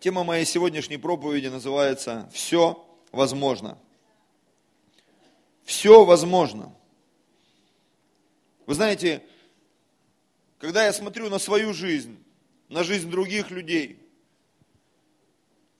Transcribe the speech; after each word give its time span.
Тема 0.00 0.22
моей 0.22 0.44
сегодняшней 0.44 0.96
проповеди 0.96 1.48
называется 1.48 2.30
«Все 2.32 2.86
возможно». 3.10 3.78
Все 5.64 6.04
возможно. 6.04 6.72
Вы 8.64 8.74
знаете, 8.74 9.22
когда 10.58 10.84
я 10.84 10.92
смотрю 10.92 11.28
на 11.28 11.38
свою 11.38 11.74
жизнь, 11.74 12.16
на 12.68 12.84
жизнь 12.84 13.10
других 13.10 13.50
людей, 13.50 13.98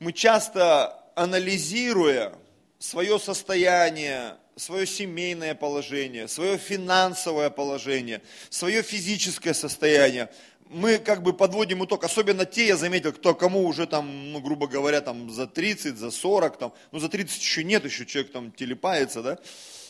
мы 0.01 0.13
часто, 0.13 1.01
анализируя 1.15 2.35
свое 2.79 3.19
состояние, 3.19 4.37
свое 4.57 4.87
семейное 4.87 5.55
положение, 5.55 6.29
свое 6.29 6.59
финансовое 6.59 7.51
положение, 7.51 8.21
свое 8.51 8.83
физическое 8.83 9.55
состояние, 9.55 10.29
мы 10.71 10.99
как 10.99 11.23
бы 11.23 11.33
подводим 11.33 11.85
итог, 11.85 12.05
особенно 12.05 12.45
те, 12.45 12.67
я 12.67 12.77
заметил, 12.77 13.13
кто 13.13 13.35
кому 13.35 13.67
уже 13.67 13.87
там, 13.87 14.33
ну, 14.33 14.41
грубо 14.41 14.67
говоря, 14.67 15.01
там 15.01 15.31
за 15.31 15.47
30, 15.47 15.97
за 15.97 16.11
40, 16.11 16.59
там, 16.59 16.73
ну, 16.93 16.99
за 16.99 17.09
30 17.09 17.41
еще 17.41 17.65
нет, 17.65 17.85
еще 17.85 18.05
человек 18.07 18.33
там 18.33 18.53
телепается, 18.53 19.23
да, 19.23 19.39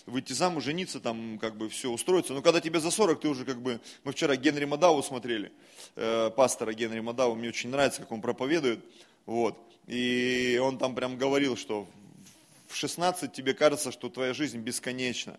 выйти 0.06 0.32
замуж, 0.32 0.64
жениться, 0.64 1.00
там, 1.00 1.38
как 1.38 1.56
бы 1.56 1.68
все 1.68 1.90
устроиться. 1.90 2.32
Но 2.32 2.42
когда 2.42 2.60
тебе 2.60 2.80
за 2.80 2.90
40, 2.90 3.20
ты 3.20 3.28
уже 3.28 3.44
как 3.44 3.60
бы, 3.60 3.80
мы 4.04 4.12
вчера 4.12 4.36
Генри 4.36 4.64
Мадау 4.64 5.02
смотрели, 5.02 5.52
э, 5.96 6.30
пастора 6.34 6.72
Генри 6.72 7.00
Мадау, 7.00 7.34
мне 7.34 7.48
очень 7.48 7.70
нравится, 7.70 8.02
как 8.02 8.12
он 8.12 8.20
проповедует, 8.20 8.84
вот, 9.26 9.58
и 9.86 10.60
он 10.62 10.78
там 10.78 10.94
прям 10.94 11.16
говорил, 11.16 11.56
что 11.56 11.86
в 12.68 12.76
16 12.76 13.32
тебе 13.32 13.54
кажется, 13.54 13.90
что 13.90 14.08
твоя 14.08 14.34
жизнь 14.34 14.58
бесконечна. 14.58 15.38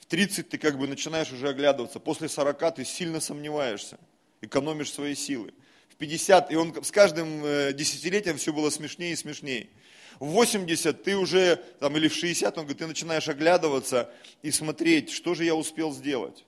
В 0.00 0.06
30 0.06 0.48
ты 0.48 0.58
как 0.58 0.78
бы 0.78 0.88
начинаешь 0.88 1.32
уже 1.32 1.48
оглядываться, 1.48 2.00
после 2.00 2.28
40 2.28 2.74
ты 2.74 2.84
сильно 2.84 3.20
сомневаешься, 3.20 3.98
экономишь 4.40 4.92
свои 4.92 5.14
силы. 5.14 5.52
В 5.88 5.96
50, 5.96 6.52
и 6.52 6.56
он 6.56 6.82
с 6.82 6.90
каждым 6.90 7.44
э, 7.44 7.72
десятилетием 7.72 8.36
все 8.36 8.52
было 8.52 8.70
смешнее 8.70 9.12
и 9.12 9.16
смешнее. 9.16 9.68
В 10.18 10.26
80 10.26 11.02
ты 11.02 11.16
уже, 11.16 11.56
там, 11.78 11.96
или 11.96 12.08
в 12.08 12.14
60, 12.14 12.56
он 12.58 12.64
говорит, 12.64 12.78
ты 12.78 12.86
начинаешь 12.86 13.28
оглядываться 13.28 14.10
и 14.42 14.50
смотреть, 14.50 15.10
что 15.10 15.34
же 15.34 15.44
я 15.44 15.54
успел 15.54 15.92
сделать. 15.92 16.44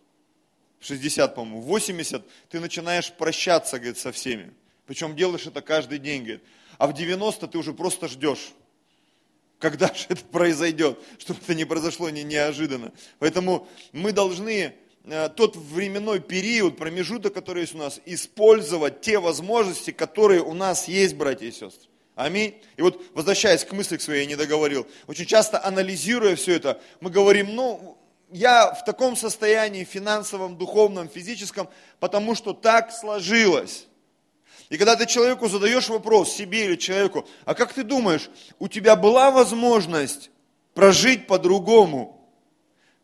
В 0.78 0.86
60, 0.86 1.34
по-моему. 1.34 1.60
В 1.60 1.66
80 1.66 2.22
ты 2.50 2.60
начинаешь 2.60 3.12
прощаться, 3.12 3.78
говорит, 3.78 3.98
со 3.98 4.12
всеми. 4.12 4.52
Причем 4.86 5.16
делаешь 5.16 5.46
это 5.46 5.62
каждый 5.62 5.98
день, 5.98 6.22
говорит. 6.22 6.42
А 6.78 6.86
в 6.86 6.92
90 6.92 7.46
ты 7.48 7.58
уже 7.58 7.72
просто 7.72 8.08
ждешь 8.08 8.52
когда 9.62 9.86
же 9.94 10.06
это 10.08 10.24
произойдет, 10.24 10.98
чтобы 11.18 11.38
это 11.40 11.54
не 11.54 11.64
произошло 11.64 12.10
не 12.10 12.24
неожиданно. 12.24 12.92
Поэтому 13.20 13.68
мы 13.92 14.10
должны 14.10 14.74
тот 15.36 15.56
временной 15.56 16.20
период, 16.20 16.76
промежуток, 16.76 17.34
который 17.34 17.62
есть 17.62 17.74
у 17.74 17.78
нас, 17.78 18.00
использовать 18.06 19.00
те 19.00 19.18
возможности, 19.18 19.90
которые 19.90 20.42
у 20.42 20.54
нас 20.54 20.86
есть, 20.88 21.14
братья 21.16 21.46
и 21.46 21.50
сестры. 21.50 21.88
Аминь. 22.14 22.54
И 22.76 22.82
вот 22.82 23.02
возвращаясь 23.14 23.64
к 23.64 23.72
мысли 23.72 23.96
к 23.96 24.02
своей, 24.02 24.20
я 24.20 24.26
не 24.26 24.36
договорил. 24.36 24.86
Очень 25.06 25.26
часто 25.26 25.64
анализируя 25.64 26.36
все 26.36 26.54
это, 26.54 26.80
мы 27.00 27.10
говорим, 27.10 27.54
ну, 27.54 27.98
я 28.30 28.72
в 28.72 28.84
таком 28.84 29.16
состоянии 29.16 29.84
финансовом, 29.84 30.56
духовном, 30.56 31.08
физическом, 31.08 31.68
потому 32.00 32.34
что 32.34 32.52
так 32.52 32.92
сложилось. 32.92 33.86
И 34.68 34.78
когда 34.78 34.96
ты 34.96 35.06
человеку 35.06 35.48
задаешь 35.48 35.88
вопрос, 35.88 36.32
себе 36.32 36.66
или 36.66 36.76
человеку, 36.76 37.26
а 37.44 37.54
как 37.54 37.72
ты 37.72 37.82
думаешь, 37.82 38.30
у 38.58 38.68
тебя 38.68 38.96
была 38.96 39.30
возможность 39.30 40.30
прожить 40.74 41.26
по-другому, 41.26 42.21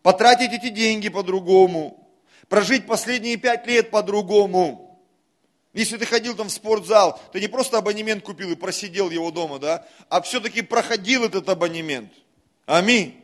потратить 0.08 0.54
эти 0.54 0.70
деньги 0.70 1.10
по-другому, 1.10 2.08
прожить 2.48 2.86
последние 2.86 3.36
пять 3.36 3.66
лет 3.66 3.90
по-другому? 3.90 4.98
Если 5.74 5.98
ты 5.98 6.06
ходил 6.06 6.34
там 6.34 6.48
в 6.48 6.50
спортзал, 6.50 7.20
ты 7.30 7.40
не 7.40 7.46
просто 7.46 7.76
абонемент 7.76 8.24
купил 8.24 8.50
и 8.50 8.56
просидел 8.56 9.10
его 9.10 9.30
дома, 9.30 9.58
да, 9.58 9.86
а 10.08 10.22
все-таки 10.22 10.62
проходил 10.62 11.24
этот 11.24 11.46
абонемент. 11.50 12.10
Аминь. 12.64 13.22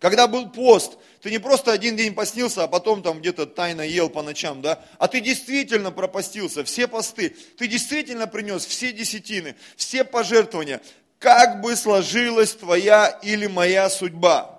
Когда 0.00 0.26
был 0.26 0.50
пост, 0.50 0.98
ты 1.22 1.30
не 1.30 1.38
просто 1.38 1.70
один 1.70 1.94
день 1.94 2.12
постился, 2.12 2.64
а 2.64 2.66
потом 2.66 3.04
там 3.04 3.20
где-то 3.20 3.46
тайно 3.46 3.82
ел 3.82 4.10
по 4.10 4.22
ночам, 4.22 4.62
да, 4.62 4.82
а 4.98 5.06
ты 5.06 5.20
действительно 5.20 5.92
пропастился, 5.92 6.64
все 6.64 6.88
посты, 6.88 7.36
ты 7.56 7.68
действительно 7.68 8.26
принес 8.26 8.66
все 8.66 8.90
десятины, 8.92 9.54
все 9.76 10.02
пожертвования, 10.02 10.82
как 11.20 11.60
бы 11.60 11.76
сложилась 11.76 12.52
твоя 12.52 13.16
или 13.22 13.46
моя 13.46 13.88
судьба. 13.88 14.55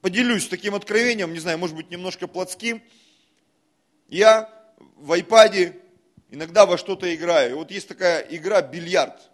Поделюсь 0.00 0.48
таким 0.48 0.74
откровением, 0.74 1.32
не 1.32 1.40
знаю, 1.40 1.58
может 1.58 1.76
быть 1.76 1.90
немножко 1.90 2.26
плотским. 2.26 2.82
Я 4.08 4.50
в 4.96 5.12
айпаде 5.12 5.76
иногда 6.30 6.64
во 6.64 6.78
что-то 6.78 7.14
играю. 7.14 7.50
И 7.50 7.54
вот 7.54 7.70
есть 7.70 7.88
такая 7.88 8.20
игра 8.22 8.62
бильярд. 8.62 9.30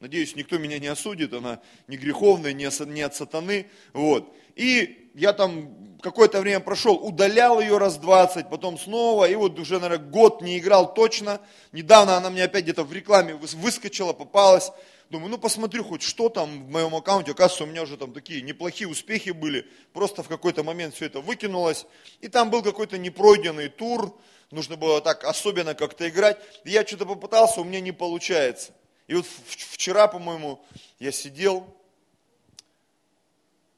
Надеюсь, 0.00 0.36
никто 0.36 0.58
меня 0.58 0.78
не 0.78 0.88
осудит, 0.88 1.32
она 1.32 1.60
не 1.88 1.96
греховная, 1.96 2.52
не 2.52 2.64
от 3.02 3.14
сатаны. 3.14 3.66
Вот. 3.92 4.34
И 4.54 5.10
я 5.14 5.32
там 5.32 5.98
какое-то 6.02 6.40
время 6.40 6.60
прошел, 6.60 6.94
удалял 6.94 7.60
ее 7.60 7.78
раз 7.78 7.96
20, 7.96 8.48
потом 8.48 8.78
снова, 8.78 9.28
и 9.28 9.34
вот 9.34 9.58
уже, 9.58 9.80
наверное, 9.80 10.06
год 10.06 10.42
не 10.42 10.58
играл 10.58 10.92
точно. 10.92 11.40
Недавно 11.72 12.16
она 12.16 12.30
мне 12.30 12.44
опять 12.44 12.64
где-то 12.64 12.84
в 12.84 12.92
рекламе 12.92 13.34
выскочила, 13.34 14.12
попалась. 14.12 14.70
Думаю, 15.10 15.30
ну 15.30 15.38
посмотрю 15.38 15.84
хоть 15.84 16.02
что 16.02 16.28
там 16.28 16.66
в 16.66 16.70
моем 16.70 16.94
аккаунте. 16.94 17.30
Оказывается, 17.30 17.64
у 17.64 17.66
меня 17.66 17.82
уже 17.82 17.96
там 17.96 18.12
такие 18.12 18.42
неплохие 18.42 18.88
успехи 18.88 19.30
были. 19.30 19.68
Просто 19.92 20.22
в 20.22 20.28
какой-то 20.28 20.64
момент 20.64 20.94
все 20.94 21.06
это 21.06 21.20
выкинулось. 21.20 21.86
И 22.20 22.28
там 22.28 22.50
был 22.50 22.62
какой-то 22.62 22.98
непройденный 22.98 23.68
тур. 23.68 24.16
Нужно 24.50 24.76
было 24.76 25.00
так 25.00 25.24
особенно 25.24 25.74
как-то 25.74 26.08
играть. 26.08 26.38
И 26.64 26.70
я 26.70 26.84
что-то 26.84 27.06
попытался, 27.06 27.60
у 27.60 27.64
меня 27.64 27.80
не 27.80 27.92
получается. 27.92 28.72
И 29.06 29.14
вот 29.14 29.26
вчера, 29.46 30.08
по-моему, 30.08 30.60
я 30.98 31.12
сидел, 31.12 31.66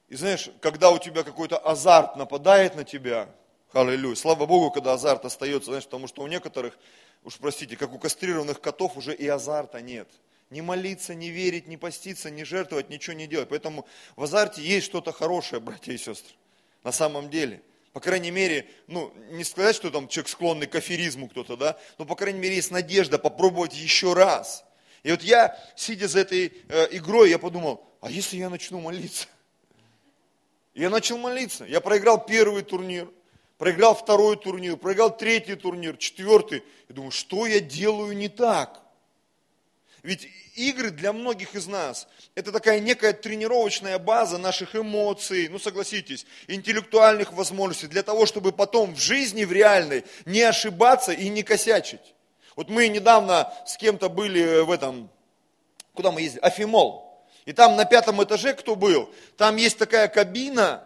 и 0.08 0.16
знаешь, 0.16 0.48
когда 0.60 0.90
у 0.90 0.98
тебя 0.98 1.22
какой-то 1.22 1.58
азарт 1.58 2.16
нападает 2.16 2.74
на 2.74 2.84
тебя, 2.84 3.28
аллилуйя, 3.72 4.14
слава 4.14 4.46
Богу, 4.46 4.70
когда 4.70 4.94
азарт 4.94 5.26
остается, 5.26 5.66
знаешь, 5.66 5.84
потому 5.84 6.08
что 6.08 6.22
у 6.22 6.26
некоторых, 6.26 6.78
уж 7.24 7.36
простите, 7.36 7.76
как 7.76 7.92
у 7.92 7.98
кастрированных 7.98 8.60
котов 8.60 8.96
уже 8.96 9.14
и 9.14 9.28
азарта 9.28 9.82
нет. 9.82 10.08
Не 10.50 10.62
молиться, 10.62 11.14
не 11.14 11.30
верить, 11.30 11.66
не 11.66 11.76
поститься, 11.76 12.30
не 12.30 12.44
жертвовать, 12.44 12.88
ничего 12.88 13.14
не 13.14 13.26
делать. 13.26 13.50
Поэтому 13.50 13.86
в 14.16 14.22
азарте 14.22 14.62
есть 14.62 14.86
что-то 14.86 15.12
хорошее, 15.12 15.60
братья 15.60 15.92
и 15.92 15.98
сестры, 15.98 16.34
на 16.84 16.92
самом 16.92 17.28
деле. 17.28 17.62
По 17.92 18.00
крайней 18.00 18.30
мере, 18.30 18.66
ну, 18.86 19.12
не 19.30 19.44
сказать, 19.44 19.74
что 19.74 19.90
там 19.90 20.08
человек 20.08 20.28
склонный 20.28 20.66
к 20.66 20.74
аферизму 20.74 21.28
кто-то, 21.28 21.56
да, 21.56 21.78
но, 21.98 22.04
по 22.04 22.14
крайней 22.14 22.38
мере, 22.38 22.56
есть 22.56 22.70
надежда 22.70 23.18
попробовать 23.18 23.74
еще 23.74 24.14
раз. 24.14 24.64
И 25.02 25.10
вот 25.10 25.22
я, 25.22 25.58
сидя 25.76 26.08
за 26.08 26.20
этой 26.20 26.52
э, 26.68 26.88
игрой, 26.92 27.30
я 27.30 27.38
подумал, 27.38 27.84
а 28.00 28.10
если 28.10 28.36
я 28.36 28.50
начну 28.50 28.80
молиться? 28.80 29.26
Я 30.74 30.90
начал 30.90 31.18
молиться. 31.18 31.64
Я 31.64 31.80
проиграл 31.80 32.24
первый 32.24 32.62
турнир, 32.62 33.10
проиграл 33.58 33.94
второй 33.96 34.36
турнир, 34.36 34.76
проиграл 34.76 35.16
третий 35.16 35.56
турнир, 35.56 35.96
четвертый. 35.96 36.62
И 36.88 36.92
думаю, 36.92 37.10
что 37.10 37.46
я 37.46 37.58
делаю 37.58 38.16
не 38.16 38.28
так? 38.28 38.80
Ведь 40.02 40.28
игры 40.54 40.90
для 40.90 41.12
многих 41.12 41.54
из 41.54 41.66
нас– 41.66 42.06
это 42.34 42.52
такая 42.52 42.78
некая 42.80 43.12
тренировочная 43.12 43.98
база 43.98 44.38
наших 44.38 44.76
эмоций, 44.76 45.48
ну 45.48 45.58
согласитесь, 45.58 46.24
интеллектуальных 46.46 47.32
возможностей, 47.32 47.88
для 47.88 48.02
того, 48.02 48.26
чтобы 48.26 48.52
потом 48.52 48.94
в 48.94 48.98
жизни, 48.98 49.44
в 49.44 49.52
реальной, 49.52 50.04
не 50.24 50.42
ошибаться 50.42 51.12
и 51.12 51.28
не 51.28 51.42
косячить. 51.42 52.14
Вот 52.54 52.68
мы 52.68 52.88
недавно 52.88 53.52
с 53.66 53.76
кем-то 53.76 54.08
были 54.08 54.60
в 54.60 54.70
этом, 54.70 55.10
куда 55.94 56.12
мы 56.12 56.22
ездили, 56.22 56.42
Афимол. 56.42 57.24
И 57.44 57.52
там 57.52 57.76
на 57.76 57.84
пятом 57.84 58.22
этаже 58.22 58.54
кто 58.54 58.76
был? 58.76 59.12
Там 59.36 59.56
есть 59.56 59.78
такая 59.78 60.06
кабина, 60.08 60.84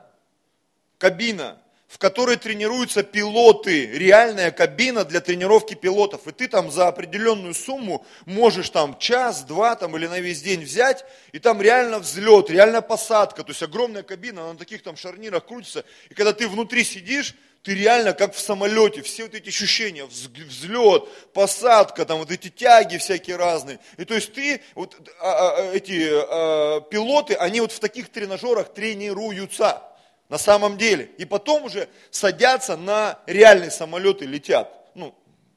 кабина, 0.98 1.58
в 1.92 1.98
которой 1.98 2.36
тренируются 2.36 3.02
пилоты, 3.02 3.84
реальная 3.86 4.50
кабина 4.50 5.04
для 5.04 5.20
тренировки 5.20 5.74
пилотов. 5.74 6.26
И 6.26 6.32
ты 6.32 6.48
там 6.48 6.70
за 6.70 6.88
определенную 6.88 7.52
сумму 7.52 8.06
можешь 8.24 8.70
там 8.70 8.96
час, 8.96 9.42
два 9.42 9.76
там 9.76 9.94
или 9.98 10.06
на 10.06 10.18
весь 10.18 10.40
день 10.40 10.62
взять, 10.62 11.04
и 11.32 11.38
там 11.38 11.60
реально 11.60 11.98
взлет, 11.98 12.48
реально 12.48 12.80
посадка. 12.80 13.42
То 13.44 13.50
есть 13.50 13.62
огромная 13.62 14.02
кабина, 14.04 14.40
она 14.40 14.52
на 14.54 14.58
таких 14.58 14.82
там 14.82 14.96
шарнирах 14.96 15.44
крутится. 15.44 15.84
И 16.08 16.14
когда 16.14 16.32
ты 16.32 16.48
внутри 16.48 16.82
сидишь, 16.82 17.34
ты 17.62 17.74
реально 17.74 18.14
как 18.14 18.34
в 18.34 18.40
самолете, 18.40 19.02
все 19.02 19.24
вот 19.24 19.34
эти 19.34 19.50
ощущения, 19.50 20.06
взлет, 20.06 21.06
посадка, 21.34 22.06
там 22.06 22.20
вот 22.20 22.30
эти 22.30 22.48
тяги 22.48 22.96
всякие 22.96 23.36
разные. 23.36 23.80
И 23.98 24.06
то 24.06 24.14
есть 24.14 24.32
ты, 24.32 24.62
вот 24.74 24.96
а, 25.20 25.56
а, 25.58 25.72
эти 25.74 26.08
а, 26.10 26.80
пилоты, 26.80 27.34
они 27.34 27.60
вот 27.60 27.70
в 27.70 27.80
таких 27.80 28.08
тренажерах 28.08 28.72
тренируются 28.72 29.82
на 30.32 30.38
самом 30.38 30.78
деле. 30.78 31.10
И 31.18 31.26
потом 31.26 31.64
уже 31.64 31.90
садятся 32.10 32.78
на 32.78 33.18
реальные 33.26 33.70
самолеты, 33.70 34.24
летят. 34.24 34.72
Ну, 34.94 35.14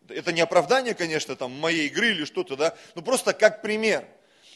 это 0.10 0.33
не 0.33 0.42
оправдание, 0.42 0.94
конечно, 0.94 1.33
там, 1.38 1.57
моей 1.57 1.88
игры 1.88 2.10
или 2.10 2.25
что-то, 2.25 2.57
да, 2.57 2.75
но 2.94 3.01
просто 3.01 3.31
как 3.31 3.62
пример. 3.62 4.06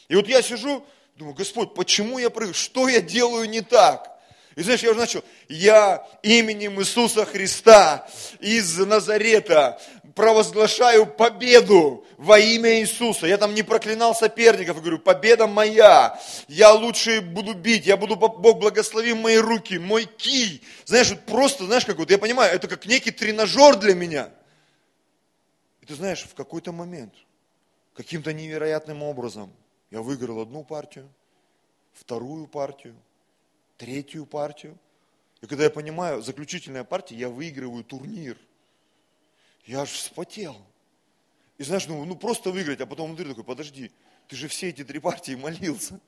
И 0.08 0.14
вот 0.14 0.28
я 0.28 0.42
сижу, 0.42 0.84
думаю, 1.16 1.34
Господь, 1.34 1.72
почему 1.72 2.18
я 2.18 2.28
прыгаю, 2.28 2.52
что 2.52 2.86
я 2.86 3.00
делаю 3.00 3.48
не 3.48 3.62
так? 3.62 4.10
И 4.56 4.62
знаешь, 4.62 4.82
я 4.82 4.90
уже 4.90 5.00
начал, 5.00 5.24
я 5.48 6.06
именем 6.22 6.78
Иисуса 6.82 7.24
Христа 7.24 8.06
из 8.40 8.76
Назарета 8.76 9.80
провозглашаю 10.14 11.06
победу 11.06 12.04
во 12.16 12.38
имя 12.38 12.80
Иисуса. 12.80 13.26
Я 13.26 13.38
там 13.38 13.54
не 13.54 13.62
проклинал 13.62 14.14
соперников, 14.14 14.80
говорю, 14.80 14.98
победа 14.98 15.46
моя, 15.46 16.20
я 16.48 16.72
лучше 16.72 17.20
буду 17.20 17.54
бить, 17.54 17.86
я 17.86 17.96
буду, 17.96 18.16
Бог 18.16 18.58
благослови 18.58 19.14
мои 19.14 19.36
руки, 19.36 19.78
мой 19.78 20.04
кий. 20.04 20.62
Знаешь, 20.84 21.10
вот 21.10 21.20
просто, 21.26 21.66
знаешь, 21.66 21.84
как 21.84 21.98
вот, 21.98 22.10
я 22.10 22.18
понимаю, 22.18 22.54
это 22.54 22.68
как 22.68 22.86
некий 22.86 23.10
тренажер 23.10 23.76
для 23.76 23.94
меня. 23.94 24.30
И 25.80 25.86
ты 25.86 25.94
знаешь, 25.94 26.22
в 26.22 26.34
какой-то 26.34 26.72
момент, 26.72 27.14
каким-то 27.94 28.32
невероятным 28.32 29.02
образом, 29.02 29.52
я 29.90 30.02
выиграл 30.02 30.40
одну 30.40 30.64
партию, 30.64 31.08
вторую 31.92 32.46
партию, 32.46 32.94
третью 33.76 34.26
партию. 34.26 34.78
И 35.40 35.46
когда 35.46 35.64
я 35.64 35.70
понимаю, 35.70 36.22
заключительная 36.22 36.84
партия, 36.84 37.16
я 37.16 37.28
выигрываю 37.28 37.84
турнир– 37.84 38.36
я 39.66 39.82
аж 39.82 39.90
вспотел. 39.90 40.56
И 41.58 41.62
знаешь, 41.62 41.86
ну, 41.86 42.04
ну 42.04 42.16
просто 42.16 42.50
выиграть, 42.50 42.80
а 42.80 42.86
потом 42.86 43.08
внутри 43.08 43.28
такой, 43.28 43.44
подожди, 43.44 43.90
ты 44.28 44.36
же 44.36 44.48
все 44.48 44.70
эти 44.70 44.84
три 44.84 44.98
партии 44.98 45.34
молился. 45.34 46.00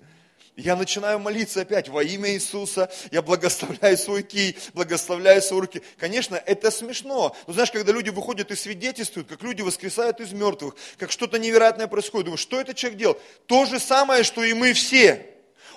Я 0.56 0.76
начинаю 0.76 1.18
молиться 1.18 1.62
опять 1.62 1.88
во 1.88 2.02
имя 2.02 2.30
Иисуса, 2.32 2.90
я 3.10 3.22
благословляю 3.22 3.96
свой 3.96 4.22
кий, 4.22 4.56
благословляю 4.74 5.40
свои 5.40 5.60
руки. 5.60 5.82
Конечно, 5.96 6.36
это 6.36 6.70
смешно. 6.70 7.34
Но 7.46 7.52
знаешь, 7.54 7.70
когда 7.70 7.90
люди 7.90 8.10
выходят 8.10 8.50
и 8.50 8.56
свидетельствуют, 8.56 9.28
как 9.28 9.42
люди 9.42 9.62
воскресают 9.62 10.20
из 10.20 10.32
мертвых, 10.32 10.76
как 10.98 11.10
что-то 11.10 11.38
невероятное 11.38 11.86
происходит, 11.86 12.26
думаю, 12.26 12.38
что 12.38 12.60
этот 12.60 12.76
человек 12.76 12.98
делал? 12.98 13.18
То 13.46 13.64
же 13.64 13.80
самое, 13.80 14.24
что 14.24 14.44
и 14.44 14.52
мы 14.52 14.74
все. 14.74 15.26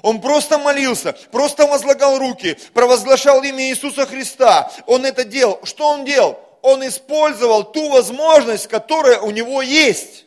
Он 0.02 0.20
просто 0.20 0.58
молился, 0.58 1.14
просто 1.32 1.66
возлагал 1.68 2.20
руки, 2.20 2.58
провозглашал 2.74 3.42
имя 3.44 3.70
Иисуса 3.70 4.06
Христа. 4.06 4.72
Он 4.88 5.06
это 5.06 5.24
делал. 5.24 5.60
Что 5.64 5.88
он 5.88 6.04
делал? 6.04 6.38
Он 6.66 6.86
использовал 6.88 7.72
ту 7.72 7.92
возможность, 7.92 8.68
которая 8.68 9.20
у 9.20 9.30
него 9.30 9.62
есть. 9.62 10.26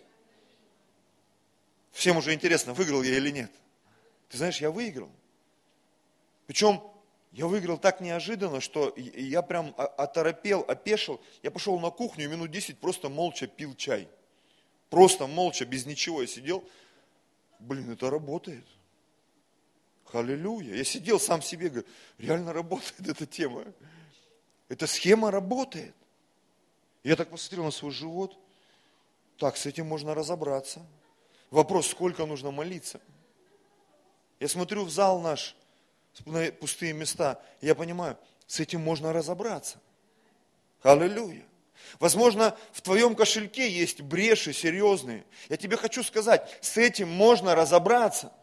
Всем 1.90 2.16
уже 2.16 2.32
интересно, 2.32 2.74
выиграл 2.74 3.02
я 3.02 3.16
или 3.16 3.30
нет. 3.30 3.50
Ты 4.28 4.36
знаешь, 4.36 4.60
я 4.60 4.70
выиграл. 4.70 5.10
Причем 6.46 6.80
я 7.32 7.48
выиграл 7.48 7.76
так 7.76 8.00
неожиданно, 8.00 8.60
что 8.60 8.94
я 8.96 9.42
прям 9.42 9.74
оторопел, 9.76 10.64
опешил. 10.68 11.20
Я 11.42 11.50
пошел 11.50 11.78
на 11.80 11.90
кухню 11.90 12.26
и 12.26 12.28
минут 12.28 12.52
10 12.52 12.78
просто 12.78 13.08
молча 13.08 13.48
пил 13.48 13.74
чай. 13.74 14.08
Просто 14.90 15.26
молча, 15.26 15.64
без 15.64 15.86
ничего 15.86 16.20
я 16.22 16.28
сидел. 16.28 16.64
Блин, 17.58 17.90
это 17.90 18.10
работает. 18.10 18.64
Аллилуйя. 20.12 20.76
Я 20.76 20.84
сидел 20.84 21.18
сам 21.18 21.42
себе, 21.42 21.68
говорю, 21.68 21.86
реально 22.16 22.52
работает 22.52 23.08
эта 23.08 23.26
тема. 23.26 23.64
Эта 24.68 24.86
схема 24.86 25.32
работает. 25.32 25.94
Я 27.08 27.16
так 27.16 27.30
посмотрел 27.30 27.64
на 27.64 27.70
свой 27.70 27.90
живот. 27.90 28.36
Так, 29.38 29.56
с 29.56 29.64
этим 29.64 29.86
можно 29.86 30.14
разобраться. 30.14 30.84
Вопрос, 31.50 31.86
сколько 31.86 32.26
нужно 32.26 32.50
молиться. 32.50 33.00
Я 34.40 34.48
смотрю 34.48 34.84
в 34.84 34.90
зал 34.90 35.18
наш, 35.18 35.56
на 36.26 36.52
пустые 36.52 36.92
места, 36.92 37.40
я 37.62 37.74
понимаю, 37.74 38.18
с 38.46 38.60
этим 38.60 38.82
можно 38.82 39.14
разобраться. 39.14 39.80
Аллилуйя. 40.82 41.46
Возможно, 41.98 42.54
в 42.72 42.82
твоем 42.82 43.14
кошельке 43.14 43.70
есть 43.70 44.02
бреши 44.02 44.52
серьезные. 44.52 45.24
Я 45.48 45.56
тебе 45.56 45.78
хочу 45.78 46.02
сказать, 46.02 46.58
с 46.60 46.76
этим 46.76 47.08
можно 47.08 47.54
разобраться. 47.54 48.34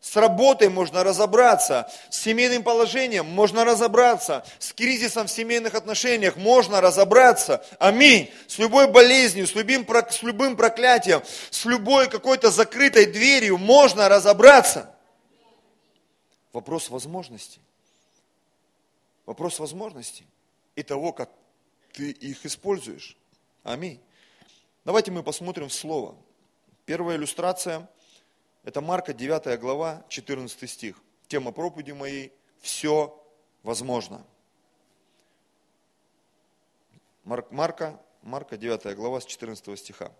С 0.00 0.16
работой 0.16 0.70
можно 0.70 1.04
разобраться, 1.04 1.90
с 2.08 2.20
семейным 2.20 2.62
положением 2.62 3.26
можно 3.26 3.66
разобраться, 3.66 4.46
с 4.58 4.72
кризисом 4.72 5.26
в 5.26 5.30
семейных 5.30 5.74
отношениях 5.74 6.36
можно 6.36 6.80
разобраться. 6.80 7.62
Аминь. 7.78 8.32
С 8.46 8.56
любой 8.58 8.90
болезнью, 8.90 9.46
с 9.46 9.54
любым, 9.54 9.86
с 10.10 10.22
любым 10.22 10.56
проклятием, 10.56 11.22
с 11.50 11.66
любой 11.66 12.08
какой-то 12.08 12.50
закрытой 12.50 13.06
дверью 13.06 13.58
можно 13.58 14.08
разобраться. 14.08 14.90
Вопрос 16.54 16.88
возможностей. 16.88 17.60
Вопрос 19.26 19.58
возможностей 19.58 20.26
и 20.76 20.82
того, 20.82 21.12
как 21.12 21.28
ты 21.92 22.10
их 22.10 22.46
используешь. 22.46 23.18
Аминь. 23.64 24.00
Давайте 24.86 25.10
мы 25.10 25.22
посмотрим 25.22 25.68
в 25.68 25.74
Слово. 25.74 26.16
Первая 26.86 27.18
иллюстрация– 27.18 27.86
это 28.64 28.80
Марка 28.80 29.12
9 29.12 29.58
глава, 29.58 30.04
14 30.08 30.68
стих. 30.70 31.02
Тема 31.28 31.52
проповеди 31.52 31.92
моей– 31.92 32.32
все 32.60 33.16
возможно. 33.62 34.24
Марка, 37.24 38.00
Марка 38.22 38.56
9 38.56 38.94
глава 38.96 39.20
с 39.20 39.26
14 39.26 39.78
стиха. 39.78 40.12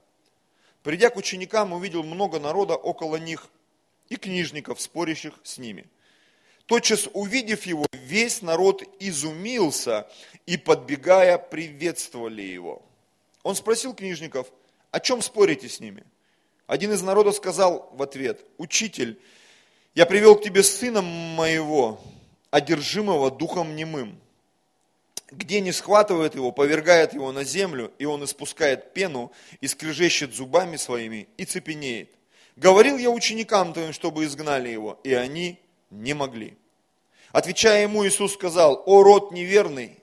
Придя 0.82 1.10
к 1.10 1.16
ученикам, 1.16 1.72
увидел 1.72 2.02
много 2.02 2.38
народа 2.38 2.76
около 2.76 3.16
них 3.16 3.48
и 4.08 4.16
книжников, 4.16 4.81
спорящих 4.81 5.34
с 5.43 5.58
ними. 5.58 5.86
Тотчас 6.66 7.08
увидев 7.12 7.66
его, 7.66 7.86
весь 7.93 8.43
народ 8.43 8.82
изумился 9.00 10.08
и, 10.46 10.56
подбегая, 10.56 11.36
приветствовали 11.36 12.43
его. 12.43 12.82
Он 13.43 13.54
спросил 13.54 13.94
книжников, 13.94 14.50
о 14.90 15.00
чем 15.00 15.20
спорите 15.20 15.69
с 15.69 15.81
ними? 15.81 16.04
Один 16.70 16.93
из 16.93 17.02
народа 17.02 17.32
сказал 17.32 17.90
в 17.94 18.00
ответ, 18.00 18.46
«Учитель, 18.56 19.19
я 19.96 20.06
привел 20.06 20.37
к 20.37 20.44
тебе 20.44 20.62
сына 20.62 21.02
моего, 21.02 22.00
одержимого 22.52 23.32
духом 23.32 23.75
немым. 23.75 24.20
Где 25.32 25.61
не 25.61 25.72
схватывает 25.72 26.37
его, 26.37 26.52
повергает 26.52 27.12
его 27.12 27.32
на 27.32 27.43
землю, 27.43 27.93
и 27.99 28.05
он 28.05 28.22
испускает 28.22 28.94
пену, 28.94 29.32
и 29.61 29.67
скрежещет 29.67 30.32
зубами 30.32 30.76
своими, 30.76 31.26
и 31.37 31.44
цепенеет. 31.44 32.12
Говорил 32.55 32.99
я 32.99 33.11
ученикам 33.11 33.72
твоим, 33.72 33.93
чтобы 33.93 34.25
изгнали 34.25 34.69
его, 34.69 35.00
и 35.02 35.12
они 35.12 35.58
не 35.90 36.14
могли. 36.14 36.56
Отвечая 37.32 37.82
ему, 37.82 38.06
Иисус 38.06 38.34
сказал, 38.34 38.81
«О 38.87 39.02
род 39.02 39.32
неверный, 39.32 39.99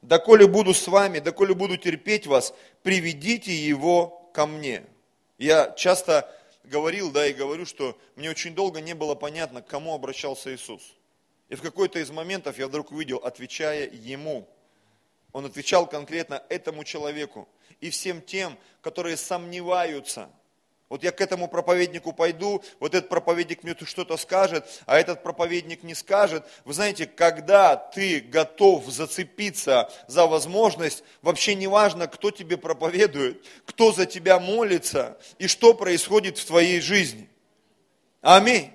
доколе 0.00 0.46
буду 0.46 0.72
с 0.72 0.88
вами, 0.88 1.18
доколе 1.18 1.52
буду 1.52 1.76
терпеть 1.76 2.26
вас, 2.26 2.54
приведите 2.82 3.54
его 3.54 4.30
ко 4.32 4.46
мне». 4.46 4.86
Я 5.42 5.72
часто 5.76 6.32
говорил, 6.62 7.10
да, 7.10 7.26
и 7.26 7.32
говорю, 7.32 7.66
что 7.66 7.98
мне 8.14 8.30
очень 8.30 8.54
долго 8.54 8.80
не 8.80 8.94
было 8.94 9.16
понятно, 9.16 9.60
к 9.60 9.66
кому 9.66 9.92
обращался 9.92 10.54
Иисус. 10.54 10.94
И 11.48 11.56
в 11.56 11.62
какой-то 11.62 11.98
из 11.98 12.12
моментов 12.12 12.60
я 12.60 12.68
вдруг 12.68 12.92
увидел, 12.92 13.16
отвечая 13.16 13.90
Ему. 13.90 14.48
Он 15.32 15.44
отвечал 15.44 15.88
конкретно 15.88 16.44
этому 16.48 16.84
человеку 16.84 17.48
и 17.80 17.90
всем 17.90 18.22
тем, 18.22 18.56
которые 18.82 19.16
сомневаются– 19.16 20.30
вот 20.92 21.02
я 21.02 21.10
к 21.10 21.22
этому 21.22 21.48
проповеднику 21.48 22.12
пойду, 22.12 22.62
вот 22.78 22.94
этот 22.94 23.08
проповедник 23.08 23.62
мне 23.62 23.74
что-то 23.82 24.18
скажет, 24.18 24.66
а 24.84 24.98
этот 24.98 25.22
проповедник 25.22 25.84
не 25.84 25.94
скажет. 25.94 26.44
Вы 26.66 26.74
знаете, 26.74 27.06
когда 27.06 27.76
ты 27.76 28.20
готов 28.20 28.84
зацепиться 28.88 29.90
за 30.06 30.26
возможность, 30.26 31.02
вообще 31.22 31.54
не 31.54 31.66
важно, 31.66 32.08
кто 32.08 32.30
тебе 32.30 32.58
проповедует, 32.58 33.42
кто 33.64 33.90
за 33.92 34.04
тебя 34.04 34.38
молится 34.38 35.16
и 35.38 35.46
что 35.46 35.72
происходит 35.72 36.36
в 36.36 36.44
твоей 36.44 36.82
жизни. 36.82 37.26
Аминь. 38.20 38.70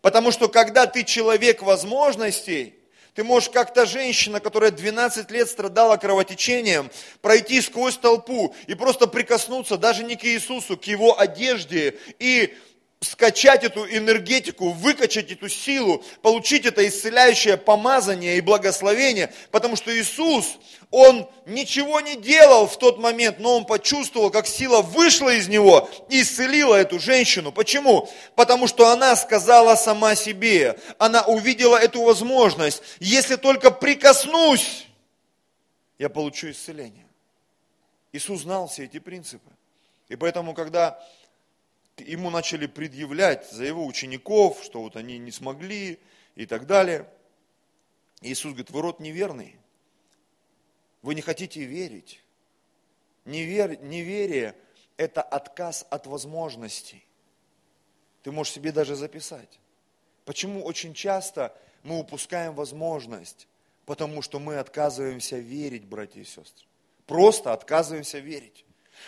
Потому 0.00 0.32
что 0.32 0.48
когда 0.48 0.88
ты 0.88 1.04
человек 1.04 1.62
возможностей, 1.62 2.74
ты 3.14 3.24
можешь 3.24 3.50
как 3.50 3.74
то 3.74 3.84
женщина, 3.84 4.40
которая 4.40 4.70
12 4.70 5.30
лет 5.30 5.48
страдала 5.48 5.96
кровотечением, 5.96 6.90
пройти 7.20 7.60
сквозь 7.60 7.96
толпу 7.96 8.54
и 8.66 8.74
просто 8.74 9.06
прикоснуться 9.06 9.76
даже 9.76 10.02
не 10.02 10.16
к 10.16 10.24
Иисусу, 10.24 10.76
к 10.76 10.84
Его 10.84 11.18
одежде 11.18 11.98
и 12.18 12.54
скачать 13.02 13.64
эту 13.64 13.86
энергетику, 13.86 14.70
выкачать 14.70 15.30
эту 15.32 15.48
силу, 15.48 16.04
получить 16.22 16.64
это 16.66 16.86
исцеляющее 16.86 17.56
помазание 17.56 18.38
и 18.38 18.40
благословение, 18.40 19.32
потому 19.50 19.76
что 19.76 19.94
Иисус, 19.96 20.58
Он 20.90 21.28
ничего 21.46 22.00
не 22.00 22.16
делал 22.16 22.66
в 22.66 22.78
тот 22.78 22.98
момент, 22.98 23.38
но 23.40 23.56
Он 23.56 23.66
почувствовал, 23.66 24.30
как 24.30 24.46
сила 24.46 24.82
вышла 24.82 25.30
из 25.30 25.48
Него 25.48 25.90
и 26.08 26.22
исцелила 26.22 26.76
эту 26.76 26.98
женщину. 26.98 27.52
Почему? 27.52 28.08
Потому 28.36 28.66
что 28.66 28.88
она 28.88 29.16
сказала 29.16 29.74
сама 29.74 30.14
себе, 30.14 30.78
она 30.98 31.22
увидела 31.22 31.76
эту 31.76 32.02
возможность, 32.02 32.82
если 33.00 33.36
только 33.36 33.70
прикоснусь, 33.70 34.86
я 35.98 36.08
получу 36.08 36.50
исцеление. 36.50 37.06
Иисус 38.12 38.42
знал 38.42 38.68
все 38.68 38.84
эти 38.84 38.98
принципы. 38.98 39.50
И 40.08 40.16
поэтому, 40.16 40.52
когда 40.52 41.02
ему 42.06 42.30
начали 42.30 42.66
предъявлять 42.66 43.50
за 43.50 43.64
его 43.64 43.86
учеников, 43.86 44.62
что 44.62 44.82
вот 44.82 44.96
они 44.96 45.18
не 45.18 45.30
смогли 45.30 45.98
и 46.34 46.46
так 46.46 46.66
далее. 46.66 47.08
Иисус 48.20 48.52
говорит, 48.52 48.70
вы 48.70 48.82
род 48.82 49.00
неверный, 49.00 49.56
вы 51.02 51.14
не 51.14 51.20
хотите 51.20 51.64
верить. 51.64 52.22
Невер, 53.24 53.80
неверие– 53.82 54.56
это 54.96 55.22
отказ 55.22 55.86
от 55.90 56.06
возможностей. 56.06 57.04
Ты 58.22 58.32
можешь 58.32 58.52
себе 58.52 58.72
даже 58.72 58.94
записать. 58.94 59.60
Почему 60.24 60.62
очень 60.62 60.94
часто 60.94 61.56
мы 61.82 61.98
упускаем 61.98 62.54
возможность? 62.54 63.48
Потому 63.84 64.22
что 64.22 64.38
мы 64.38 64.58
отказываемся 64.58 65.38
верить, 65.38 65.84
братья 65.84 66.20
и 66.20 66.24
сестры. 66.24 66.66
Просто 67.06 67.52
отказываемся 67.52 68.18
верить. 68.18 68.64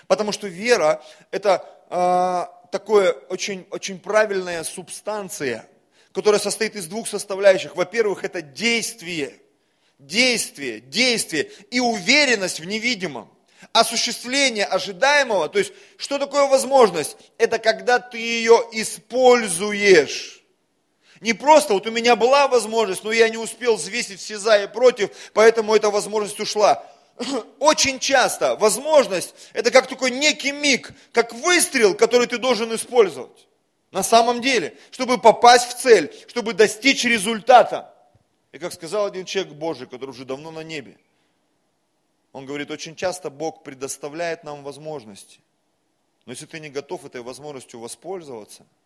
Потому 0.07 0.33
что 0.33 0.47
вера– 0.47 1.03
это 1.31 1.65
э, 1.91 2.71
такое 2.71 3.13
очень, 3.29 3.67
очень 3.71 3.99
правильная 3.99 4.65
субстанция, 4.65 5.69
которая 6.13 6.41
состоит 6.41 6.77
из 6.77 6.87
двух 6.87 7.09
составляющих. 7.09 7.77
Во-первых, 7.77 8.25
это 8.25 8.43
действие, 8.43 9.35
действие, 9.99 10.81
действие 10.81 11.51
и 11.71 11.81
уверенность 11.81 12.61
в 12.61 12.65
невидимом. 12.65 13.31
Осуществление 13.73 14.67
ожидаемого, 14.67 15.49
то 15.49 15.59
есть, 15.59 15.73
что 15.97 16.19
такое 16.19 16.47
возможность? 16.47 17.17
Это 17.39 17.59
когда 17.59 17.99
ты 17.99 18.19
ее 18.19 18.63
используешь. 18.73 20.45
Не 21.21 21.33
просто, 21.33 21.73
вот 21.73 21.87
у 21.87 21.91
меня 21.91 22.17
была 22.17 22.49
возможность, 22.49 23.03
но 23.05 23.11
я 23.11 23.29
не 23.31 23.39
успел 23.39 23.77
взвесить 23.77 24.21
все 24.21 24.37
за 24.37 24.65
и 24.65 24.67
против, 24.67 25.11
поэтому 25.33 25.75
эта 25.75 25.89
возможность 25.91 26.39
ушла. 26.39 26.85
Очень 27.59 27.99
часто 27.99 28.57
возможность– 28.57 29.35
это 29.53 29.71
как 29.71 29.87
такой 29.87 30.11
некий 30.11 30.53
миг, 30.53 30.93
как 31.13 31.33
выстрел, 31.33 31.95
который 31.95 32.27
ты 32.27 32.39
должен 32.39 32.75
использовать. 32.75 33.49
На 33.91 34.03
самом 34.03 34.41
деле, 34.41 34.77
чтобы 34.91 35.19
попасть 35.19 35.69
в 35.69 35.81
цель, 35.81 36.13
чтобы 36.29 36.53
достичь 36.53 37.05
результата. 37.05 37.95
И 38.53 38.59
как 38.59 38.73
сказал 38.73 39.07
один 39.07 39.25
человек 39.25 39.55
Божий, 39.55 39.87
который 39.87 40.11
уже 40.11 40.25
давно 40.25 40.51
на 40.51 40.65
небе, 40.65 40.97
он 42.33 42.47
говорит, 42.47 42.71
очень 42.71 42.97
часто 42.97 43.31
Бог 43.31 43.63
предоставляет 43.63 44.43
нам 44.43 44.65
возможности. 44.65 45.41
Но 46.27 46.33
если 46.33 46.47
ты 46.47 46.59
не 46.59 46.71
готов 46.71 47.05
этой 47.05 47.23
возможностью 47.23 47.81
воспользоваться– 47.81 48.67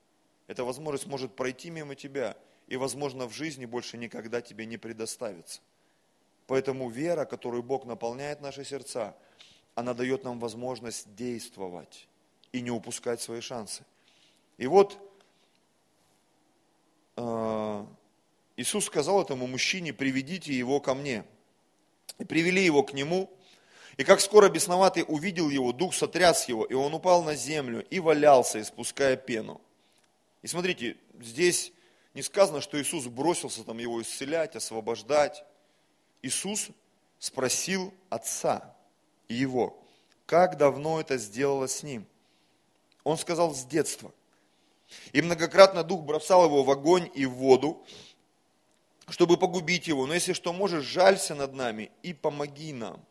эта 0.48 0.64
возможность 0.64 1.06
может 1.06 1.36
пройти 1.36 1.70
мимо 1.70 1.94
тебя 1.94 2.36
и, 2.66 2.76
возможно, 2.76 3.26
в 3.26 3.32
жизни 3.32 3.66
больше 3.66 3.96
никогда 3.96 4.40
тебе 4.40 4.66
не 4.66 4.78
предоставится. 4.78 5.60
Поэтому 6.48 6.88
вера, 6.88 7.26
которую 7.26 7.62
Бог 7.62 7.84
наполняет 7.84 8.40
наши 8.40 8.64
сердца, 8.64 9.14
она 9.74 9.92
дает 9.92 10.24
нам 10.24 10.40
возможность 10.40 11.14
действовать 11.14 12.08
и 12.52 12.62
не 12.62 12.70
упускать 12.70 13.20
свои 13.20 13.42
шансы. 13.42 13.84
И 14.56 14.66
вот 14.66 14.98
э, 17.16 17.86
Иисус 18.56 18.86
сказал 18.86 19.22
этому 19.22 19.46
мужчине, 19.46 19.92
приведите 19.92 20.54
его 20.54 20.80
ко 20.80 20.94
мне. 20.94 21.24
И 22.18 22.24
привели 22.24 22.64
его 22.64 22.82
к 22.82 22.94
нему, 22.94 23.30
и 23.98 24.04
как 24.04 24.20
скоро 24.20 24.48
бесноватый 24.48 25.04
увидел 25.06 25.50
его, 25.50 25.72
дух 25.72 25.94
сотряс 25.94 26.48
его, 26.48 26.64
и 26.64 26.72
он 26.72 26.94
упал 26.94 27.22
на 27.22 27.34
землю 27.34 27.84
и 27.90 28.00
валялся, 28.00 28.58
испуская 28.62 29.16
пену. 29.16 29.60
И 30.40 30.46
смотрите, 30.46 30.96
здесь 31.20 31.72
не 32.14 32.22
сказано, 32.22 32.62
что 32.62 32.80
Иисус 32.80 33.04
бросился 33.06 33.64
там 33.64 33.76
его 33.76 34.00
исцелять, 34.00 34.56
освобождать. 34.56 35.44
Иисус 36.22 36.68
спросил 37.18 37.92
Отца 38.10 38.74
и 39.28 39.34
его, 39.34 39.82
как 40.26 40.56
давно 40.56 41.00
это 41.00 41.16
сделалось 41.16 41.76
с 41.76 41.82
ним. 41.82 42.06
Он 43.04 43.16
сказал 43.16 43.54
с 43.54 43.64
детства. 43.64 44.12
И 45.12 45.22
многократно 45.22 45.84
Дух 45.84 46.02
бросал 46.02 46.46
его 46.46 46.62
в 46.62 46.70
огонь 46.70 47.10
и 47.14 47.26
в 47.26 47.32
воду, 47.32 47.84
чтобы 49.08 49.36
погубить 49.36 49.86
его. 49.86 50.06
Но 50.06 50.14
если 50.14 50.32
что 50.32 50.52
можешь, 50.52 50.84
жалься 50.84 51.34
над 51.34 51.54
нами 51.54 51.90
и 52.02 52.14
помоги 52.14 52.72
нам. 52.72 53.04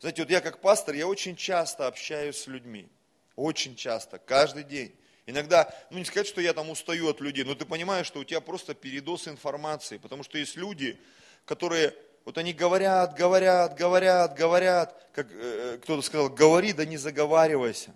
Знаете, 0.00 0.22
вот 0.22 0.30
я 0.30 0.40
как 0.40 0.60
пастор, 0.60 0.94
я 0.94 1.06
очень 1.06 1.36
часто 1.36 1.86
общаюсь 1.86 2.36
с 2.36 2.46
людьми. 2.46 2.88
Очень 3.36 3.76
часто, 3.76 4.18
каждый 4.18 4.64
день. 4.64 4.94
Иногда, 5.26 5.72
ну 5.90 5.98
не 5.98 6.04
сказать, 6.04 6.26
что 6.26 6.40
я 6.40 6.52
там 6.52 6.70
устаю 6.70 7.08
от 7.08 7.20
людей, 7.20 7.44
но 7.44 7.54
ты 7.54 7.64
понимаешь, 7.64 8.06
что 8.06 8.20
у 8.20 8.24
тебя 8.24 8.40
просто 8.40 8.74
передоз 8.74 9.28
информации, 9.28 9.98
потому 9.98 10.24
что 10.24 10.38
есть 10.38 10.56
люди, 10.56 11.00
которые, 11.44 11.94
вот 12.24 12.38
они 12.38 12.52
говорят, 12.52 13.14
говорят, 13.16 13.76
говорят, 13.76 14.34
говорят, 14.36 15.08
как 15.12 15.28
э, 15.30 15.78
кто-то 15.82 16.02
сказал, 16.02 16.28
говори, 16.28 16.72
да 16.72 16.84
не 16.84 16.96
заговаривайся. 16.96 17.94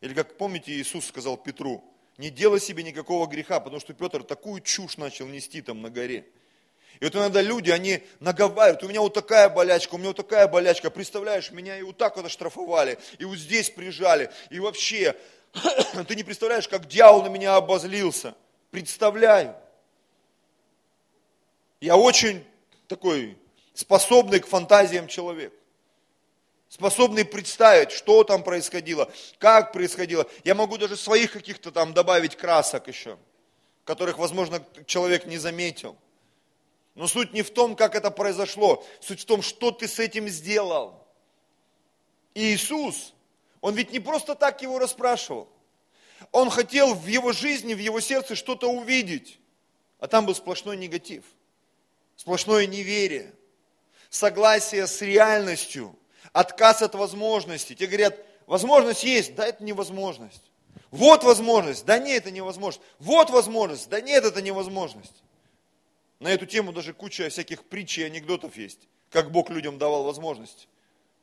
Или 0.00 0.14
как 0.14 0.36
помните, 0.36 0.72
Иисус 0.72 1.06
сказал 1.06 1.36
Петру, 1.36 1.82
не 2.18 2.30
делай 2.30 2.60
себе 2.60 2.82
никакого 2.82 3.26
греха, 3.26 3.60
потому 3.60 3.80
что 3.80 3.94
Петр 3.94 4.22
такую 4.22 4.60
чушь 4.60 4.96
начал 4.96 5.26
нести 5.26 5.62
там 5.62 5.82
на 5.82 5.90
горе. 5.90 6.26
И 7.00 7.04
вот 7.04 7.16
иногда 7.16 7.42
люди, 7.42 7.70
они 7.70 8.02
наговаривают, 8.20 8.84
у 8.84 8.88
меня 8.88 9.00
вот 9.00 9.14
такая 9.14 9.48
болячка, 9.48 9.96
у 9.96 9.98
меня 9.98 10.08
вот 10.08 10.16
такая 10.16 10.46
болячка, 10.46 10.90
представляешь, 10.90 11.50
меня 11.50 11.76
и 11.76 11.82
вот 11.82 11.96
так 11.96 12.16
вот 12.16 12.26
оштрафовали, 12.26 12.98
и 13.18 13.24
вот 13.24 13.36
здесь 13.36 13.68
прижали, 13.68 14.30
и 14.50 14.60
вообще, 14.60 15.16
Ты 16.08 16.16
не 16.16 16.24
представляешь, 16.24 16.68
как 16.68 16.86
дьявол 16.88 17.22
на 17.22 17.28
меня 17.28 17.56
обозлился. 17.56 18.34
Представляю. 18.70 19.54
Я 21.80 21.96
очень 21.96 22.44
такой 22.88 23.38
способный 23.74 24.40
к 24.40 24.46
фантазиям 24.46 25.06
человек. 25.08 25.52
Способный 26.68 27.24
представить, 27.24 27.92
что 27.92 28.24
там 28.24 28.42
происходило, 28.42 29.12
как 29.38 29.72
происходило. 29.72 30.26
Я 30.42 30.54
могу 30.54 30.78
даже 30.78 30.96
своих 30.96 31.32
каких-то 31.32 31.70
там 31.70 31.92
добавить 31.92 32.36
красок 32.36 32.88
еще, 32.88 33.18
которых, 33.84 34.18
возможно, 34.18 34.64
человек 34.86 35.26
не 35.26 35.38
заметил. 35.38 35.96
Но 36.94 37.06
суть 37.06 37.32
не 37.32 37.42
в 37.42 37.50
том, 37.50 37.76
как 37.76 37.94
это 37.94 38.10
произошло. 38.10 38.84
Суть 39.00 39.20
в 39.20 39.24
том, 39.24 39.42
что 39.42 39.70
ты 39.70 39.86
с 39.86 39.98
этим 39.98 40.28
сделал. 40.28 41.06
И 42.34 42.54
Иисус, 42.54 43.14
он 43.60 43.74
ведь 43.74 43.92
не 43.92 44.00
просто 44.00 44.34
так 44.34 44.62
его 44.62 44.78
расспрашивал. 44.78 45.48
Он 46.32 46.50
хотел 46.50 46.94
в 46.94 47.06
его 47.06 47.32
жизни, 47.32 47.74
в 47.74 47.78
его 47.78 48.00
сердце 48.00 48.34
что-то 48.34 48.68
увидеть. 48.68 49.38
А 49.98 50.06
там 50.06 50.26
был 50.26 50.34
сплошной 50.34 50.76
негатив, 50.76 51.24
сплошное 52.16 52.66
неверие, 52.66 53.32
согласие 54.14 54.86
с 54.86 55.02
реальностью, 55.02 55.96
отказ 56.32 56.82
от 56.82 56.94
возможности. 56.94 57.74
Те 57.74 57.86
говорят, 57.86 58.16
возможность 58.46 59.02
есть, 59.02 59.34
да 59.34 59.46
это 59.46 59.62
невозможность. 59.64 60.42
Вот 60.90 61.24
возможность, 61.24 61.84
да 61.84 61.98
нет, 61.98 62.22
это 62.22 62.30
невозможность. 62.30 62.84
Вот 63.00 63.30
возможность, 63.30 63.88
да 63.88 64.00
нет, 64.00 64.24
это 64.24 64.40
невозможность. 64.40 65.22
На 66.20 66.28
эту 66.28 66.46
тему 66.46 66.72
даже 66.72 66.94
куча 66.94 67.28
всяких 67.28 67.64
притч 67.64 67.98
и 67.98 68.04
анекдотов 68.04 68.56
есть, 68.56 68.88
как 69.10 69.32
Бог 69.32 69.50
людям 69.50 69.78
давал 69.78 70.04
возможность. 70.04 70.68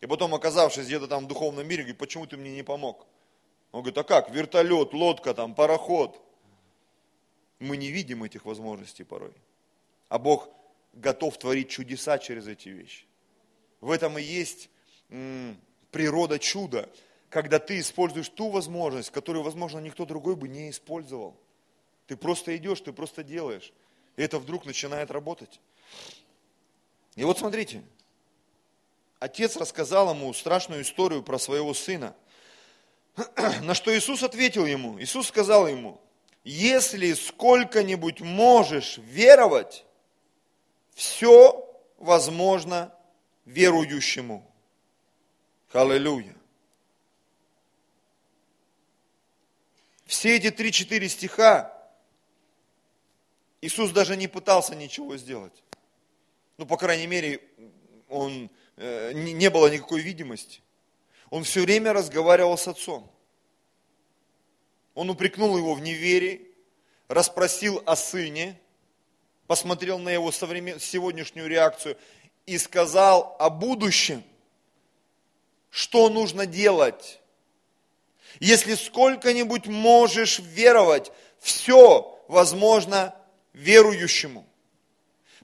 И 0.02 0.08
потом, 0.08 0.36
оказавшись 0.36 0.88
где-то 0.88 1.08
там 1.08 1.26
в 1.26 1.28
духовном 1.28 1.66
мире, 1.66 1.84
говорит, 1.84 1.98
почему 1.98 2.26
ты 2.28 2.36
мне 2.36 2.52
не 2.52 2.64
помог? 2.64 3.08
Он 3.72 3.82
говорит, 3.82 3.98
а 3.98 4.04
как? 4.04 4.30
Вертолет, 4.32 4.94
лодка, 4.94 5.34
там, 5.34 5.56
пароход. 5.56 6.22
Мы 7.60 7.78
не 7.78 7.88
видим 7.88 8.24
этих 8.24 8.44
возможностей 8.44 9.04
порой. 9.04 9.34
А 10.10 10.20
Бог 10.20 10.50
готов 10.94 11.38
творить 11.38 11.70
чудеса 11.70 12.18
через 12.18 12.48
эти 12.48 12.70
вещи. 12.70 13.06
В 13.80 13.92
этом 13.92 14.18
и 14.18 14.22
есть 14.22 14.70
природа 15.92 16.40
чуда, 16.40 16.90
когда 17.30 17.60
ты 17.60 17.80
используешь 17.80 18.30
ту 18.30 18.50
возможность, 18.50 19.10
которую, 19.10 19.44
возможно, 19.44 19.80
никто 19.80 20.06
другой 20.06 20.36
бы 20.36 20.48
не 20.48 20.70
использовал. 20.70 21.36
Ты 22.08 22.18
просто 22.18 22.56
идешь, 22.58 22.82
ты 22.82 22.92
просто 22.92 23.24
делаешь. 23.24 23.74
И 24.18 24.22
это 24.22 24.38
вдруг 24.38 24.66
начинает 24.66 25.12
работать. 25.12 25.62
И 27.16 27.24
вот 27.24 27.40
смотрите, 27.40 27.84
отец 29.20 29.56
рассказал 29.56 30.14
ему 30.14 30.34
страшную 30.34 30.82
историю 30.82 31.24
про 31.24 31.40
своего 31.40 31.74
сына. 31.74 32.16
На 33.62 33.74
что 33.74 33.98
Иисус 33.98 34.24
ответил 34.24 34.66
ему, 34.66 35.00
Иисус 35.00 35.28
сказал 35.28 35.68
ему, 35.68 36.00
если 36.44 37.14
сколько-нибудь 37.14 38.22
можешь 38.22 38.98
веровать, 38.98 39.86
все 41.02 41.82
возможно 41.98 42.94
верующему. 43.46 44.46
Аллилуйя. 45.72 46.36
Все 50.06 50.36
эти 50.36 50.52
три-четыре 50.52 51.08
стиха 51.08 51.74
Иисус 53.62 53.92
даже 53.92 54.18
не 54.18 54.28
пытался 54.28 54.76
ничего 54.76 55.18
сделать. 55.18 55.64
Ну, 56.58 56.66
по 56.66 56.78
крайней 56.78 57.08
мере, 57.08 57.42
он 58.10 58.50
Э, 58.78 59.12
не 59.14 59.50
было 59.50 59.68
никакой 59.68 60.02
видимости. 60.02 60.62
Он 61.30 61.44
все 61.44 61.62
время 61.62 61.94
разговаривал 61.94 62.58
с 62.58 62.68
отцом. 62.68 63.10
Он 64.94 65.10
упрекнул 65.10 65.58
его 65.58 65.74
в 65.74 65.82
неверии, 65.82 66.50
расспросил 67.08 67.82
о 67.86 67.96
сыне, 67.96 68.60
посмотрел 69.52 70.00
на 70.00 70.08
его 70.08 70.32
сегодняшнюю 70.32 71.50
реакцию 71.50 71.98
и 72.46 72.58
сказал 72.58 73.36
о 73.38 73.50
будущем, 73.50 74.24
что 75.70 76.08
нужно 76.08 76.46
делать. 76.46 77.20
Если 78.40 78.76
сколько-нибудь 78.76 79.68
можешь 79.68 80.40
веровать, 80.40 81.12
все 81.42 82.18
возможно 82.30 83.14
верующему. 83.52 84.48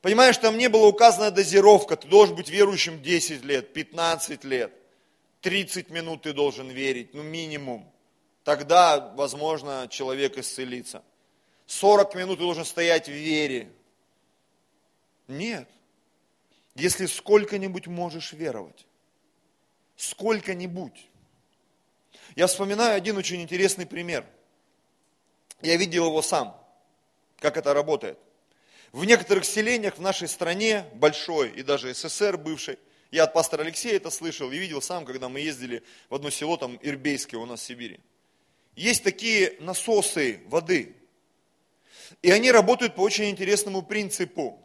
Понимаешь, 0.01 0.37
там 0.37 0.57
не 0.57 0.69
была 0.69 0.87
указана 0.87 1.29
дозировка, 1.29 1.97
ты 1.97 2.07
должен 2.07 2.37
быть 2.37 2.47
верующим 2.47 3.01
10 3.01 3.43
лет, 3.43 3.73
15 3.73 4.45
лет, 4.45 4.71
30 5.41 5.89
минут 5.89 6.21
ты 6.21 6.31
должен 6.31 6.69
верить, 6.69 7.13
ну 7.13 7.23
минимум. 7.23 7.91
Тогда, 8.45 9.13
возможно, 9.17 9.89
человек 9.91 10.37
исцелится. 10.37 11.03
40 11.65 12.15
минут 12.15 12.37
ты 12.37 12.45
должен 12.45 12.63
стоять 12.63 13.09
в 13.09 13.11
вере. 13.11 13.69
Нет. 15.27 15.69
Если 16.75 17.05
сколько-нибудь 17.05 17.88
можешь 17.88 18.34
веровать, 18.34 18.86
сколько-нибудь. 19.96 21.10
Я 22.36 22.48
вспоминаю 22.48 22.96
один 22.96 23.17
очень 23.17 23.41
интересный 23.41 23.86
пример. 23.86 24.25
Я 25.62 25.75
видел 25.75 26.05
его 26.05 26.22
сам, 26.22 26.55
как 27.39 27.57
это 27.57 27.74
работает. 27.74 28.19
В 28.91 29.05
некоторых 29.05 29.43
селениях 29.43 29.98
в 29.98 30.01
нашей 30.01 30.27
стране, 30.27 30.86
большой 30.93 31.50
и 31.50 31.63
даже 31.63 31.93
СССР 31.93 32.38
бывшей, 32.38 32.77
я 33.12 33.24
от 33.24 33.34
пастора 33.34 33.63
Алексея 33.63 33.96
это 33.96 34.10
слышал 34.10 34.51
и 34.51 34.57
видел 34.57 34.81
сам, 34.81 35.05
когда 35.05 35.29
мы 35.29 35.39
ездили 35.39 35.84
в 36.10 36.15
одно 36.15 36.29
село, 36.29 36.57
там 36.57 36.77
Ирбейское 36.81 37.39
у 37.39 37.46
нас 37.46 37.62
в 37.62 37.63
Сибири. 37.63 38.00
Есть 38.75 39.03
такие 39.03 39.55
насосы 39.60 40.41
воды. 40.48 40.96
И 42.22 42.31
они 42.31 42.51
работают 42.51 42.96
по 42.96 43.01
очень 43.01 43.29
интересному 43.29 43.81
принципу. 43.81 44.63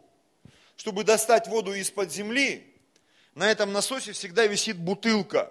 Чтобы 0.83 1.05
достать 1.05 1.47
воду 1.47 1.73
из-под 1.75 2.11
земли, 2.11 2.61
на 3.35 3.49
этом 3.49 3.71
насосе 3.71 4.11
всегда 4.11 4.47
висит 4.47 4.77
бутылка. 4.77 5.49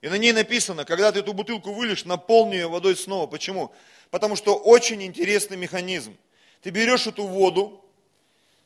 И 0.00 0.08
на 0.08 0.16
ней 0.16 0.32
написано, 0.32 0.86
когда 0.86 1.12
ты 1.12 1.18
эту 1.18 1.34
бутылку 1.34 1.74
вылишь, 1.74 2.06
наполни 2.06 2.54
ее 2.54 2.66
водой 2.66 2.96
снова. 2.96 3.26
Почему? 3.26 3.70
Потому 4.10 4.36
что 4.36 4.56
очень 4.56 5.02
интересный 5.02 5.58
механизм. 5.58 6.16
Ты 6.62 6.70
берешь 6.70 7.06
эту 7.06 7.24
воду, 7.24 7.84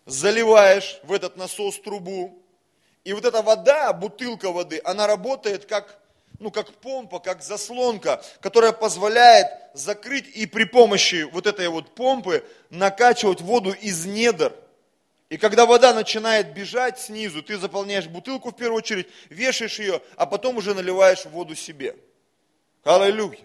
заливаешь 0.06 1.00
в 1.02 1.12
этот 1.12 1.36
насос 1.36 1.80
трубу, 1.80 2.40
и 3.02 3.12
вот 3.12 3.24
эта 3.24 3.42
вода, 3.42 3.92
бутылка 3.92 4.52
воды, 4.52 4.80
она 4.84 5.08
работает 5.08 5.64
как, 5.64 5.98
ну, 6.38 6.52
как 6.52 6.72
помпа, 6.74 7.18
как 7.18 7.42
заслонка, 7.42 8.22
которая 8.40 8.70
позволяет 8.70 9.48
закрыть 9.74 10.28
и 10.36 10.46
при 10.46 10.66
помощи 10.66 11.24
вот 11.32 11.48
этой 11.48 11.66
вот 11.66 11.96
помпы 11.96 12.44
накачивать 12.70 13.40
воду 13.40 13.72
из 13.72 14.06
недр. 14.06 14.54
И 15.34 15.36
когда 15.36 15.66
вода 15.66 15.92
начинает 15.92 16.54
бежать 16.54 17.00
снизу, 17.00 17.42
ты 17.42 17.58
заполняешь 17.58 18.06
бутылку 18.06 18.50
в 18.50 18.54
первую 18.54 18.78
очередь, 18.78 19.08
вешаешь 19.30 19.80
ее, 19.80 20.00
а 20.14 20.26
потом 20.26 20.58
уже 20.58 20.74
наливаешь 20.74 21.24
воду 21.24 21.56
себе. 21.56 21.96
Аллилуйя. 22.84 23.40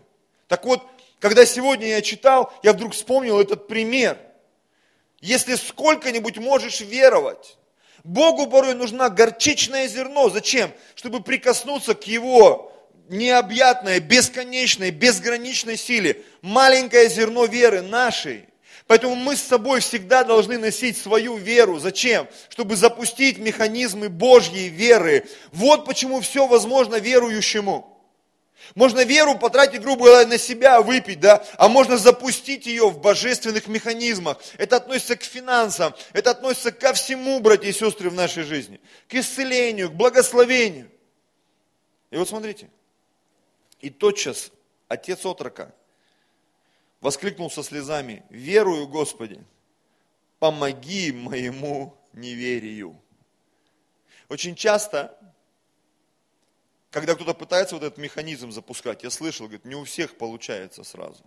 Так 0.48 0.66
вот, 0.66 0.84
когда 1.18 1.48
сегодня 1.48 1.88
я 1.88 2.04
читал, 2.04 2.54
я 2.62 2.74
вдруг 2.74 2.94
вспомнил 2.94 3.40
этот 3.40 3.68
пример. 3.68 4.20
Если 5.20 5.56
сколько-нибудь 5.56 6.38
можешь 6.38 6.82
веровать, 6.82 7.58
Богу 8.04 8.46
порой 8.46 8.76
нужна 8.76 9.10
горчичное 9.10 9.88
зерно. 9.88 10.30
Зачем? 10.30 10.72
Чтобы 10.94 11.24
прикоснуться 11.24 11.96
к 11.96 12.04
Его 12.04 12.72
необъятной, 13.08 14.00
бесконечной, 14.00 14.92
безграничной 14.92 15.76
силе. 15.76 16.22
Маленькое 16.44 17.10
зерно 17.10 17.46
веры 17.46 17.82
нашей. 17.82 18.49
Поэтому 18.90 19.14
мы 19.14 19.36
с 19.36 19.44
собой 19.44 19.82
всегда 19.82 20.24
должны 20.24 20.58
носить 20.58 20.98
свою 20.98 21.38
веру. 21.38 21.78
Зачем? 21.78 22.28
Чтобы 22.50 22.76
запустить 22.76 23.38
механизмы 23.38 24.10
Божьей 24.10 24.68
веры. 24.68 25.30
Вот 25.52 25.86
почему 25.86 26.22
все 26.22 26.48
возможно 26.48 26.96
верующему. 26.96 28.02
Можно 28.74 29.04
веру 29.04 29.38
потратить, 29.38 29.84
грубо 29.84 30.06
говоря, 30.06 30.28
на 30.28 30.40
себя, 30.40 30.82
выпить, 30.82 31.20
да, 31.20 31.46
а 31.58 31.70
можно 31.70 32.00
запустить 32.00 32.66
ее 32.66 32.90
в 32.90 33.00
божественных 33.00 33.68
механизмах. 33.68 34.40
Это 34.58 34.78
относится 34.78 35.16
к 35.16 35.24
финансам, 35.24 35.94
это 36.12 36.32
относится 36.32 36.72
ко 36.72 36.94
всему, 36.94 37.40
братья 37.42 37.68
и 37.68 37.74
сестры, 37.74 38.10
в 38.10 38.16
нашей 38.16 38.42
жизни. 38.42 38.82
К 39.08 39.14
исцелению, 39.14 39.92
к 39.92 39.94
благословению. 39.94 40.90
И 42.10 42.18
вот 42.18 42.28
смотрите, 42.28 42.72
и 43.82 43.92
тотчас 43.92 44.50
отец 44.88 45.28
отрока 45.28 45.76
воскликнул 47.02 47.50
со 47.50 47.64
слезами, 47.64 48.24
верую, 48.30 48.88
Господи, 48.88 49.44
помоги 50.40 51.12
моему 51.12 51.98
неверию. 52.14 53.00
Очень 54.28 54.56
часто 54.56 55.18
когда 56.92 57.14
кто-то 57.14 57.34
пытается 57.34 57.76
вот 57.76 57.84
этот 57.84 58.00
механизм 58.00 58.52
запускать, 58.52 59.04
я 59.04 59.12
слышал, 59.12 59.46
говорит, 59.46 59.66
не 59.66 59.76
у 59.76 59.84
всех 59.84 60.18
получается 60.18 60.84
сразу. 60.84 61.24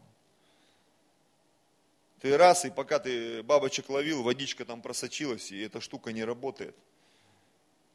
Ты 2.20 2.36
раз, 2.36 2.64
и 2.64 2.70
пока 2.70 2.98
ты 2.98 3.42
бабочек 3.42 3.88
ловил, 3.88 4.22
водичка 4.22 4.64
там 4.64 4.82
просочилась, 4.82 5.52
и 5.52 5.60
эта 5.60 5.80
штука 5.80 6.12
не 6.12 6.24
работает. 6.24 6.76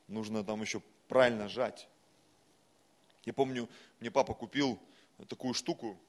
Нужно 0.08 0.44
там 0.44 0.62
еще 0.62 0.82
правильно 1.10 1.50
жать. 1.50 1.90
Я 3.26 3.34
помню, 3.34 3.68
мне 4.00 4.12
папа 4.12 4.34
купил 4.34 4.80
такую 5.28 5.54
штуку, 5.54 6.00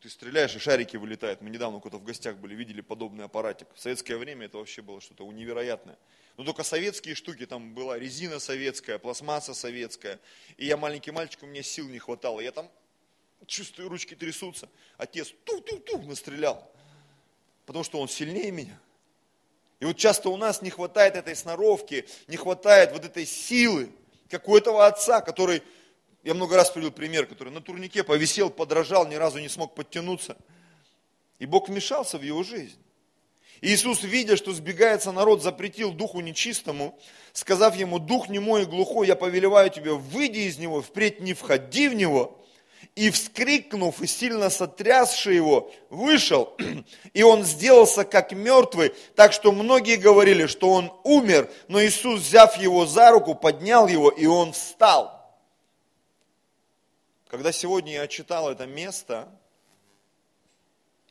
ты 0.00 0.08
стреляешь, 0.08 0.54
и 0.54 0.58
шарики 0.58 0.96
вылетают. 0.96 1.40
Мы 1.40 1.50
недавно 1.50 1.80
куда-то 1.80 2.02
в 2.02 2.04
гостях 2.04 2.36
были, 2.36 2.54
видели 2.54 2.80
подобный 2.80 3.24
аппаратик. 3.24 3.68
В 3.74 3.80
советское 3.80 4.16
время 4.16 4.46
это 4.46 4.58
вообще 4.58 4.82
было 4.82 5.00
что-то 5.00 5.30
невероятное. 5.30 5.98
Но 6.36 6.44
только 6.44 6.62
советские 6.62 7.14
штуки, 7.14 7.46
там 7.46 7.74
была 7.74 7.98
резина 7.98 8.38
советская, 8.38 8.98
пластмасса 8.98 9.54
советская. 9.54 10.18
И 10.56 10.66
я 10.66 10.76
маленький 10.76 11.10
мальчик, 11.10 11.42
у 11.42 11.46
меня 11.46 11.62
сил 11.62 11.88
не 11.88 11.98
хватало. 11.98 12.40
Я 12.40 12.52
там 12.52 12.70
чувствую, 13.46 13.88
ручки 13.88 14.14
трясутся. 14.14 14.68
Отец 14.96 15.32
тух-тух-тух 15.44 16.06
настрелял. 16.06 16.70
Потому 17.66 17.84
что 17.84 18.00
он 18.00 18.08
сильнее 18.08 18.50
меня. 18.50 18.78
И 19.80 19.84
вот 19.84 19.96
часто 19.96 20.28
у 20.28 20.36
нас 20.36 20.60
не 20.62 20.70
хватает 20.70 21.16
этой 21.16 21.34
сноровки, 21.34 22.06
не 22.26 22.36
хватает 22.36 22.92
вот 22.92 23.04
этой 23.04 23.24
силы, 23.24 23.90
как 24.28 24.48
у 24.48 24.56
этого 24.56 24.86
отца, 24.86 25.20
который 25.20 25.62
я 26.22 26.34
много 26.34 26.56
раз 26.56 26.70
привел 26.70 26.90
пример, 26.90 27.26
который 27.26 27.52
на 27.52 27.60
турнике 27.60 28.04
повисел, 28.04 28.50
подражал, 28.50 29.06
ни 29.06 29.14
разу 29.14 29.38
не 29.38 29.48
смог 29.48 29.74
подтянуться. 29.74 30.36
И 31.38 31.46
Бог 31.46 31.68
вмешался 31.68 32.18
в 32.18 32.22
его 32.22 32.42
жизнь. 32.42 32.78
И 33.62 33.68
Иисус, 33.68 34.02
видя, 34.02 34.36
что 34.36 34.52
сбегается 34.52 35.12
народ, 35.12 35.42
запретил 35.42 35.92
духу 35.92 36.20
нечистому, 36.20 36.98
сказав 37.32 37.76
ему, 37.76 37.98
дух 37.98 38.28
немой 38.28 38.62
и 38.62 38.66
глухой, 38.66 39.06
я 39.06 39.16
повелеваю 39.16 39.70
тебе, 39.70 39.92
выйди 39.92 40.40
из 40.40 40.58
него, 40.58 40.80
впредь 40.82 41.20
не 41.20 41.34
входи 41.34 41.88
в 41.88 41.94
него. 41.94 42.38
И 42.96 43.10
вскрикнув 43.10 44.02
и 44.02 44.06
сильно 44.06 44.50
сотрясший 44.50 45.36
его, 45.36 45.70
вышел, 45.90 46.56
и 47.12 47.22
он 47.22 47.44
сделался 47.44 48.04
как 48.04 48.32
мертвый, 48.32 48.92
так 49.14 49.32
что 49.32 49.52
многие 49.52 49.96
говорили, 49.96 50.46
что 50.46 50.72
он 50.72 50.92
умер, 51.04 51.50
но 51.68 51.82
Иисус, 51.82 52.20
взяв 52.20 52.58
его 52.58 52.86
за 52.86 53.10
руку, 53.10 53.34
поднял 53.34 53.86
его, 53.86 54.10
и 54.10 54.26
он 54.26 54.52
встал. 54.52 55.19
Когда 57.30 57.52
сегодня 57.52 57.92
я 57.92 58.08
читал 58.08 58.50
это 58.50 58.66
место, 58.66 59.32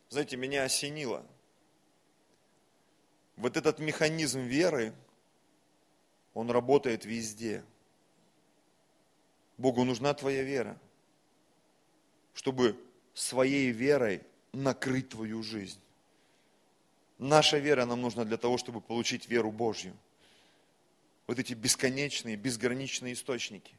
знаете, 0.09 0.35
меня 0.35 0.63
осенило. 0.63 1.25
Вот 3.37 3.55
этот 3.55 3.79
механизм 3.79 4.41
веры, 4.41 4.93
он 6.33 6.51
работает 6.51 7.05
везде. 7.05 7.63
Богу 9.57 9.85
нужна 9.85 10.13
твоя 10.13 10.43
вера, 10.43 10.77
чтобы 12.33 12.77
своей 13.13 13.71
верой 13.71 14.21
накрыть 14.51 15.07
твою 15.07 15.41
жизнь. 15.41 15.79
Наша 17.17 17.59
вера 17.59 17.85
нам 17.85 18.01
нужна 18.01 18.25
для 18.25 18.37
того, 18.37 18.57
чтобы 18.57 18.81
получить 18.81 19.29
веру 19.29 19.53
Божью. 19.53 19.95
Вот 21.27 21.39
эти 21.39 21.53
бесконечные, 21.53 22.35
безграничные 22.35 23.13
источники. 23.13 23.73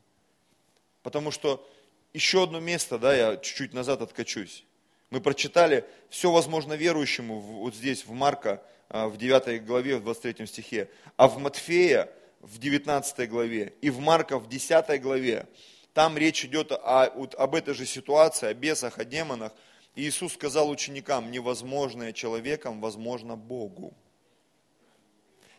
Потому 1.02 1.32
что 1.32 1.68
еще 2.12 2.42
одно 2.42 2.60
место, 2.60 2.98
да, 2.98 3.14
я 3.14 3.36
чуть-чуть 3.36 3.72
назад 3.72 4.02
откачусь. 4.02 4.64
Мы 5.10 5.20
прочитали 5.20 5.84
все 6.08 6.30
возможно 6.30 6.74
верующему 6.74 7.40
вот 7.40 7.74
здесь, 7.74 8.04
в 8.04 8.12
Марка, 8.12 8.62
а, 8.88 9.08
в 9.08 9.16
9 9.16 9.64
главе, 9.64 9.96
в 9.96 10.02
23 10.02 10.46
стихе, 10.46 10.88
а 11.16 11.28
в 11.28 11.38
Матфея 11.38 12.08
в 12.40 12.58
19 12.58 13.28
главе 13.28 13.74
и 13.80 13.90
в 13.90 13.98
Марка 13.98 14.38
в 14.38 14.48
10 14.48 15.00
главе. 15.00 15.46
Там 15.92 16.16
речь 16.16 16.44
идет 16.44 16.72
о, 16.72 17.10
вот, 17.14 17.34
об 17.34 17.54
этой 17.54 17.74
же 17.74 17.86
ситуации, 17.86 18.48
о 18.48 18.54
бесах, 18.54 18.98
о 18.98 19.04
демонах. 19.04 19.52
И 19.96 20.02
Иисус 20.02 20.34
сказал 20.34 20.70
ученикам, 20.70 21.30
невозможное 21.30 22.12
человеком 22.12 22.80
возможно 22.80 23.36
Богу. 23.36 23.92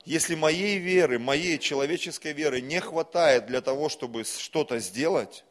Если 0.06 0.36
моей 0.36 0.80
веры, 0.80 1.20
моей 1.20 1.60
человеческой 1.60 2.34
веры 2.34 2.62
не 2.62 2.80
хватает 2.80 3.46
для 3.46 3.62
того, 3.62 3.90
чтобы 3.90 4.24
что-то 4.24 4.80
сделать, 4.80 5.44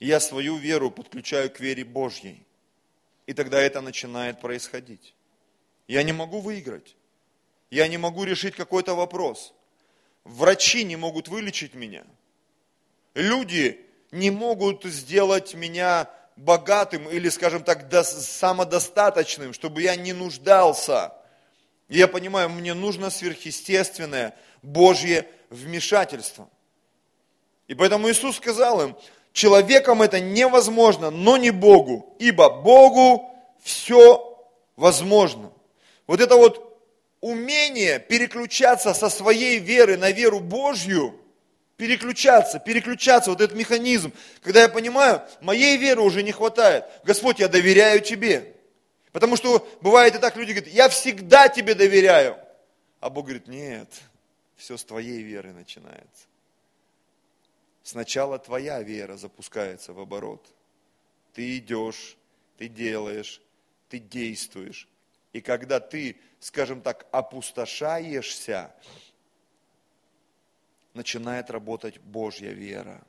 я 0.00 0.18
свою 0.18 0.56
веру 0.56 0.90
подключаю 0.90 1.50
к 1.50 1.60
вере 1.60 1.84
Божьей. 1.84 2.44
И 3.26 3.34
тогда 3.34 3.60
это 3.60 3.80
начинает 3.80 4.40
происходить. 4.40 5.14
Я 5.86 6.02
не 6.02 6.12
могу 6.12 6.40
выиграть. 6.40 6.96
Я 7.70 7.86
не 7.86 7.98
могу 7.98 8.24
решить 8.24 8.56
какой-то 8.56 8.94
вопрос. 8.94 9.54
Врачи 10.24 10.84
не 10.84 10.96
могут 10.96 11.28
вылечить 11.28 11.74
меня. 11.74 12.04
Люди 13.14 13.80
не 14.10 14.30
могут 14.30 14.84
сделать 14.84 15.54
меня 15.54 16.10
богатым 16.36 17.08
или, 17.08 17.28
скажем 17.28 17.62
так, 17.62 17.92
самодостаточным, 18.02 19.52
чтобы 19.52 19.82
я 19.82 19.96
не 19.96 20.12
нуждался. 20.12 21.12
я 21.88 22.08
понимаю, 22.08 22.48
мне 22.50 22.74
нужно 22.74 23.10
сверхъестественное 23.10 24.34
Божье 24.62 25.28
вмешательство. 25.50 26.48
И 27.68 27.74
поэтому 27.74 28.10
Иисус 28.10 28.36
сказал 28.36 28.82
им, 28.82 28.96
Человеком 29.32 30.02
это 30.02 30.20
невозможно, 30.20 31.10
но 31.10 31.36
не 31.36 31.50
Богу, 31.50 32.14
ибо 32.18 32.50
Богу 32.50 33.30
все 33.62 34.38
возможно. 34.76 35.52
Вот 36.06 36.20
это 36.20 36.36
вот 36.36 36.70
умение 37.20 38.00
переключаться 38.00 38.94
со 38.94 39.08
своей 39.08 39.58
веры 39.58 39.96
на 39.96 40.10
веру 40.10 40.40
Божью, 40.40 41.14
переключаться, 41.76 42.58
переключаться, 42.58 43.30
вот 43.30 43.40
этот 43.40 43.56
механизм, 43.56 44.12
когда 44.42 44.62
я 44.62 44.68
понимаю, 44.68 45.22
моей 45.40 45.76
веры 45.76 46.02
уже 46.02 46.22
не 46.22 46.32
хватает. 46.32 46.84
Господь, 47.04 47.38
я 47.38 47.48
доверяю 47.48 48.00
Тебе. 48.00 48.54
Потому 49.12 49.36
что 49.36 49.66
бывает 49.80 50.14
и 50.14 50.18
так, 50.18 50.36
люди 50.36 50.52
говорят, 50.52 50.72
я 50.72 50.88
всегда 50.88 51.48
Тебе 51.48 51.74
доверяю. 51.74 52.36
А 53.00 53.10
Бог 53.10 53.24
говорит, 53.26 53.48
нет, 53.48 53.88
все 54.56 54.76
с 54.76 54.84
твоей 54.84 55.22
веры 55.22 55.52
начинается. 55.52 56.29
Сначала 57.82 58.38
твоя 58.38 58.82
вера 58.82 59.16
запускается 59.16 59.92
в 59.92 60.00
оборот. 60.00 60.46
Ты 61.32 61.58
идешь, 61.58 62.16
ты 62.56 62.68
делаешь, 62.68 63.40
ты 63.88 63.98
действуешь. 63.98 64.88
И 65.32 65.40
когда 65.40 65.80
ты, 65.80 66.16
скажем 66.40 66.82
так, 66.82 67.06
опустошаешься, 67.12 68.74
начинает 70.94 71.50
работать 71.50 71.98
Божья 72.00 72.50
вера. 72.50 73.02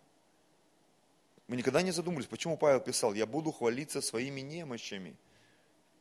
Мы 1.47 1.57
никогда 1.57 1.81
не 1.81 1.91
задумывались, 1.91 2.27
почему 2.27 2.55
Павел 2.57 2.79
писал, 2.79 3.13
я 3.13 3.25
буду 3.25 3.51
хвалиться 3.51 4.01
своими 4.01 4.41
немощами, 4.41 5.15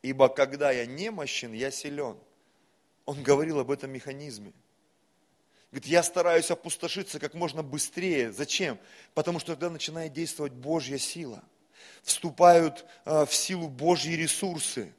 ибо 0.01 0.29
когда 0.29 0.71
я 0.71 0.85
немощен, 0.85 1.51
я 1.53 1.71
силен. 1.71 2.17
Он 3.05 3.21
говорил 3.23 3.59
об 3.59 3.71
этом 3.71 3.91
механизме. 3.91 4.53
Говорит, 5.71 5.89
я 5.89 6.03
стараюсь 6.03 6.51
опустошиться 6.51 7.17
как 7.17 7.33
можно 7.33 7.63
быстрее. 7.63 8.33
Зачем? 8.33 8.77
Потому 9.13 9.39
что 9.39 9.53
тогда 9.53 9.69
начинает 9.69 10.11
действовать 10.11 10.51
Божья 10.51 10.97
сила. 10.97 11.41
Вступают 12.03 12.85
э, 13.05 13.25
в 13.25 13.33
силу 13.33 13.69
Божьи 13.69 14.13
ресурсы. 14.13 14.93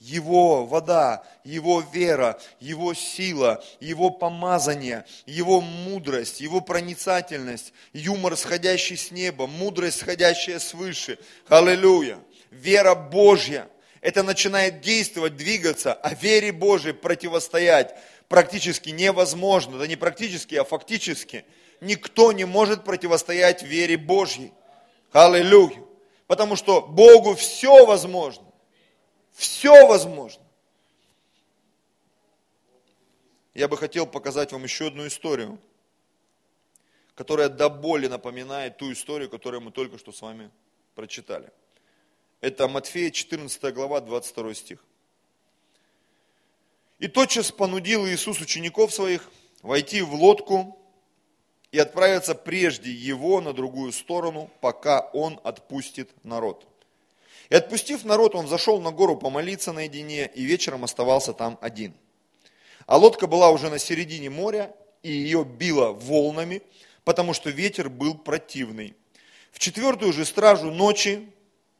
Его 0.00 0.66
вода, 0.66 1.24
Его 1.44 1.80
вера, 1.92 2.40
Его 2.60 2.94
сила, 2.94 3.64
Его 3.80 4.10
помазание, 4.10 5.04
Его 5.26 5.60
мудрость, 5.60 6.40
Его 6.40 6.60
проницательность, 6.60 7.72
юмор, 7.92 8.36
сходящий 8.36 8.96
с 8.96 9.10
неба, 9.10 9.46
мудрость, 9.46 10.00
сходящая 10.00 10.58
свыше. 10.58 11.18
Аллилуйя. 11.48 12.18
Вера 12.50 12.94
Божья. 12.94 13.68
Это 14.00 14.22
начинает 14.22 14.80
действовать, 14.80 15.36
двигаться, 15.36 15.92
а 15.92 16.14
вере 16.14 16.52
Божьей 16.52 16.92
противостоять 16.92 17.96
практически 18.28 18.90
невозможно. 18.90 19.78
Да 19.78 19.86
не 19.86 19.96
практически, 19.96 20.54
а 20.54 20.64
фактически. 20.64 21.44
Никто 21.80 22.32
не 22.32 22.44
может 22.44 22.84
противостоять 22.84 23.62
вере 23.62 23.96
Божьей. 23.96 24.52
Аллилуйя. 25.12 25.82
Потому 26.26 26.56
что 26.56 26.82
Богу 26.82 27.34
все 27.34 27.86
возможно. 27.86 28.44
Все 29.32 29.86
возможно. 29.86 30.42
Я 33.54 33.66
бы 33.66 33.76
хотел 33.76 34.06
показать 34.06 34.52
вам 34.52 34.62
еще 34.62 34.88
одну 34.88 35.06
историю, 35.06 35.58
которая 37.14 37.48
до 37.48 37.68
боли 37.68 38.06
напоминает 38.06 38.76
ту 38.76 38.92
историю, 38.92 39.28
которую 39.28 39.62
мы 39.62 39.72
только 39.72 39.98
что 39.98 40.12
с 40.12 40.20
вами 40.22 40.50
прочитали. 40.94 41.50
Это 42.40 42.68
Матфея 42.68 43.10
14 43.10 43.74
глава, 43.74 44.00
22 44.00 44.54
стих. 44.54 44.84
И 46.98 47.06
тотчас 47.06 47.52
понудил 47.52 48.06
Иисус 48.06 48.40
учеников 48.40 48.92
своих 48.92 49.30
войти 49.62 50.02
в 50.02 50.14
лодку 50.14 50.78
и 51.70 51.78
отправиться 51.78 52.34
прежде 52.34 52.90
его 52.90 53.40
на 53.40 53.52
другую 53.52 53.92
сторону, 53.92 54.50
пока 54.60 55.00
он 55.12 55.40
отпустит 55.44 56.10
народ. 56.24 56.66
И 57.50 57.54
отпустив 57.54 58.04
народ, 58.04 58.34
он 58.34 58.48
зашел 58.48 58.80
на 58.80 58.90
гору 58.90 59.16
помолиться 59.16 59.72
наедине, 59.72 60.30
и 60.34 60.44
вечером 60.44 60.84
оставался 60.84 61.32
там 61.32 61.56
один. 61.60 61.94
А 62.86 62.96
лодка 62.96 63.26
была 63.26 63.50
уже 63.50 63.70
на 63.70 63.78
середине 63.78 64.28
моря, 64.28 64.74
и 65.02 65.12
ее 65.12 65.44
било 65.44 65.92
волнами, 65.92 66.62
потому 67.04 67.32
что 67.32 67.50
ветер 67.50 67.88
был 67.88 68.14
противный. 68.16 68.94
В 69.52 69.58
четвертую 69.58 70.12
же 70.12 70.24
стражу 70.24 70.70
ночи, 70.70 71.30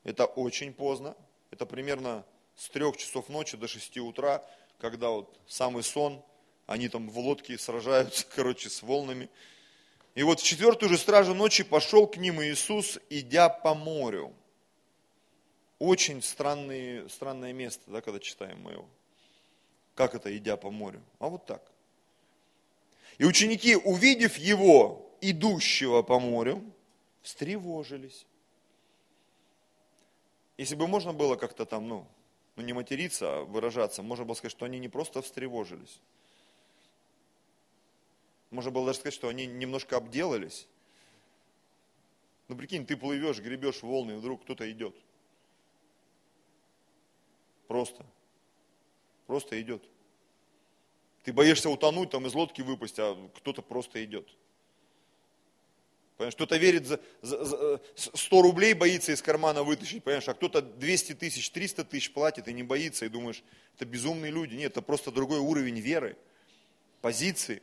это 0.04 0.26
очень 0.26 0.72
поздно, 0.72 1.16
это 1.50 1.66
примерно 1.66 2.24
с 2.56 2.68
трех 2.70 2.96
часов 2.96 3.28
ночи 3.28 3.56
до 3.56 3.68
шести 3.68 4.00
утра, 4.00 4.44
когда 4.78 5.10
вот 5.10 5.38
самый 5.46 5.82
сон, 5.82 6.22
они 6.66 6.88
там 6.88 7.08
в 7.08 7.18
лодке 7.18 7.58
сражаются, 7.58 8.26
короче, 8.34 8.70
с 8.70 8.82
волнами. 8.82 9.28
И 10.14 10.22
вот 10.22 10.40
в 10.40 10.44
четвертую 10.44 10.88
же 10.88 10.98
стражу 10.98 11.34
ночи 11.34 11.62
пошел 11.62 12.06
к 12.06 12.16
ним 12.16 12.42
Иисус, 12.42 12.98
идя 13.10 13.48
по 13.48 13.74
морю. 13.74 14.32
Очень 15.78 16.22
странный, 16.22 17.08
странное 17.08 17.52
место, 17.52 17.82
да, 17.90 18.00
когда 18.00 18.18
читаем 18.18 18.60
мы 18.60 18.72
его. 18.72 18.88
Как 19.94 20.14
это, 20.14 20.36
идя 20.36 20.56
по 20.56 20.70
морю? 20.70 21.02
А 21.18 21.28
вот 21.28 21.46
так. 21.46 21.62
И 23.18 23.24
ученики, 23.24 23.76
увидев 23.76 24.36
его, 24.38 25.08
идущего 25.20 26.02
по 26.02 26.18
морю, 26.18 26.64
встревожились. 27.22 28.26
Если 30.56 30.74
бы 30.74 30.86
можно 30.88 31.12
было 31.12 31.36
как-то 31.36 31.64
там, 31.64 31.88
ну, 31.88 32.06
ну 32.58 32.64
не 32.64 32.72
материться, 32.72 33.38
а 33.38 33.44
выражаться, 33.44 34.02
можно 34.02 34.24
было 34.24 34.34
сказать, 34.34 34.50
что 34.50 34.66
они 34.66 34.80
не 34.80 34.88
просто 34.88 35.22
встревожились. 35.22 36.00
Можно 38.50 38.72
было 38.72 38.86
даже 38.86 38.98
сказать, 38.98 39.14
что 39.14 39.28
они 39.28 39.46
немножко 39.46 39.96
обделались. 39.96 40.66
Ну 42.48 42.56
прикинь, 42.56 42.84
ты 42.84 42.96
плывешь, 42.96 43.38
гребешь 43.38 43.82
волны, 43.82 44.12
и 44.12 44.16
вдруг 44.16 44.42
кто-то 44.42 44.68
идет. 44.72 44.96
Просто. 47.68 48.04
Просто 49.28 49.60
идет. 49.60 49.84
Ты 51.22 51.32
боишься 51.32 51.70
утонуть, 51.70 52.10
там 52.10 52.26
из 52.26 52.34
лодки 52.34 52.62
выпасть, 52.62 52.98
а 52.98 53.14
кто-то 53.36 53.62
просто 53.62 54.02
идет. 54.04 54.28
Понимаешь, 56.18 56.34
кто-то 56.34 56.56
верит 56.56 56.84
за, 56.84 57.00
за, 57.22 57.44
за 57.44 57.80
100 57.94 58.42
рублей, 58.42 58.74
боится 58.74 59.12
из 59.12 59.22
кармана 59.22 59.62
вытащить, 59.62 60.02
понимаешь, 60.02 60.28
а 60.28 60.34
кто-то 60.34 60.60
200 60.60 61.14
тысяч, 61.14 61.48
300 61.50 61.84
тысяч 61.84 62.12
платит 62.12 62.48
и 62.48 62.52
не 62.52 62.64
боится, 62.64 63.06
и 63.06 63.08
думаешь, 63.08 63.44
это 63.76 63.84
безумные 63.84 64.32
люди. 64.32 64.56
Нет, 64.56 64.72
это 64.72 64.82
просто 64.82 65.12
другой 65.12 65.38
уровень 65.38 65.78
веры, 65.78 66.16
позиции. 67.02 67.62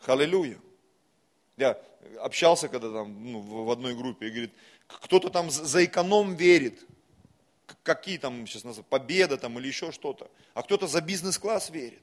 Халилюя. 0.00 0.58
Я 1.56 1.80
общался 2.20 2.68
когда 2.68 2.92
там 2.92 3.32
ну, 3.32 3.40
в 3.40 3.70
одной 3.70 3.94
группе 3.94 4.26
и 4.26 4.30
говорит, 4.30 4.52
кто-то 4.86 5.30
там 5.30 5.50
за 5.50 5.86
эконом 5.86 6.34
верит, 6.34 6.84
какие 7.82 8.18
там 8.18 8.46
сейчас 8.46 8.64
называют, 8.64 8.88
победа 8.88 9.38
там 9.38 9.58
или 9.58 9.68
еще 9.68 9.90
что-то. 9.90 10.30
А 10.52 10.62
кто-то 10.62 10.86
за 10.86 11.00
бизнес-класс 11.00 11.70
верит. 11.70 12.02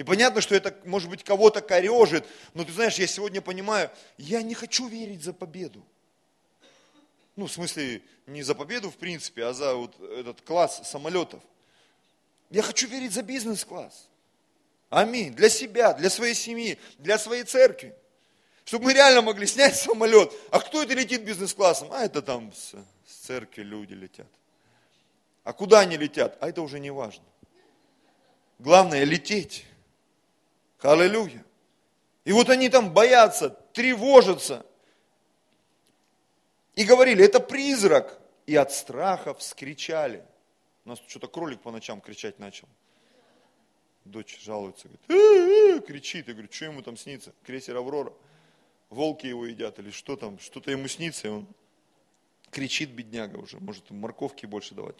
И 0.00 0.02
понятно, 0.02 0.40
что 0.40 0.54
это, 0.54 0.74
может 0.86 1.10
быть, 1.10 1.22
кого-то 1.22 1.60
корежит, 1.60 2.24
но 2.54 2.64
ты 2.64 2.72
знаешь, 2.72 2.94
я 2.94 3.06
сегодня 3.06 3.42
понимаю, 3.42 3.90
я 4.16 4.40
не 4.40 4.54
хочу 4.54 4.88
верить 4.88 5.22
за 5.22 5.34
победу. 5.34 5.84
Ну, 7.36 7.44
в 7.46 7.52
смысле, 7.52 8.00
не 8.26 8.42
за 8.42 8.54
победу 8.54 8.90
в 8.90 8.96
принципе, 8.96 9.44
а 9.44 9.52
за 9.52 9.74
вот 9.74 10.00
этот 10.00 10.40
класс 10.40 10.88
самолетов. 10.88 11.42
Я 12.48 12.62
хочу 12.62 12.88
верить 12.88 13.12
за 13.12 13.20
бизнес-класс. 13.20 14.08
Аминь. 14.88 15.34
Для 15.34 15.50
себя, 15.50 15.92
для 15.92 16.08
своей 16.08 16.34
семьи, 16.34 16.78
для 16.96 17.18
своей 17.18 17.44
церкви. 17.44 17.94
Чтобы 18.64 18.86
мы 18.86 18.94
реально 18.94 19.20
могли 19.20 19.46
снять 19.46 19.76
самолет. 19.76 20.32
А 20.50 20.60
кто 20.60 20.82
это 20.82 20.94
летит 20.94 21.24
бизнес-классом? 21.24 21.92
А 21.92 22.06
это 22.06 22.22
там 22.22 22.54
с, 22.54 22.72
с 23.06 23.14
церкви 23.26 23.64
люди 23.64 23.92
летят. 23.92 24.28
А 25.44 25.52
куда 25.52 25.80
они 25.80 25.98
летят? 25.98 26.38
А 26.40 26.48
это 26.48 26.62
уже 26.62 26.80
не 26.80 26.90
важно. 26.90 27.24
Главное 28.58 29.04
лететь. 29.04 29.66
Аллилуйя. 30.82 31.44
И 32.24 32.32
вот 32.32 32.48
они 32.50 32.68
там 32.68 32.92
боятся, 32.92 33.50
тревожатся. 33.72 34.64
И 36.74 36.84
говорили, 36.84 37.24
это 37.24 37.40
призрак. 37.40 38.20
И 38.46 38.56
от 38.56 38.72
страха 38.72 39.34
вскричали. 39.34 40.24
У 40.84 40.90
нас 40.90 41.00
что-то 41.06 41.28
кролик 41.28 41.60
по 41.60 41.70
ночам 41.70 42.00
кричать 42.00 42.38
начал. 42.38 42.68
Дочь 44.04 44.40
жалуется, 44.42 44.88
говорит, 44.88 45.02
э 45.08 45.78
-э", 45.78 45.86
кричит. 45.86 46.28
Я 46.28 46.34
говорю, 46.34 46.48
что 46.50 46.64
ему 46.64 46.82
там 46.82 46.96
снится? 46.96 47.32
Крейсер 47.44 47.76
Аврора. 47.76 48.12
Волки 48.88 49.26
его 49.26 49.46
едят 49.46 49.78
или 49.78 49.90
что 49.90 50.16
там? 50.16 50.38
Что-то 50.38 50.70
ему 50.70 50.88
снится, 50.88 51.28
и 51.28 51.30
он 51.30 51.46
кричит, 52.50 52.90
бедняга 52.90 53.36
уже. 53.36 53.58
Может, 53.60 53.90
морковки 53.90 54.46
больше 54.46 54.74
давать. 54.74 54.96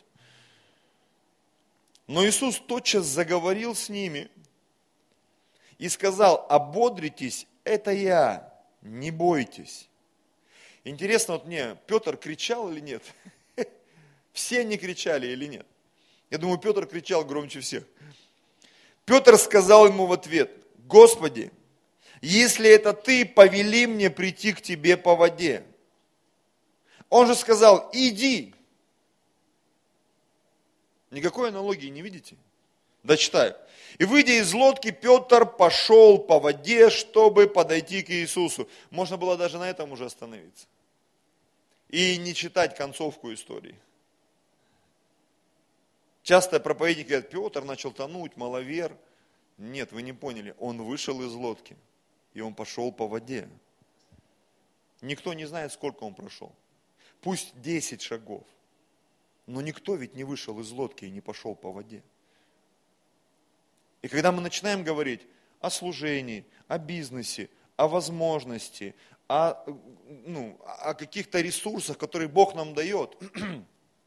Но 2.07 2.27
Иисус 2.27 2.61
тотчас 2.61 3.07
заговорил 3.07 3.75
с 3.75 3.89
ними 3.89 4.31
и 5.81 5.89
сказал, 5.89 6.47
ободритесь, 6.51 7.47
это 7.65 7.91
я, 7.91 8.53
не 8.83 9.11
бойтесь. 9.11 9.89
Интересно 10.85 11.35
вот 11.35 11.47
мне, 11.47 11.79
Петр 11.87 12.19
кричал 12.19 12.71
или 12.71 12.81
нет? 12.81 13.03
Все 14.35 14.63
не 14.63 14.77
кричали 14.77 15.29
или 15.29 15.47
нет? 15.47 15.67
Я 16.29 16.37
думаю, 16.37 16.59
Петр 16.59 16.87
кричал 16.87 17.25
громче 17.25 17.61
всех. 17.61 17.85
Петр 19.07 19.39
сказал 19.39 19.87
ему 19.87 20.05
в 20.05 20.13
ответ, 20.13 20.51
Господи, 20.81 21.51
если 22.21 22.69
это 22.69 22.93
ты, 22.93 23.25
повели 23.25 23.87
мне 23.87 24.11
прийти 24.11 24.53
к 24.53 24.61
тебе 24.61 24.99
по 24.99 25.17
воде. 25.17 25.65
Он 27.09 27.27
же 27.27 27.35
сказал, 27.35 27.89
иди. 27.95 28.55
Никакой 31.11 31.49
аналогии 31.49 31.89
не 31.89 32.03
видите? 32.03 32.37
Дочитаю. 33.03 33.57
И 33.99 34.05
выйдя 34.05 34.33
из 34.33 34.53
лодки, 34.53 34.91
Петр 34.91 35.45
пошел 35.45 36.19
по 36.19 36.39
воде, 36.39 36.91
чтобы 36.91 37.49
подойти 37.49 38.03
к 38.03 38.11
Иисусу. 38.11 38.69
Можно 38.91 39.17
было 39.17 39.37
даже 39.37 39.59
на 39.59 39.69
этом 39.69 39.93
уже 39.93 40.07
остановиться. 40.07 40.67
И 41.89 42.17
не 42.19 42.35
читать 42.35 42.77
концовку 42.77 43.33
истории. 43.33 43.79
Часто 46.23 46.61
проповедники 46.61 47.09
говорят, 47.09 47.31
Петр 47.31 47.65
начал 47.65 47.93
тонуть, 47.93 48.37
маловер. 48.37 48.97
Нет, 49.59 49.93
вы 49.93 50.03
не 50.03 50.13
поняли, 50.13 50.55
он 50.59 50.83
вышел 50.83 51.21
из 51.21 51.33
лодки, 51.33 51.77
и 52.33 52.41
он 52.41 52.55
пошел 52.55 52.93
по 52.93 53.07
воде. 53.07 53.49
Никто 55.03 55.35
не 55.35 55.47
знает, 55.47 55.73
сколько 55.73 56.05
он 56.05 56.15
прошел. 56.15 56.55
Пусть 57.21 57.61
10 57.61 58.01
шагов. 58.01 58.45
Но 59.47 59.61
никто 59.61 59.95
ведь 59.95 60.15
не 60.15 60.25
вышел 60.25 60.59
из 60.61 60.71
лодки 60.71 61.05
и 61.05 61.11
не 61.11 61.21
пошел 61.21 61.55
по 61.55 61.73
воде. 61.73 62.03
И 64.03 64.09
когда 64.09 64.33
мы 64.33 64.41
начинаем 64.41 64.83
говорить 64.83 65.27
о 65.61 65.71
служении, 65.71 66.45
о 66.69 66.79
бизнесе, 66.79 67.51
о 67.77 67.89
возможности, 67.89 68.95
о, 69.29 69.63
ну, 70.27 70.59
о 70.65 70.95
каких-то 70.95 71.41
ресурсах, 71.41 71.99
которые 71.99 72.29
Бог 72.29 72.55
нам 72.55 72.75
дает, 72.75 73.17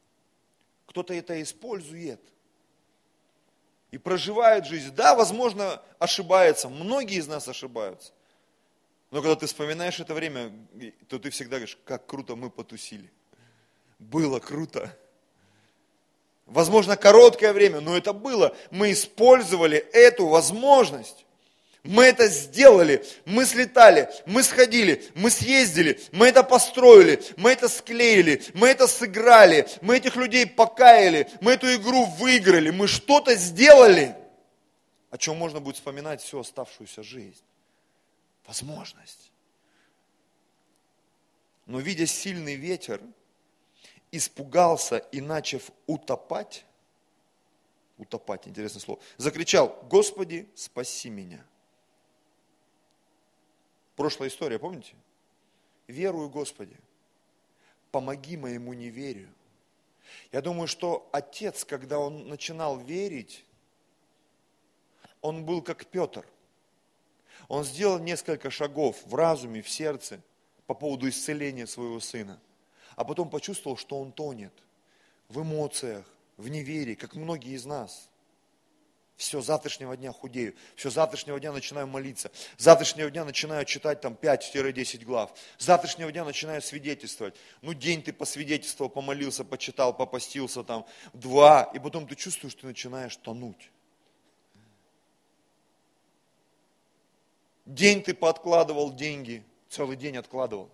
кто-то 0.88 1.14
это 1.14 1.42
использует 1.42 2.22
и 3.92 3.98
проживает 3.98 4.66
жизнь. 4.66 4.92
Да, 4.96 5.16
возможно, 5.16 5.82
ошибается, 6.00 6.70
многие 6.70 7.18
из 7.18 7.28
нас 7.28 7.48
ошибаются. 7.48 8.12
Но 9.12 9.22
когда 9.22 9.36
ты 9.36 9.46
вспоминаешь 9.46 10.00
это 10.00 10.16
время, 10.16 10.52
то 11.08 11.20
ты 11.20 11.30
всегда 11.30 11.58
говоришь, 11.58 11.78
как 11.86 12.08
круто 12.08 12.36
мы 12.36 12.50
потусили. 12.50 13.12
Было 14.00 14.40
круто. 14.40 14.98
Возможно, 16.46 16.98
короткое 16.98 17.54
время, 17.54 17.80
но 17.80 17.98
это 17.98 18.14
было. 18.14 18.56
Мы 18.70 18.92
использовали 18.92 19.78
эту 19.78 20.28
возможность. 20.28 21.26
Мы 21.84 22.06
это 22.06 22.28
сделали, 22.30 23.06
мы 23.26 23.46
слетали, 23.46 24.10
мы 24.26 24.42
сходили, 24.44 25.04
мы 25.16 25.30
съездили, 25.30 26.00
мы 26.14 26.28
это 26.28 26.42
построили, 26.42 27.22
мы 27.36 27.52
это 27.52 27.68
склеили, 27.68 28.42
мы 28.54 28.70
это 28.70 28.88
сыграли, 28.88 29.68
мы 29.82 29.98
этих 29.98 30.16
людей 30.16 30.46
покаяли, 30.46 31.28
мы 31.42 31.54
эту 31.54 31.74
игру 31.76 32.06
выиграли, 32.06 32.70
мы 32.70 32.88
что-то 32.88 33.36
сделали, 33.36 34.16
о 35.12 35.18
чем 35.18 35.36
можно 35.36 35.60
будет 35.60 35.76
вспоминать 35.76 36.22
всю 36.22 36.40
оставшуюся 36.40 37.04
жизнь. 37.04 37.44
Возможность. 38.48 39.32
Но 41.66 41.80
видя 41.80 42.06
сильный 42.06 42.56
ветер, 42.56 43.02
испугался 44.14 44.98
и 44.98 45.22
начав 45.22 45.72
утопать, 45.88 46.66
утопать, 47.98 48.48
интересное 48.48 48.80
слово, 48.80 49.02
закричал, 49.18 49.76
Господи, 49.90 50.48
спаси 50.54 51.10
меня. 51.10 51.44
Прошлая 53.96 54.30
история, 54.30 54.60
помните? 54.60 54.94
Верую, 55.88 56.30
Господи, 56.30 56.78
помоги 57.92 58.38
моему 58.38 58.74
неверию. 58.74 59.34
Я 60.32 60.42
думаю, 60.42 60.68
что 60.68 61.10
отец, 61.12 61.66
когда 61.66 61.98
он 61.98 62.28
начинал 62.28 62.78
верить, 62.78 63.44
он 65.22 65.44
был 65.44 65.64
как 65.64 65.88
Петр. 65.88 66.24
Он 67.48 67.64
сделал 67.64 67.98
несколько 67.98 68.52
шагов 68.52 69.02
в 69.06 69.16
разуме, 69.16 69.64
в 69.64 69.70
сердце 69.70 70.22
по 70.68 70.76
поводу 70.76 71.10
исцеления 71.10 71.66
своего 71.66 72.00
сына. 72.00 72.40
А 72.96 73.04
потом 73.04 73.30
почувствовал, 73.30 73.78
что 73.78 74.00
он 74.00 74.12
тонет 74.12 74.54
в 75.30 75.42
эмоциях, 75.42 76.06
в 76.38 76.50
неверии, 76.50 76.96
как 76.96 77.16
многие 77.16 77.54
из 77.54 77.66
нас– 77.66 78.10
все, 79.16 79.42
завтрашнего 79.42 79.96
дня 79.96 80.12
худею. 80.12 80.56
Все, 80.76 80.90
завтрашнего 80.90 81.40
дня 81.40 81.52
начинаю 81.52 81.88
молиться. 81.88 82.32
Завтрашнего 82.58 83.10
дня 83.12 83.24
начинаю 83.24 83.64
читать 83.64 84.02
там 84.02 84.18
5-10 84.20 85.06
глав. 85.06 85.32
Завтрашнего 85.60 86.12
дня 86.12 86.26
начинаю 86.26 86.62
свидетельствовать. 86.62 87.36
Ну, 87.62 87.74
день 87.74 88.02
ты 88.02 88.12
посвидетельствовал, 88.12 88.90
помолился, 88.90 89.46
почитал, 89.46 89.96
попастился 89.96 90.64
там. 90.64 90.86
Два. 91.14 91.64
И 91.74 91.80
потом 91.80 92.08
ты 92.08 92.16
чувствуешь, 92.16 92.56
ты 92.56 92.66
начинаешь 92.66 93.16
тонуть. 93.18 93.72
День 97.66 98.04
ты 98.04 98.14
подкладывал 98.14 98.92
деньги. 98.94 99.44
Целый 99.70 99.96
день 99.96 100.18
откладывал. 100.18 100.70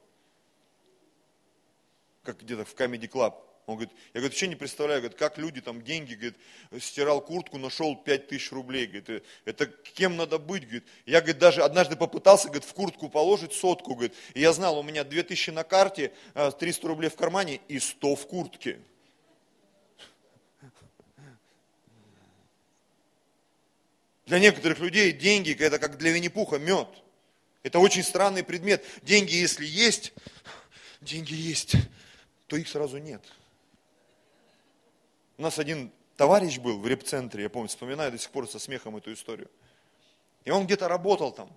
Как 2.24 2.42
где-то 2.42 2.66
в 2.66 2.76
Comedy 2.76 3.10
Club 3.10 3.36
он 3.70 3.76
говорит, 3.76 3.94
я 4.16 4.22
говорит, 4.22 4.32
вообще 4.32 4.48
не 4.48 4.56
представляю, 4.56 5.02
говорит, 5.02 5.18
как 5.18 5.38
люди 5.38 5.62
там 5.62 5.84
деньги, 5.84 6.16
говорит, 6.16 6.36
стирал 6.82 7.22
куртку, 7.22 7.60
нашел 7.60 7.96
5 7.96 8.28
тысяч 8.28 8.52
рублей, 8.52 8.88
говорит, 8.88 9.10
«Э, 9.10 9.22
это 9.46 9.68
кем 9.68 10.18
надо 10.18 10.40
быть, 10.40 10.64
говорит. 10.64 10.86
Я, 11.06 11.22
говорит, 11.22 11.38
даже 11.38 11.62
однажды 11.62 11.96
попытался, 11.96 12.48
говорит, 12.48 12.64
в 12.64 12.74
куртку 12.74 13.10
положить 13.10 13.54
сотку, 13.54 13.94
говорит, 13.94 14.16
и 14.34 14.42
я 14.42 14.54
знал, 14.54 14.80
у 14.80 14.82
меня 14.82 15.04
2 15.04 15.22
тысячи 15.22 15.52
на 15.52 15.64
карте, 15.64 16.12
300 16.34 16.88
а, 16.88 16.88
рублей 16.88 17.10
в 17.12 17.16
кармане 17.16 17.62
и 17.68 17.78
100 17.78 18.16
в 18.16 18.28
куртке. 18.28 18.80
Для 24.26 24.40
некоторых 24.40 24.80
людей 24.80 25.12
деньги, 25.12 25.56
это 25.60 25.78
как 25.78 26.00
для 26.00 26.12
Винни-Пуха 26.12 26.58
мед. 26.58 26.88
Это 27.62 27.78
очень 27.78 28.02
странный 28.02 28.44
предмет. 28.44 28.84
Деньги, 29.04 29.36
если 29.36 29.66
есть, 29.66 30.12
деньги 31.02 31.36
есть, 31.36 31.76
то 32.50 32.58
их 32.58 32.68
сразу 32.68 32.98
нет. 32.98 33.22
У 35.38 35.44
нас 35.44 35.60
один 35.60 35.92
товарищ 36.18 36.58
был 36.58 36.80
в 36.80 36.88
репцентре, 36.88 37.44
я 37.44 37.50
помню, 37.50 37.70
вспоминаю 37.70 38.12
до 38.12 38.18
сих 38.18 38.32
пор 38.32 38.50
со 38.50 38.58
смехом 38.58 38.98
эту 38.98 39.14
историю. 39.14 39.50
И 40.46 40.50
он 40.50 40.66
где-то 40.66 40.88
работал 40.88 41.32
там. 41.32 41.50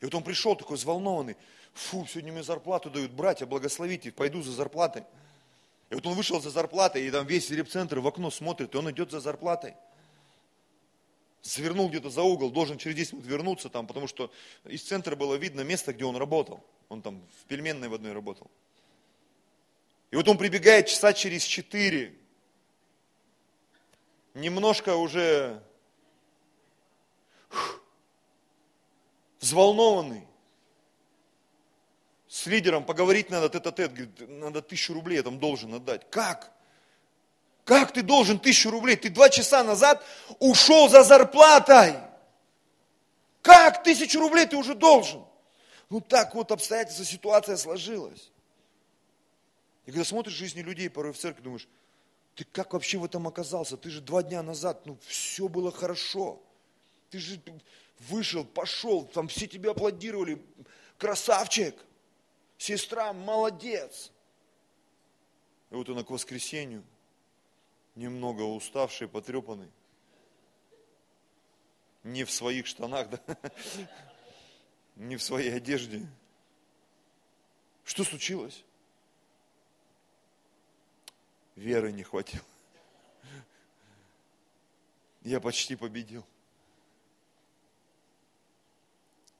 И 0.00 0.04
вот 0.04 0.14
он 0.14 0.24
пришел 0.24 0.56
такой 0.56 0.76
взволнованный. 0.76 1.36
Фу, 1.72 2.04
сегодня 2.06 2.32
мне 2.32 2.42
зарплату 2.42 2.90
дают, 2.90 3.12
братья, 3.12 3.46
благословите, 3.46 4.10
пойду 4.10 4.42
за 4.42 4.50
зарплатой. 4.50 5.04
И 5.90 5.94
вот 5.94 6.04
он 6.04 6.14
вышел 6.14 6.40
за 6.40 6.50
зарплатой, 6.50 7.06
и 7.06 7.10
там 7.10 7.24
весь 7.24 7.48
репцентр 7.50 8.00
в 8.00 8.06
окно 8.08 8.32
смотрит, 8.32 8.74
и 8.74 8.76
он 8.76 8.90
идет 8.90 9.12
за 9.12 9.20
зарплатой. 9.20 9.74
Свернул 11.42 11.88
где-то 11.88 12.10
за 12.10 12.22
угол, 12.22 12.50
должен 12.50 12.76
через 12.76 12.96
10 12.96 13.12
минут 13.12 13.26
вернуться 13.26 13.68
там, 13.68 13.86
потому 13.86 14.08
что 14.08 14.32
из 14.64 14.82
центра 14.82 15.14
было 15.14 15.36
видно 15.36 15.60
место, 15.60 15.92
где 15.92 16.04
он 16.04 16.16
работал. 16.16 16.60
Он 16.88 17.02
там 17.02 17.22
в 17.40 17.46
пельменной 17.46 17.88
в 17.88 17.94
одной 17.94 18.12
работал. 18.12 18.50
И 20.10 20.16
вот 20.16 20.26
он 20.28 20.38
прибегает 20.38 20.86
часа 20.86 21.12
через 21.12 21.42
четыре, 21.42 22.14
немножко 24.34 24.96
уже 24.96 25.62
взволнованный. 29.40 30.26
С 32.28 32.46
лидером 32.46 32.84
поговорить 32.84 33.30
надо 33.30 33.48
тет-а-тет, 33.48 33.92
говорит, 33.92 34.28
надо 34.28 34.62
тысячу 34.62 34.94
рублей 34.94 35.16
я 35.16 35.22
там 35.22 35.38
должен 35.38 35.74
отдать. 35.74 36.08
Как? 36.10 36.52
Как 37.64 37.92
ты 37.92 38.02
должен 38.02 38.38
тысячу 38.38 38.70
рублей? 38.70 38.96
Ты 38.96 39.10
два 39.10 39.28
часа 39.28 39.62
назад 39.62 40.02
ушел 40.38 40.88
за 40.88 41.02
зарплатой. 41.02 41.96
Как 43.42 43.82
тысячу 43.82 44.20
рублей 44.20 44.46
ты 44.46 44.56
уже 44.56 44.74
должен? 44.74 45.24
Ну 45.90 46.00
так 46.00 46.34
вот 46.34 46.50
обстоятельства, 46.52 47.04
ситуация 47.04 47.56
сложилась. 47.56 48.30
И 49.88 49.90
когда 49.90 50.04
смотришь 50.04 50.34
жизни 50.34 50.60
людей 50.60 50.90
порой 50.90 51.14
в 51.14 51.16
церкви, 51.16 51.40
думаешь, 51.40 51.66
ты 52.34 52.44
как 52.44 52.74
вообще 52.74 52.98
в 52.98 53.06
этом 53.06 53.26
оказался? 53.26 53.78
Ты 53.78 53.88
же 53.88 54.02
два 54.02 54.22
дня 54.22 54.42
назад, 54.42 54.84
ну 54.84 54.98
все 55.06 55.48
было 55.48 55.72
хорошо. 55.72 56.42
Ты 57.08 57.18
же 57.18 57.40
вышел, 58.00 58.44
пошел, 58.44 59.06
там 59.06 59.28
все 59.28 59.46
тебе 59.46 59.70
аплодировали. 59.70 60.44
Красавчик, 60.98 61.74
сестра, 62.58 63.14
молодец. 63.14 64.12
И 65.70 65.74
вот 65.74 65.88
он 65.88 66.04
к 66.04 66.10
воскресенью, 66.10 66.84
немного 67.94 68.42
уставший, 68.42 69.08
потрепанный. 69.08 69.70
Не 72.04 72.24
в 72.24 72.30
своих 72.30 72.66
штанах, 72.66 73.08
да? 73.08 73.20
Не 74.96 75.16
в 75.16 75.22
своей 75.22 75.54
одежде. 75.54 76.06
Что 77.84 78.04
случилось? 78.04 78.66
Веры 81.58 81.92
не 81.92 82.02
хватило. 82.02 82.44
Я 85.22 85.40
почти 85.40 85.76
победил. 85.76 86.24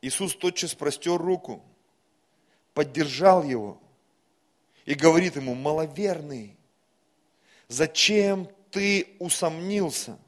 Иисус 0.02 0.36
тотчас 0.36 0.74
простер 0.74 1.16
руку, 1.16 1.62
поддержал 2.74 3.42
его 3.42 3.80
и 4.84 4.94
говорит 4.94 5.36
ему, 5.36 5.54
маловерный, 5.54 6.56
зачем 7.68 8.48
ты 8.70 9.16
усомнился? 9.18 10.18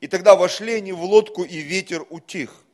И 0.00 0.08
тогда 0.08 0.36
вошли 0.36 0.74
они 0.74 0.92
в 0.92 1.02
лодку, 1.02 1.44
и 1.44 1.58
ветер 1.58 2.06
утих. 2.08 2.64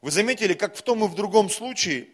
Вы 0.00 0.10
заметили, 0.10 0.54
как 0.54 0.76
в 0.76 0.82
том 0.82 1.04
и 1.04 1.08
в 1.08 1.14
другом 1.14 1.50
случае 1.50 2.08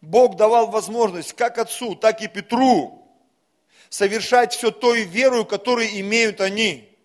Бог 0.00 0.36
давал 0.36 0.70
возможность 0.70 1.32
как 1.32 1.58
отцу, 1.58 1.96
так 1.96 2.20
и 2.20 2.28
Петру 2.28 3.05
совершать 3.88 4.54
все 4.54 4.70
той 4.70 5.02
верою, 5.02 5.44
которую 5.44 5.88
имеют 6.00 6.40
они. 6.40 6.96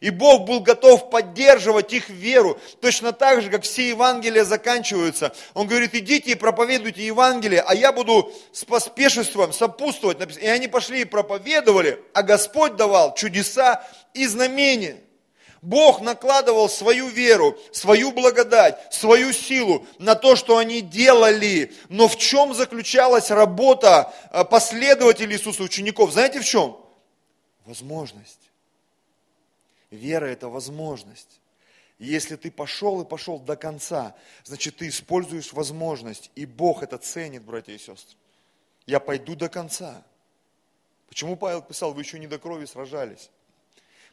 И 0.00 0.10
Бог 0.10 0.46
был 0.46 0.60
готов 0.60 1.08
поддерживать 1.08 1.92
их 1.92 2.10
веру. 2.10 2.60
Точно 2.80 3.12
так 3.12 3.42
же, 3.42 3.50
как 3.50 3.62
все 3.62 3.88
Евангелия 3.88 4.44
заканчиваются. 4.44 5.34
Он 5.54 5.66
говорит, 5.66 5.94
идите 5.94 6.32
и 6.32 6.34
проповедуйте 6.34 7.06
Евангелие, 7.06 7.62
а 7.62 7.74
я 7.74 7.92
буду 7.92 8.30
с 8.52 8.64
поспешеством 8.64 9.52
сопутствовать. 9.52 10.18
И 10.36 10.46
они 10.46 10.68
пошли 10.68 11.02
и 11.02 11.04
проповедовали, 11.04 12.02
а 12.12 12.22
Господь 12.22 12.76
давал 12.76 13.14
чудеса 13.14 13.82
и 14.12 14.26
знамения. 14.26 14.98
Бог 15.64 16.02
накладывал 16.02 16.68
свою 16.68 17.08
веру, 17.08 17.58
свою 17.72 18.12
благодать, 18.12 18.78
свою 18.92 19.32
силу 19.32 19.86
на 19.98 20.14
то, 20.14 20.36
что 20.36 20.58
они 20.58 20.82
делали. 20.82 21.72
Но 21.88 22.06
в 22.06 22.18
чем 22.18 22.54
заключалась 22.54 23.30
работа 23.30 24.12
э, 24.30 24.44
последователей 24.44 25.36
Иисуса, 25.36 25.62
учеников? 25.62 26.12
Знаете 26.12 26.40
в 26.40 26.44
чем? 26.44 26.76
Возможность. 27.64 28.40
Вера– 29.90 30.26
это 30.26 30.50
возможность. 30.50 31.40
Если 31.98 32.36
ты 32.36 32.50
пошел 32.50 33.00
и 33.00 33.06
пошел 33.06 33.38
до 33.38 33.56
конца, 33.56 34.14
значит, 34.44 34.76
ты 34.76 34.88
используешь 34.88 35.54
возможность. 35.54 36.30
И 36.34 36.44
Бог 36.44 36.82
это 36.82 36.98
ценит, 36.98 37.42
братья 37.42 37.72
и 37.72 37.78
сестры. 37.78 38.16
Я 38.86 39.00
пойду 39.00 39.34
до 39.34 39.48
конца. 39.48 40.02
Почему 41.08 41.36
Павел 41.36 41.62
писал, 41.62 41.94
вы 41.94 42.02
еще 42.02 42.18
не 42.18 42.26
до 42.26 42.38
крови 42.38 42.66
сражались? 42.66 43.30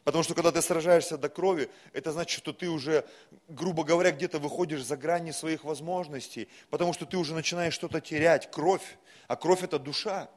Потому 0.04 0.24
что 0.24 0.34
когда 0.34 0.50
ты 0.50 0.60
сражаешься 0.62 1.16
до 1.16 1.28
крови, 1.28 1.70
это 1.92 2.10
значит, 2.10 2.36
что 2.36 2.52
ты 2.52 2.68
уже, 2.68 3.04
грубо 3.48 3.84
говоря, 3.84 4.10
где-то 4.10 4.40
выходишь 4.40 4.82
за 4.82 4.96
грани 4.96 5.30
своих 5.30 5.62
возможностей, 5.62 6.48
потому 6.70 6.92
что 6.92 7.06
ты 7.06 7.16
уже 7.16 7.34
начинаешь 7.34 7.74
что-то 7.74 8.00
терять, 8.00 8.50
кровь. 8.50 8.98
А 9.28 9.36
кровь 9.36 9.62
это 9.62 9.78
душа. 9.78 10.28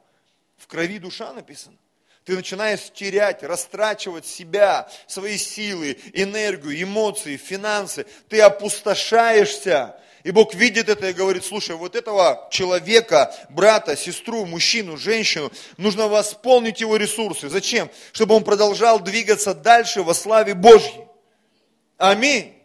В 0.58 0.67
крови 0.67 0.99
душа 0.99 1.34
написано. 1.34 1.78
Ты 2.25 2.36
начинаешь 2.36 2.91
терять, 2.91 3.43
растрачивать 3.43 4.25
себя, 4.25 4.89
свои 5.08 5.38
силы, 5.38 5.97
энергию, 6.13 6.82
эмоции, 6.82 7.38
финансы. 7.38 8.06
Ты 8.30 8.41
опустошаешься. 8.41 9.99
И 10.25 10.31
Бог 10.31 10.55
видит 10.55 10.89
это 10.89 11.07
и 11.07 11.13
говорит, 11.13 11.45
слушай, 11.45 11.75
вот 11.75 11.95
этого 11.95 12.47
человека, 12.49 13.31
брата, 13.51 13.95
сестру, 13.95 14.47
мужчину, 14.47 14.97
женщину, 14.97 15.51
нужно 15.77 16.07
восполнить 16.07 16.81
его 16.81 16.97
ресурсы. 16.97 17.47
Зачем? 17.47 17.91
Чтобы 18.11 18.33
он 18.33 18.43
продолжал 18.43 18.99
двигаться 18.99 19.53
дальше 19.53 20.01
во 20.01 20.15
славе 20.15 20.55
Божьей. 20.55 21.05
Аминь. 21.97 22.59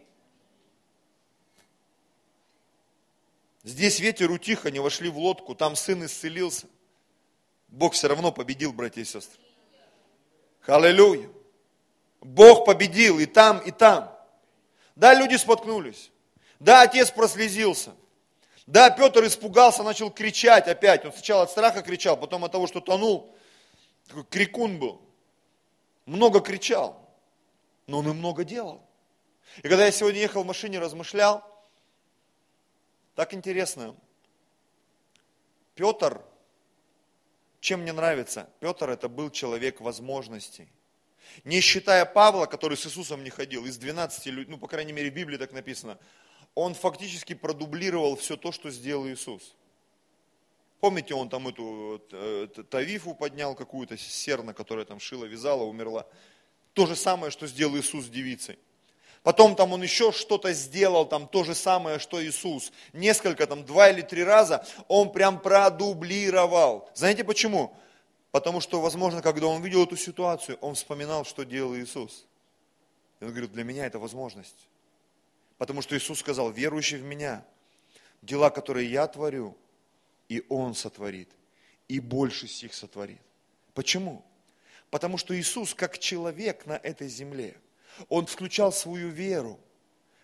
Здесь 3.63 3.99
ветер 3.99 4.31
утих, 4.31 4.65
они 4.65 4.79
вошли 4.79 5.09
в 5.09 5.19
лодку, 5.19 5.53
там 5.53 5.75
сын 5.75 6.03
исцелился. 6.03 6.65
Бог 7.67 7.93
все 7.93 8.07
равно 8.07 8.31
победил, 8.31 8.73
братья 8.73 9.01
и 9.01 9.05
сестры. 9.05 9.39
Аллилуйя. 10.65 11.29
Бог 12.21 12.65
победил 12.65 13.19
и 13.19 13.27
там, 13.27 13.59
и 13.59 13.69
там. 13.69 14.11
Да, 14.95 15.13
люди 15.13 15.35
споткнулись. 15.35 16.09
Да, 16.61 16.83
отец 16.83 17.09
прослезился. 17.09 17.95
Да, 18.67 18.91
Петр 18.91 19.25
испугался, 19.25 19.81
начал 19.81 20.11
кричать 20.11 20.67
опять. 20.67 21.03
Он 21.03 21.11
сначала 21.11 21.43
от 21.43 21.51
страха 21.51 21.81
кричал, 21.81 22.15
потом 22.15 22.45
от 22.45 22.51
того, 22.51 22.67
что 22.67 22.79
тонул. 22.79 23.35
Такой 24.07 24.23
крикун 24.25 24.77
был. 24.79 25.01
Много 26.05 26.39
кричал, 26.39 27.09
но 27.87 27.97
он 27.99 28.09
и 28.09 28.13
много 28.13 28.43
делал. 28.43 28.87
И 29.57 29.61
когда 29.63 29.85
я 29.85 29.91
сегодня 29.91 30.21
ехал 30.21 30.43
в 30.43 30.45
машине, 30.45 30.77
размышлял, 30.77 31.43
так 33.15 33.33
интересно. 33.33 33.95
Петр 35.73 36.21
чем 37.59 37.81
мне 37.81 37.93
нравится? 37.93 38.49
Петр 38.59 38.89
это 38.89 39.09
был 39.09 39.31
человек 39.31 39.81
возможностей. 39.81 40.67
Не 41.43 41.59
считая 41.61 42.05
Павла, 42.05 42.45
который 42.45 42.77
с 42.77 42.85
Иисусом 42.85 43.23
не 43.23 43.29
ходил, 43.31 43.65
из 43.65 43.77
12 43.77 44.25
людей, 44.27 44.51
ну, 44.51 44.57
по 44.57 44.67
крайней 44.67 44.93
мере, 44.93 45.09
в 45.09 45.13
Библии 45.13 45.37
так 45.37 45.53
написано, 45.53 45.97
он 46.55 46.73
фактически 46.73 47.33
продублировал 47.33 48.15
все 48.15 48.37
то, 48.37 48.51
что 48.51 48.69
сделал 48.71 49.07
Иисус. 49.07 49.55
Помните, 50.79 51.13
он 51.13 51.29
там 51.29 51.47
эту 51.47 52.01
э, 52.11 52.47
Тавифу 52.69 53.13
поднял 53.13 53.53
какую-то 53.55 53.97
серна, 53.97 54.53
которая 54.53 54.83
там 54.85 54.99
шила, 54.99 55.25
вязала, 55.25 55.63
умерла. 55.63 56.07
То 56.73 56.87
же 56.87 56.95
самое, 56.95 57.31
что 57.31 57.45
сделал 57.45 57.77
Иисус 57.77 58.05
с 58.05 58.09
девицей. 58.09 58.57
Потом 59.23 59.55
там 59.55 59.71
он 59.73 59.83
еще 59.83 60.11
что-то 60.11 60.51
сделал, 60.53 61.05
там 61.05 61.27
то 61.27 61.43
же 61.43 61.53
самое, 61.53 61.99
что 61.99 62.23
Иисус. 62.23 62.71
Несколько, 62.93 63.45
там 63.45 63.63
два 63.63 63.89
или 63.89 64.01
три 64.01 64.23
раза 64.23 64.65
он 64.87 65.11
прям 65.11 65.39
продублировал. 65.39 66.89
Знаете 66.95 67.23
почему? 67.23 67.75
Потому 68.31 68.61
что, 68.61 68.81
возможно, 68.81 69.21
когда 69.21 69.45
он 69.47 69.61
видел 69.61 69.83
эту 69.83 69.97
ситуацию, 69.97 70.57
он 70.61 70.73
вспоминал, 70.73 71.25
что 71.25 71.43
делал 71.43 71.75
Иисус. 71.75 72.25
И 73.19 73.25
он 73.25 73.31
говорит, 73.31 73.51
для 73.51 73.63
меня 73.63 73.85
это 73.85 73.99
возможность. 73.99 74.67
Потому 75.61 75.83
что 75.83 75.95
Иисус 75.95 76.17
сказал, 76.17 76.49
верующий 76.49 76.97
в 76.97 77.03
меня, 77.03 77.45
дела, 78.23 78.49
которые 78.49 78.91
я 78.91 79.05
творю, 79.05 79.55
и 80.27 80.43
Он 80.49 80.73
сотворит, 80.73 81.29
и 81.87 81.99
больше 81.99 82.47
сих 82.47 82.73
сотворит. 82.73 83.21
Почему? 83.75 84.25
Потому 84.89 85.19
что 85.19 85.39
Иисус, 85.39 85.75
как 85.75 85.99
человек 85.99 86.65
на 86.65 86.77
этой 86.77 87.07
земле– 87.07 87.55
он 88.09 88.25
включал 88.25 88.71
свою 88.71 89.09
веру. 89.09 89.59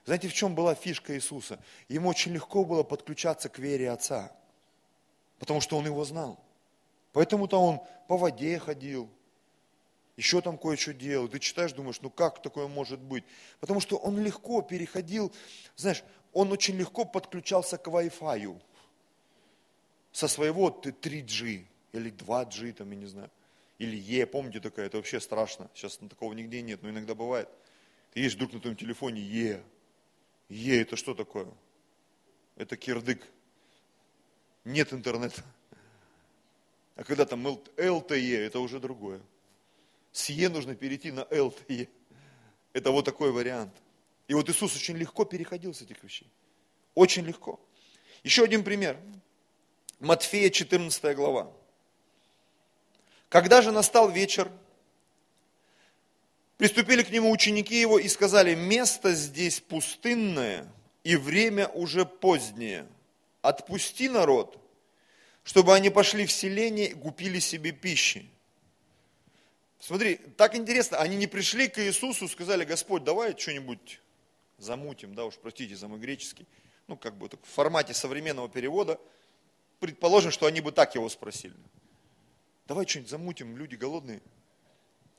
Знаете, 0.05 0.27
в 0.27 0.33
чем 0.33 0.55
была 0.55 0.73
фишка 0.73 1.15
Иисуса? 1.15 1.59
Ему 1.89 2.09
очень 2.09 2.33
легко 2.33 2.63
было 2.63 2.83
подключаться 2.83 3.47
к 3.47 3.59
вере 3.59 3.91
Отца, 3.91 4.31
потому 5.37 5.61
что 5.61 5.77
он 5.77 5.85
его 5.85 6.03
знал. 6.05 6.43
Поэтому-то 7.13 7.61
он 7.61 7.81
по 8.07 8.17
воде 8.17 8.57
ходил, 8.57 9.09
еще 10.17 10.41
там 10.41 10.57
кое-что 10.57 10.93
делал. 10.93 11.29
Ты 11.29 11.39
читаешь, 11.39 11.71
думаешь, 11.73 12.01
ну 12.01 12.09
как 12.09 12.41
такое 12.41 12.67
может 12.67 12.99
быть? 12.99 13.23
Потому 13.59 13.79
что 13.79 13.97
он 13.97 14.21
легко 14.21 14.61
переходил, 14.61 15.31
знаешь, 15.75 16.03
он 16.33 16.51
очень 16.51 16.75
легко 16.75 17.05
подключался 17.05 17.77
к 17.77 17.87
Wi-Fi 17.87 18.59
со 20.11 20.27
своего 20.27 20.69
3G 20.69 21.65
или 21.93 22.11
2G, 22.11 22.73
там, 22.73 22.89
я 22.91 22.97
не 22.97 23.05
знаю. 23.05 23.29
Или 23.77 23.95
Е, 23.95 24.25
помните 24.25 24.59
такая, 24.59 24.87
это 24.87 24.97
вообще 24.97 25.19
страшно. 25.19 25.69
Сейчас 25.75 25.97
такого 25.97 26.33
нигде 26.33 26.63
нет, 26.63 26.81
но 26.81 26.89
иногда 26.89 27.13
бывает. 27.13 27.47
Ты 28.11 28.21
есть 28.21 28.35
вдруг 28.35 28.53
на 28.53 28.59
твоем 28.59 28.75
телефоне 28.75 29.21
Е. 29.21 29.63
Е 30.49 30.81
это 30.81 30.95
что 30.95 31.13
такое? 31.13 31.47
Это 32.55 32.75
кирдык. 32.75 33.23
Нет 34.65 34.93
интернета. 34.93 35.43
А 36.95 37.03
когда 37.03 37.25
там 37.25 37.45
ЛТЕ, 37.45 38.45
это 38.45 38.59
уже 38.59 38.79
другое. 38.79 39.21
С 40.11 40.29
Е 40.29 40.49
нужно 40.49 40.75
перейти 40.75 41.11
на 41.11 41.27
ЛТЕ. 41.31 41.87
Это 42.73 42.91
вот 42.91 43.05
такой 43.05 43.31
вариант. 43.31 43.73
И 44.27 44.33
вот 44.33 44.49
Иисус 44.49 44.75
очень 44.75 44.97
легко 44.97 45.25
переходил 45.25 45.73
с 45.73 45.81
этих 45.81 46.03
вещей. 46.03 46.27
Очень 46.95 47.25
легко. 47.25 47.59
Еще 48.23 48.43
один 48.43 48.63
пример. 48.63 48.97
Матфея 49.99 50.49
14 50.49 51.15
глава. 51.15 51.51
Когда 53.29 53.61
же 53.61 53.71
настал 53.71 54.09
вечер, 54.09 54.51
приступили 56.57 57.03
к 57.03 57.09
нему 57.09 57.31
ученики 57.31 57.79
его 57.79 57.99
и 57.99 58.07
сказали, 58.07 58.55
место 58.55 59.13
здесь 59.13 59.59
пустынное, 59.59 60.67
и 61.03 61.15
время 61.15 61.67
уже 61.69 62.05
позднее. 62.05 62.87
Отпусти 63.41 64.09
народ, 64.09 64.59
чтобы 65.43 65.73
они 65.73 65.89
пошли 65.89 66.25
в 66.25 66.31
селение 66.31 66.89
и 66.89 66.93
купили 66.93 67.39
себе 67.39 67.71
пищи. 67.71 68.29
Смотри, 69.79 70.15
так 70.37 70.55
интересно, 70.55 70.97
они 70.97 71.15
не 71.15 71.27
пришли 71.27 71.67
к 71.67 71.79
Иисусу, 71.79 72.27
сказали, 72.27 72.63
Господь, 72.65 73.03
давай 73.03 73.37
что-нибудь 73.37 74.01
замутим, 74.57 75.13
да 75.13 75.25
уж, 75.25 75.35
простите 75.35 75.75
за 75.75 75.87
мой 75.87 75.99
греческий, 75.99 76.47
ну, 76.87 76.97
как 76.97 77.15
бы 77.15 77.29
в 77.29 77.47
формате 77.47 77.93
современного 77.93 78.49
перевода, 78.49 78.99
предположим, 79.79 80.31
что 80.31 80.47
они 80.47 80.61
бы 80.61 80.71
так 80.71 80.95
его 80.95 81.07
спросили 81.09 81.53
давай 82.67 82.85
что-нибудь 82.85 83.09
замутим, 83.09 83.57
люди 83.57 83.75
голодные. 83.75 84.21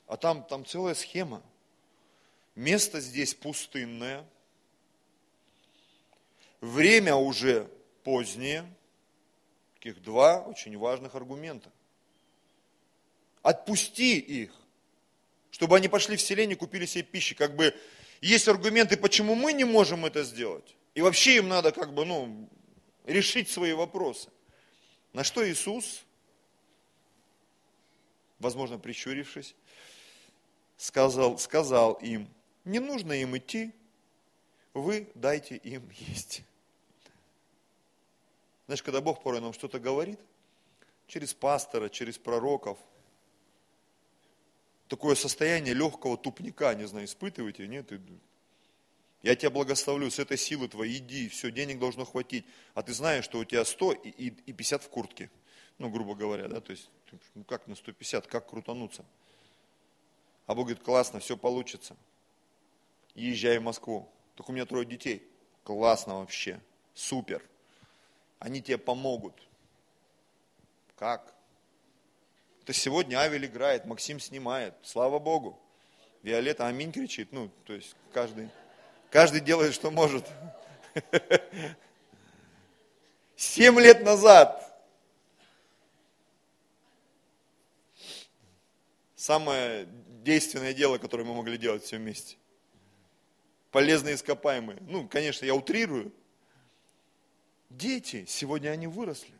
А 0.06 0.16
там, 0.16 0.44
там 0.44 0.64
целая 0.64 0.94
схема. 0.94 1.42
Место 2.54 3.00
здесь 3.00 3.34
пустынное, 3.34 4.26
время 6.60 7.14
уже 7.14 7.70
позднее. 8.04 8.66
Таких 9.74 10.02
два 10.02 10.40
очень 10.40 10.76
важных 10.76 11.14
аргумента. 11.14 11.70
Отпусти 13.42 14.18
их, 14.18 14.52
чтобы 15.50 15.76
они 15.76 15.88
пошли 15.88 16.16
в 16.16 16.20
селение 16.20 16.56
и 16.56 16.58
купили 16.58 16.86
себе 16.86 17.04
пищи. 17.04 17.34
Как 17.34 17.56
бы 17.56 17.74
есть 18.20 18.48
аргументы, 18.48 18.96
почему 18.96 19.34
мы 19.34 19.52
не 19.52 19.64
можем 19.64 20.04
это 20.04 20.24
сделать. 20.24 20.76
И 20.94 21.00
вообще 21.00 21.36
им 21.36 21.48
надо 21.48 21.72
как 21.72 21.94
бы, 21.94 22.04
ну, 22.04 22.48
решить 23.04 23.48
свои 23.48 23.72
вопросы. 23.72 24.30
На 25.12 25.24
что 25.24 25.48
Иисус 25.48 26.04
возможно, 28.38 28.78
прищурившись, 28.78 29.54
сказал, 30.76 31.38
сказал 31.38 31.94
им, 31.94 32.28
не 32.64 32.78
нужно 32.78 33.12
им 33.12 33.36
идти, 33.36 33.72
вы 34.74 35.10
дайте 35.14 35.56
им 35.56 35.88
есть. 35.90 36.42
Знаешь, 38.66 38.82
когда 38.82 39.00
Бог 39.00 39.22
порой 39.22 39.40
нам 39.40 39.52
что-то 39.52 39.78
говорит, 39.78 40.20
через 41.06 41.32
пастора, 41.34 41.88
через 41.88 42.18
пророков, 42.18 42.78
такое 44.88 45.14
состояние 45.14 45.74
легкого 45.74 46.16
тупника, 46.16 46.74
не 46.74 46.86
знаю, 46.86 47.06
испытываете, 47.06 47.68
нет? 47.68 47.92
Я 49.22 49.34
тебя 49.34 49.50
благословлю, 49.50 50.10
с 50.10 50.18
этой 50.18 50.36
силы 50.36 50.68
твоей 50.68 50.98
иди, 50.98 51.28
все, 51.28 51.50
денег 51.50 51.78
должно 51.78 52.04
хватить. 52.04 52.46
А 52.74 52.82
ты 52.82 52.92
знаешь, 52.92 53.24
что 53.24 53.38
у 53.38 53.44
тебя 53.44 53.64
100 53.64 53.92
и, 53.92 54.08
и, 54.10 54.26
и 54.28 54.52
50 54.52 54.82
в 54.82 54.88
куртке. 54.88 55.30
Ну, 55.78 55.90
грубо 55.90 56.14
говоря, 56.14 56.48
да, 56.48 56.60
то 56.60 56.72
есть, 56.72 56.88
ну 57.34 57.44
как 57.44 57.66
на 57.66 57.74
150, 57.74 58.26
как 58.26 58.48
крутануться? 58.48 59.04
А 60.46 60.54
Бог 60.54 60.66
говорит, 60.66 60.82
классно, 60.82 61.20
все 61.20 61.36
получится. 61.36 61.96
Езжай 63.14 63.58
в 63.58 63.62
Москву. 63.62 64.08
Так 64.36 64.48
у 64.48 64.52
меня 64.52 64.64
трое 64.66 64.86
детей. 64.86 65.28
Классно 65.64 66.20
вообще, 66.20 66.60
супер. 66.94 67.42
Они 68.38 68.62
тебе 68.62 68.78
помогут. 68.78 69.34
Как? 70.96 71.34
Это 72.68 72.76
сегодня 72.76 73.16
Авель 73.16 73.46
играет, 73.46 73.86
Максим 73.86 74.20
снимает, 74.20 74.74
слава 74.82 75.18
Богу. 75.18 75.58
Виолетта 76.22 76.66
аминь 76.66 76.92
кричит, 76.92 77.32
ну, 77.32 77.50
то 77.64 77.72
есть 77.72 77.96
каждый, 78.12 78.50
каждый 79.08 79.40
делает, 79.40 79.72
что 79.72 79.90
может. 79.90 80.26
Семь 83.36 83.80
лет 83.80 84.02
назад 84.02 84.86
самое 89.16 89.86
действенное 90.22 90.74
дело, 90.74 90.98
которое 90.98 91.24
мы 91.24 91.32
могли 91.32 91.56
делать 91.56 91.84
все 91.84 91.96
вместе. 91.96 92.36
Полезные 93.70 94.16
ископаемые. 94.16 94.78
Ну, 94.82 95.08
конечно, 95.08 95.46
я 95.46 95.54
утрирую. 95.54 96.12
Дети, 97.70 98.26
сегодня 98.28 98.68
они 98.68 98.88
выросли. 98.88 99.32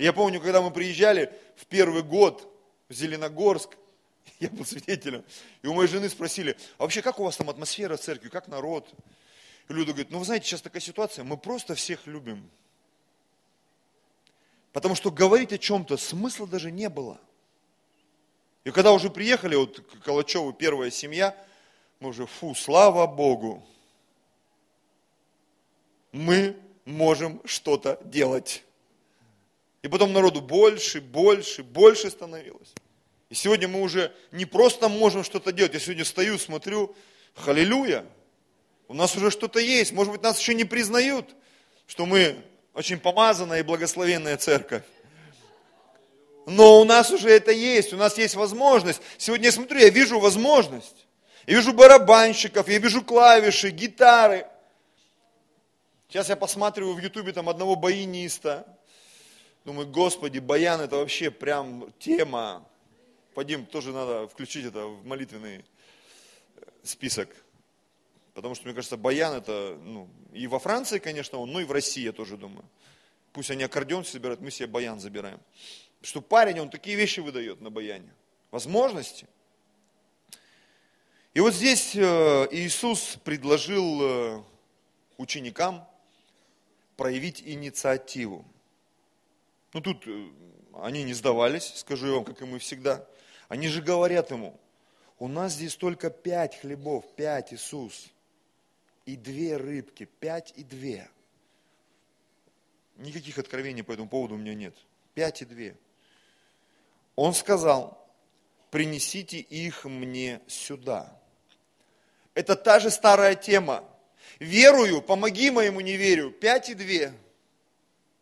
Я 0.00 0.14
помню, 0.14 0.40
когда 0.40 0.62
мы 0.62 0.70
приезжали 0.70 1.30
в 1.56 1.66
первый 1.66 2.02
год 2.02 2.50
в 2.88 2.94
Зеленогорск, 2.94 3.76
я 4.40 4.48
был 4.48 4.64
свидетелем, 4.64 5.22
и 5.60 5.66
у 5.66 5.74
моей 5.74 5.88
жены 5.90 6.08
спросили, 6.08 6.56
а 6.78 6.84
вообще 6.84 7.02
как 7.02 7.20
у 7.20 7.24
вас 7.24 7.36
там 7.36 7.50
атмосфера 7.50 7.98
в 7.98 8.00
церкви, 8.00 8.30
как 8.30 8.48
народ? 8.48 8.88
И 9.68 9.74
Люда 9.74 9.92
говорит, 9.92 10.10
ну 10.10 10.18
вы 10.18 10.24
знаете, 10.24 10.46
сейчас 10.46 10.62
такая 10.62 10.80
ситуация, 10.80 11.22
мы 11.22 11.36
просто 11.36 11.74
всех 11.74 12.06
любим. 12.06 12.50
Потому 14.72 14.94
что 14.94 15.10
говорить 15.10 15.52
о 15.52 15.58
чем-то 15.58 15.98
смысла 15.98 16.46
даже 16.46 16.70
не 16.70 16.88
было. 16.88 17.20
И 18.64 18.70
когда 18.70 18.92
уже 18.92 19.10
приехали, 19.10 19.54
вот 19.54 19.80
к 19.80 20.02
Калачеву 20.02 20.54
первая 20.54 20.90
семья, 20.90 21.36
мы 21.98 22.08
уже, 22.08 22.24
фу, 22.24 22.54
слава 22.54 23.06
Богу, 23.06 23.62
мы 26.10 26.56
можем 26.86 27.42
что-то 27.44 28.00
делать. 28.02 28.64
И 29.82 29.88
потом 29.88 30.12
народу 30.12 30.40
больше, 30.40 31.00
больше, 31.00 31.62
больше 31.62 32.10
становилось. 32.10 32.72
И 33.30 33.34
сегодня 33.34 33.68
мы 33.68 33.80
уже 33.80 34.12
не 34.32 34.44
просто 34.44 34.88
можем 34.88 35.24
что-то 35.24 35.52
делать. 35.52 35.72
Я 35.72 35.80
сегодня 35.80 36.04
стою, 36.04 36.38
смотрю, 36.38 36.94
халилюя, 37.34 38.04
у 38.88 38.94
нас 38.94 39.16
уже 39.16 39.30
что-то 39.30 39.60
есть. 39.60 39.92
Может 39.92 40.12
быть, 40.12 40.22
нас 40.22 40.38
еще 40.38 40.52
не 40.52 40.64
признают, 40.64 41.34
что 41.86 42.06
мы 42.06 42.36
очень 42.74 42.98
помазанная 42.98 43.60
и 43.60 43.62
благословенная 43.62 44.36
церковь. 44.36 44.82
Но 46.46 46.80
у 46.80 46.84
нас 46.84 47.10
уже 47.10 47.30
это 47.30 47.52
есть, 47.52 47.92
у 47.92 47.96
нас 47.96 48.18
есть 48.18 48.34
возможность. 48.34 49.00
Сегодня 49.16 49.46
я 49.46 49.52
смотрю, 49.52 49.78
я 49.78 49.90
вижу 49.90 50.18
возможность. 50.18 51.06
Я 51.46 51.56
вижу 51.56 51.72
барабанщиков, 51.72 52.68
я 52.68 52.78
вижу 52.78 53.02
клавиши, 53.02 53.70
гитары. 53.70 54.46
Сейчас 56.08 56.28
я 56.28 56.36
посматриваю 56.36 56.94
в 56.94 56.98
Ютубе 56.98 57.32
там 57.32 57.48
одного 57.48 57.76
баяниста, 57.76 58.66
Думаю, 59.64 59.88
Господи, 59.88 60.38
баян 60.38 60.80
это 60.80 60.96
вообще 60.96 61.30
прям 61.30 61.92
тема. 61.98 62.66
Пойдем, 63.34 63.66
тоже 63.66 63.92
надо 63.92 64.26
включить 64.26 64.64
это 64.64 64.86
в 64.86 65.04
молитвенный 65.04 65.58
э, 66.56 66.62
список. 66.82 67.28
Потому 68.32 68.54
что, 68.54 68.64
мне 68.64 68.74
кажется, 68.74 68.96
баян 68.96 69.34
это, 69.34 69.78
ну, 69.82 70.08
и 70.32 70.46
во 70.46 70.58
Франции, 70.58 70.98
конечно, 70.98 71.38
он, 71.38 71.52
ну 71.52 71.60
и 71.60 71.64
в 71.64 71.72
России, 71.72 72.02
я 72.02 72.12
тоже 72.12 72.36
думаю. 72.38 72.64
Пусть 73.32 73.50
они 73.50 73.62
аккордеон 73.62 74.04
собирают, 74.04 74.40
мы 74.40 74.50
себе 74.50 74.66
баян 74.66 74.98
забираем. 74.98 75.40
Что 76.00 76.22
парень, 76.22 76.60
он 76.60 76.70
такие 76.70 76.96
вещи 76.96 77.20
выдает 77.20 77.60
на 77.60 77.70
баяне. 77.70 78.12
Возможности. 78.50 79.26
И 81.34 81.40
вот 81.40 81.54
здесь 81.54 81.94
э, 81.94 82.48
Иисус 82.50 83.18
предложил 83.22 84.00
э, 84.02 84.42
ученикам 85.18 85.86
проявить 86.96 87.42
инициативу. 87.42 88.44
Ну 89.72 89.80
тут 89.80 90.06
э, 90.06 90.28
они 90.74 91.02
не 91.04 91.14
сдавались, 91.14 91.72
скажу 91.76 92.06
я 92.06 92.12
вам, 92.14 92.24
как 92.24 92.40
и 92.42 92.44
мы 92.44 92.58
всегда. 92.58 93.06
Они 93.48 93.68
же 93.68 93.82
говорят 93.82 94.30
ему, 94.30 94.58
у 95.18 95.28
нас 95.28 95.52
здесь 95.52 95.76
только 95.76 96.10
пять 96.10 96.58
хлебов, 96.60 97.04
пять 97.14 97.52
Иисус, 97.52 98.10
и 99.06 99.16
две 99.16 99.56
рыбки, 99.56 100.04
пять 100.04 100.52
и 100.56 100.64
две. 100.64 101.08
Никаких 102.96 103.38
откровений 103.38 103.82
по 103.82 103.92
этому 103.92 104.08
поводу 104.08 104.34
у 104.34 104.38
меня 104.38 104.54
нет. 104.54 104.74
Пять 105.14 105.42
и 105.42 105.44
две. 105.44 105.76
Он 107.16 107.34
сказал, 107.34 108.06
принесите 108.70 109.38
их 109.38 109.84
мне 109.84 110.40
сюда. 110.46 111.18
Это 112.34 112.56
та 112.56 112.78
же 112.78 112.90
старая 112.90 113.34
тема. 113.34 113.84
Верую, 114.38 115.02
помоги 115.02 115.50
моему 115.50 115.80
неверию. 115.80 116.30
Пять 116.30 116.70
и 116.70 116.74
две. 116.74 117.12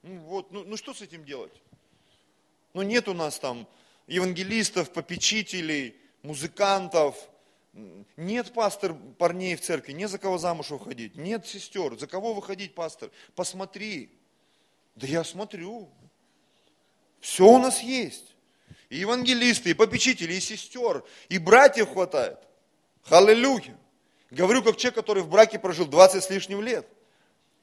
Ну 0.09 0.21
вот, 0.21 0.51
ну, 0.51 0.65
ну 0.65 0.77
что 0.77 0.95
с 0.95 1.03
этим 1.03 1.25
делать? 1.25 1.53
Ну 2.73 2.83
нет 2.83 3.09
у 3.09 3.15
нас 3.15 3.39
там 3.39 3.69
евангелистов, 4.07 4.91
попечителей, 4.91 5.97
музыкантов, 6.23 7.15
нет, 8.17 8.53
пастор, 8.55 8.95
парней 9.19 9.55
в 9.55 9.61
церкви, 9.61 9.93
не 9.93 10.09
за 10.09 10.19
кого 10.19 10.39
замуж 10.39 10.71
выходить. 10.71 11.17
Нет, 11.17 11.47
сестер, 11.47 11.97
за 11.99 12.07
кого 12.07 12.33
выходить, 12.33 12.75
пастор? 12.75 13.11
Посмотри. 13.37 14.11
Да 14.97 15.07
я 15.07 15.23
смотрю. 15.23 15.89
Все 17.21 17.47
у 17.47 17.59
нас 17.59 17.83
есть. 17.83 18.35
И 18.89 18.97
евангелисты, 18.97 19.71
и 19.71 19.75
попечители, 19.75 20.33
и 20.33 20.41
сестер, 20.41 21.05
и 21.29 21.39
братьев 21.39 21.93
хватает. 21.93 22.39
Халилюя. 23.03 23.79
Говорю, 24.31 24.63
как 24.63 24.77
человек, 24.79 24.97
который 24.97 25.23
в 25.23 25.29
браке 25.29 25.59
прожил 25.59 25.87
20 25.87 26.25
с 26.25 26.31
лишним 26.31 26.63
лет 26.63 26.89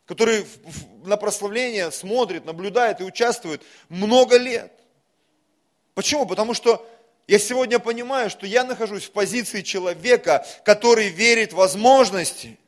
который 0.05 0.45
на 1.03 1.17
прославление 1.17 1.91
смотрит, 1.91 2.45
наблюдает 2.45 3.01
и 3.01 3.03
участвует 3.03 3.61
много 3.89 4.37
лет. 4.37 4.71
Почему? 5.93 6.25
Потому 6.25 6.53
что 6.53 6.85
я 7.27 7.39
сегодня 7.39 7.79
понимаю, 7.79 8.29
что 8.29 8.45
я 8.45 8.63
нахожусь 8.63 9.05
в 9.05 9.11
позиции 9.11 9.61
человека, 9.61 10.45
который 10.63 11.09
верит 11.09 11.53
в 11.53 11.55
возможности. 11.55 12.59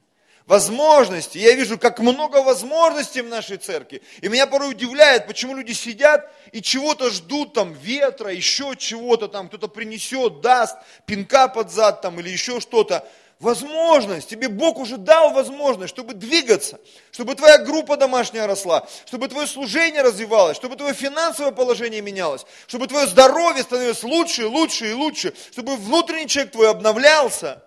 Возможности. 0.48 1.38
Я 1.38 1.54
вижу, 1.54 1.78
как 1.78 2.00
много 2.00 2.42
возможностей 2.42 3.22
в 3.22 3.28
нашей 3.28 3.58
церкви. 3.58 4.02
И 4.22 4.30
меня 4.30 4.48
порой 4.48 4.72
удивляет, 4.72 5.28
почему 5.28 5.56
люди 5.56 5.74
сидят 5.74 6.32
и 6.54 6.62
чего-то 6.62 7.10
ждут, 7.10 7.54
там, 7.54 7.74
ветра, 7.74 8.32
еще 8.32 8.74
чего-то 8.78 9.28
там, 9.28 9.50
кто-то 9.50 9.68
принесет, 9.68 10.40
даст, 10.40 10.78
пинка 11.06 11.50
под 11.50 11.70
зад 11.70 12.02
там 12.02 12.20
или 12.22 12.30
еще 12.30 12.62
что-то 12.62 13.06
возможность, 13.40 14.30
тебе 14.30 14.50
Бог 14.50 14.80
уже 14.80 14.98
дал 14.98 15.32
возможность, 15.34 15.94
чтобы 15.94 16.14
двигаться, 16.14 16.80
чтобы 17.12 17.36
твоя 17.36 17.58
группа 17.60 17.98
домашняя 17.98 18.48
росла, 18.48 18.88
чтобы 19.06 19.28
твое 19.28 19.48
служение 19.48 20.02
развивалось, 20.02 20.58
чтобы 20.58 20.76
твое 20.76 20.94
финансовое 20.94 21.52
положение 21.52 22.02
менялось, 22.02 22.46
чтобы 22.68 22.88
твое 22.88 23.08
здоровье 23.08 23.64
становилось 23.64 24.04
лучше, 24.04 24.48
лучше 24.48 24.90
и 24.90 24.94
лучше, 24.94 25.34
чтобы 25.52 25.78
внутренний 25.78 26.28
человек 26.28 26.54
твой 26.54 26.70
обновлялся. 26.70 27.64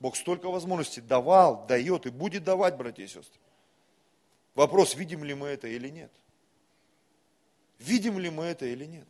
Бог 0.00 0.16
столько 0.16 0.48
возможностей 0.48 1.00
давал, 1.00 1.66
дает 1.66 2.06
и 2.06 2.10
будет 2.10 2.44
давать, 2.44 2.76
братья 2.76 3.02
и 3.02 3.08
сестры. 3.08 3.40
Вопрос, 4.54 4.94
видим 4.94 5.24
ли 5.24 5.34
мы 5.34 5.48
это 5.48 5.66
или 5.66 5.88
нет. 5.88 6.12
Видим 7.78 8.18
ли 8.18 8.30
мы 8.30 8.44
это 8.44 8.66
или 8.66 8.84
нет. 8.84 9.06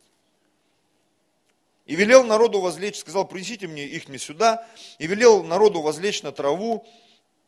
И 1.89 1.95
велел 1.95 2.23
народу 2.23 2.61
возлечь, 2.61 2.99
сказал, 2.99 3.27
принесите 3.27 3.65
мне 3.65 3.83
их 3.83 4.07
мне 4.07 4.19
сюда. 4.19 4.63
И 4.99 5.07
велел 5.07 5.43
народу 5.43 5.81
возлечь 5.81 6.21
на 6.21 6.31
траву. 6.31 6.85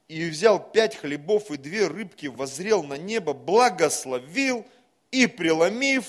И 0.08 0.28
взял 0.28 0.60
пять 0.60 0.96
хлебов 0.96 1.52
и 1.52 1.58
две 1.58 1.86
рыбки, 1.86 2.26
возрел 2.26 2.82
на 2.82 2.96
небо, 2.96 3.34
благословил 3.34 4.66
и, 5.12 5.28
преломив, 5.28 6.08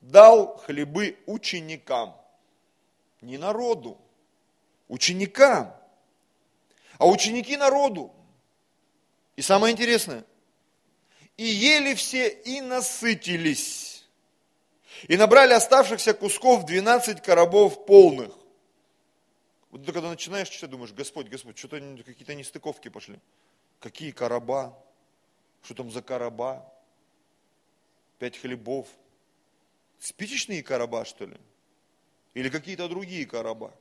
дал 0.00 0.56
хлебы 0.56 1.18
ученикам. 1.26 2.16
Не 3.20 3.38
народу, 3.38 3.96
ученикам. 4.88 5.72
А 6.98 7.06
ученики 7.06 7.56
народу. 7.56 8.12
И 9.36 9.42
самое 9.42 9.72
интересное, 9.72 10.24
и 11.36 11.44
ели 11.44 11.94
все 11.94 12.28
и 12.28 12.60
насытились 12.60 13.87
и 15.06 15.16
набрали 15.16 15.52
оставшихся 15.52 16.14
кусков 16.14 16.66
12 16.66 17.22
коробов 17.22 17.86
полных. 17.86 18.32
Вот 19.70 19.84
ты 19.84 19.92
когда 19.92 20.08
начинаешь 20.08 20.48
читать, 20.48 20.70
думаешь, 20.70 20.92
Господь, 20.92 21.28
Господь, 21.28 21.58
что-то 21.58 21.78
какие-то 22.04 22.34
нестыковки 22.34 22.88
пошли. 22.88 23.18
Какие 23.80 24.10
короба? 24.10 24.76
Что 25.62 25.74
там 25.74 25.90
за 25.90 26.02
короба? 26.02 26.66
Пять 28.18 28.38
хлебов. 28.38 28.88
Спичечные 30.00 30.62
короба, 30.62 31.04
что 31.04 31.26
ли? 31.26 31.36
Или 32.34 32.48
какие-то 32.48 32.88
другие 32.88 33.26
короба? 33.26 33.74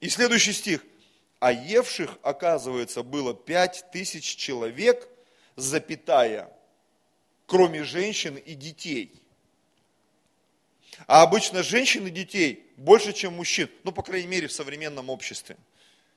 И 0.00 0.08
следующий 0.08 0.52
стих. 0.52 0.84
А 1.40 1.52
евших, 1.52 2.18
оказывается, 2.22 3.02
было 3.02 3.34
пять 3.34 3.84
тысяч 3.92 4.36
человек, 4.36 5.08
запятая, 5.56 6.52
кроме 7.46 7.84
женщин 7.84 8.36
и 8.36 8.54
детей. 8.54 9.22
А 11.06 11.22
обычно 11.22 11.62
женщин 11.62 12.06
и 12.06 12.10
детей 12.10 12.70
больше, 12.76 13.12
чем 13.12 13.34
мужчин, 13.34 13.68
ну, 13.84 13.92
по 13.92 14.02
крайней 14.02 14.26
мере, 14.26 14.48
в 14.48 14.52
современном 14.52 15.10
обществе. 15.10 15.56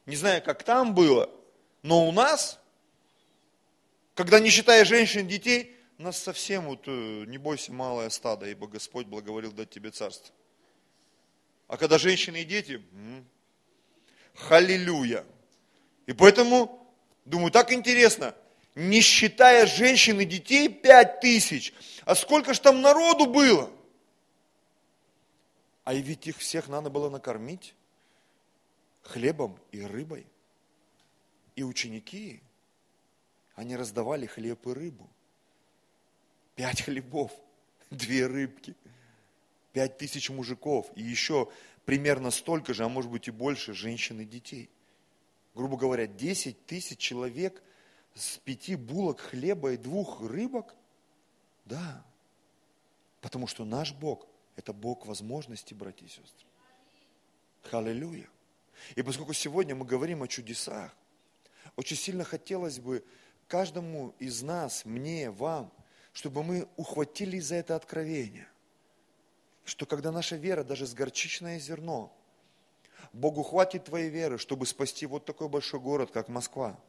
Не 0.06 0.16
знаю, 0.16 0.42
как 0.42 0.64
там 0.64 0.94
было, 0.94 1.30
но 1.84 2.08
у 2.08 2.12
нас, 2.12 2.60
когда 4.16 4.40
не 4.40 4.50
считая 4.50 4.86
женщин 4.86 5.26
и 5.26 5.30
детей, 5.30 5.76
нас 5.98 6.18
совсем 6.18 6.66
вот, 6.66 6.84
э, 6.88 7.26
не 7.28 7.38
бойся, 7.38 7.72
малое 7.72 8.10
стадо, 8.10 8.48
ибо 8.48 8.68
Господь 8.68 9.06
благоволил 9.06 9.52
дать 9.52 9.70
тебе 9.70 9.92
царство. 9.92 10.34
А 11.68 11.78
когда 11.78 11.98
женщины 11.98 12.42
и 12.42 12.44
дети, 12.44 12.82
халилюя. 14.36 15.26
И 16.08 16.14
поэтому, 16.14 16.92
думаю, 17.26 17.52
так 17.52 17.72
интересно, 17.72 18.36
не 18.76 19.02
считая 19.02 19.66
женщин 19.66 20.20
и 20.20 20.26
детей, 20.26 20.70
пять 20.70 21.20
тысяч, 21.22 21.74
а 22.06 22.16
сколько 22.16 22.54
же 22.54 22.62
там 22.62 22.82
народу 22.82 23.26
было? 23.26 23.70
А 25.84 25.94
ведь 25.94 26.28
их 26.28 26.38
всех 26.38 26.68
надо 26.68 26.90
было 26.90 27.10
накормить 27.10 27.76
хлебом 29.02 29.58
и 29.72 29.82
рыбой. 29.82 30.28
И 31.56 31.64
ученики, 31.64 32.42
они 33.56 33.76
раздавали 33.76 34.26
хлеб 34.26 34.66
и 34.68 34.74
рыбу. 34.74 35.10
Пять 36.56 36.84
хлебов, 36.84 37.32
две 37.90 38.28
рыбки, 38.28 38.76
пять 39.74 39.98
тысяч 39.98 40.30
мужиков 40.30 40.90
и 40.96 41.02
еще 41.02 41.52
примерно 41.86 42.30
столько 42.30 42.74
же, 42.74 42.84
а 42.84 42.90
может 42.90 43.10
быть 43.10 43.28
и 43.28 43.32
больше 43.32 43.74
женщин 43.74 44.22
и 44.22 44.26
детей. 44.26 44.70
Грубо 45.56 45.76
говоря, 45.76 46.08
10 46.08 46.66
тысяч 46.66 46.98
человек 47.00 47.62
с 48.14 48.38
пяти 48.38 48.76
булок 48.76 49.20
хлеба 49.20 49.74
и 49.74 49.78
двух 49.78 50.22
рыбок? 50.22 50.76
Да. 51.66 52.06
Потому 53.20 53.48
что 53.48 53.66
наш 53.66 53.94
Бог– 53.94 54.28
это 54.62 54.74
Бог 54.74 55.06
возможностей, 55.06 55.76
братья 55.76 56.06
и 56.06 56.10
сестры. 56.10 56.48
Аллилуйя. 57.72 58.30
И 58.96 59.02
поскольку 59.02 59.34
сегодня 59.34 59.76
мы 59.76 59.86
говорим 59.86 60.24
о 60.24 60.28
чудесах, 60.28 60.96
очень 61.76 61.98
сильно 61.98 62.24
хотелось 62.24 62.80
бы 62.80 63.04
каждому 63.48 64.16
из 64.20 64.42
нас, 64.42 64.86
мне, 64.86 65.30
вам, 65.30 65.72
чтобы 66.14 66.44
мы 66.44 66.68
ухватились 66.78 67.46
за 67.46 67.56
это 67.56 67.76
откровение– 67.76 68.48
что 69.66 69.86
когда 69.86 70.12
наша 70.12 70.36
вера, 70.36 70.64
даже 70.64 70.86
с 70.86 70.94
горчичное 70.94 71.60
зерно, 71.60 72.16
Богу 73.14 73.44
хватит 73.44 73.86
твоей 73.86 74.10
веры, 74.10 74.38
чтобы 74.38 74.66
спасти 74.66 75.06
вот 75.06 75.26
такой 75.26 75.50
большой 75.50 75.80
город, 75.80 76.12
как 76.12 76.30
Москва. 76.30 76.80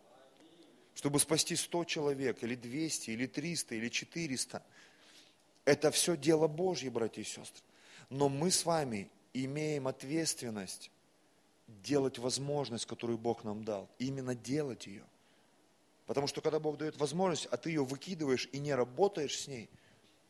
Чтобы 0.95 1.19
спасти 1.19 1.57
100 1.57 1.85
человек, 1.85 2.43
или 2.43 2.55
200, 2.55 3.11
или 3.11 3.27
300, 3.27 3.75
или 3.75 3.89
400. 3.89 4.63
Это 5.65 5.91
все 5.91 6.17
дело 6.17 6.49
Божье, 6.49 6.91
братья 6.91 7.23
и 7.23 7.25
сестры. 7.25 7.63
Но 8.11 8.29
мы 8.29 8.51
с 8.51 8.65
вами 8.65 9.11
имеем 9.33 9.89
ответственность 9.89 10.91
делать 11.67 12.19
возможность, 12.19 12.87
которую 12.87 13.19
Бог 13.19 13.45
нам 13.45 13.65
дал. 13.65 13.89
Именно 13.99 14.35
делать 14.35 14.87
ее. 14.87 15.05
Потому 16.07 16.27
что 16.27 16.41
когда 16.41 16.59
Бог 16.59 16.79
дает 16.79 16.97
возможность, 16.99 17.47
а 17.47 17.57
ты 17.57 17.71
ее 17.71 17.85
выкидываешь 17.85 18.49
и 18.53 18.59
не 18.59 18.75
работаешь 18.75 19.39
с 19.39 19.49
ней– 19.49 19.71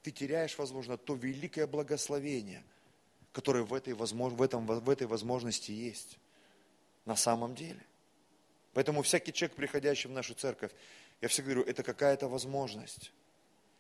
ты 0.03 0.11
теряешь, 0.11 0.59
возможно, 0.59 0.97
то 0.97 1.14
великое 1.14 1.66
благословение, 1.66 2.64
которое 3.33 3.62
в 3.62 3.72
этой, 3.72 3.95
в, 3.95 4.43
этом, 4.43 4.66
в 4.66 4.91
этой 4.91 5.07
возможности 5.07 5.70
есть. 5.70 6.18
На 7.05 7.16
самом 7.16 7.55
деле. 7.55 7.85
Поэтому 8.74 9.03
всякий 9.03 9.33
человек, 9.33 9.57
приходящий 9.57 10.09
в 10.09 10.12
нашу 10.12 10.35
церковь, 10.35 10.72
я 11.20 11.28
всегда 11.28 11.53
говорю, 11.53 11.68
это 11.68 11.83
какая-то 11.83 12.28
возможность. 12.28 13.12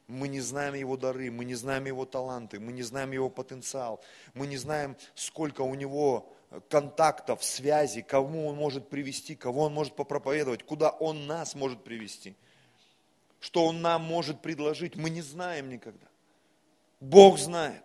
Мы 0.08 0.28
не 0.28 0.40
знаем 0.40 0.74
его 0.74 0.96
дары, 0.96 1.30
мы 1.30 1.44
не 1.44 1.54
знаем 1.54 1.86
его 1.86 2.04
таланты, 2.04 2.60
мы 2.60 2.72
не 2.72 2.82
знаем 2.82 3.12
его 3.12 3.30
потенциал, 3.30 4.02
мы 4.34 4.46
не 4.46 4.56
знаем, 4.56 4.96
сколько 5.14 5.62
у 5.62 5.74
него 5.74 6.32
контактов, 6.68 7.42
связей, 7.42 8.02
кому 8.02 8.48
он 8.48 8.56
может 8.56 8.88
привести, 8.88 9.34
кого 9.34 9.62
он 9.62 9.74
может 9.74 9.94
попроповедовать, 9.94 10.64
куда 10.64 10.90
он 10.90 11.26
нас 11.26 11.54
может 11.54 11.82
привести, 11.82 12.36
что 13.40 13.66
он 13.66 13.80
нам 13.80 14.02
может 14.02 14.40
предложить, 14.42 14.96
мы 14.96 15.08
не 15.08 15.22
знаем 15.22 15.70
никогда. 15.70 16.06
Бог 17.00 17.38
знает. 17.38 17.82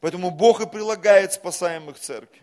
Поэтому 0.00 0.30
Бог 0.30 0.60
и 0.60 0.66
прилагает 0.66 1.32
спасаемых 1.32 1.98
церкви. 1.98 2.42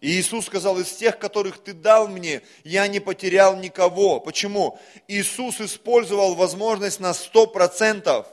И 0.00 0.10
Иисус 0.10 0.46
сказал, 0.46 0.78
из 0.78 0.92
тех, 0.92 1.18
которых 1.18 1.62
ты 1.62 1.72
дал 1.72 2.08
мне, 2.08 2.42
я 2.64 2.86
не 2.86 3.00
потерял 3.00 3.56
никого. 3.56 4.20
Почему? 4.20 4.78
Иисус 5.08 5.60
использовал 5.60 6.34
возможность 6.34 7.00
на 7.00 7.14
сто 7.14 7.46
процентов, 7.46 8.26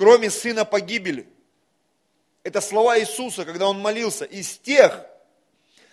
кроме 0.00 0.30
сына 0.30 0.64
погибели. 0.64 1.28
Это 2.42 2.62
слова 2.62 2.98
Иисуса, 2.98 3.44
когда 3.44 3.68
Он 3.68 3.78
молился. 3.78 4.24
Из 4.24 4.56
тех, 4.56 5.04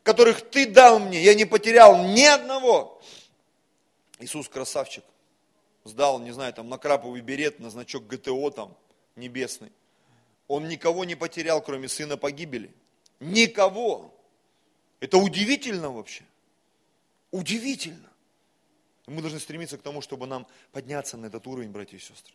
которых 0.02 0.50
ты 0.50 0.66
дал 0.66 1.00
мне, 1.00 1.22
я 1.22 1.34
не 1.34 1.44
потерял 1.44 2.06
ни 2.06 2.24
одного. 2.24 3.02
Иисус 4.20 4.48
красавчик. 4.48 5.04
Сдал, 5.84 6.20
не 6.20 6.32
знаю, 6.32 6.54
там 6.54 6.70
на 6.70 6.78
краповый 6.78 7.20
берет, 7.20 7.60
на 7.60 7.70
значок 7.70 8.08
ГТО 8.08 8.50
там 8.52 8.78
небесный. 9.18 9.74
Он 10.48 10.70
никого 10.70 11.04
не 11.04 11.16
потерял, 11.16 11.62
кроме 11.62 11.90
сына 11.90 12.16
погибели. 12.16 12.74
Никого. 13.20 14.16
Это 15.02 15.18
удивительно 15.18 15.92
вообще. 15.92 16.24
Удивительно. 17.32 18.10
Мы 19.06 19.20
должны 19.20 19.42
стремиться 19.42 19.78
к 19.78 19.82
тому, 19.82 20.00
чтобы 20.00 20.28
нам 20.28 20.48
подняться 20.72 21.18
на 21.18 21.26
этот 21.26 21.46
уровень, 21.46 21.72
братья 21.72 21.98
и 21.98 22.00
сестры. 22.00 22.34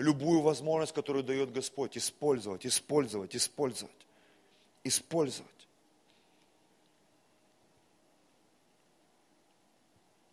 Любую 0.00 0.40
возможность, 0.40 0.94
которую 0.94 1.22
дает 1.22 1.52
Господь, 1.52 1.98
использовать, 1.98 2.64
использовать, 2.64 3.36
использовать. 3.36 4.06
Использовать. 4.82 5.68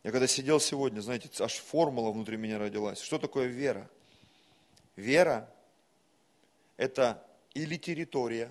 Я 0.04 0.12
когда 0.12 0.26
сидел 0.26 0.62
сегодня, 0.62 1.02
знаете, 1.02 1.30
аж 1.44 1.56
формула 1.56 2.12
внутри 2.12 2.38
меня 2.38 2.58
родилась. 2.58 3.02
Что 3.02 3.20
такое 3.20 3.48
вера? 3.48 3.90
Вера 4.96 5.54
это 6.78 7.22
или 7.54 7.76
территория, 7.76 8.50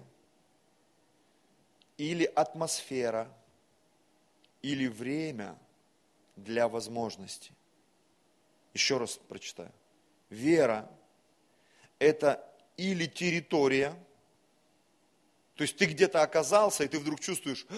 или 1.96 2.24
атмосфера, 2.24 3.32
или 4.60 4.86
время 4.86 5.58
для 6.36 6.68
возможности. 6.68 7.52
Еще 8.74 8.98
раз 8.98 9.18
прочитаю. 9.28 9.72
Вера– 10.28 10.90
это 11.98 12.44
или 12.76 13.06
территория, 13.06 13.94
то 15.54 15.62
есть 15.62 15.76
ты 15.76 15.86
где-то 15.86 16.22
оказался, 16.22 16.84
и 16.84 16.88
ты 16.88 16.98
вдруг 16.98 17.20
чувствуешь, 17.20 17.66
«А, 17.70 17.74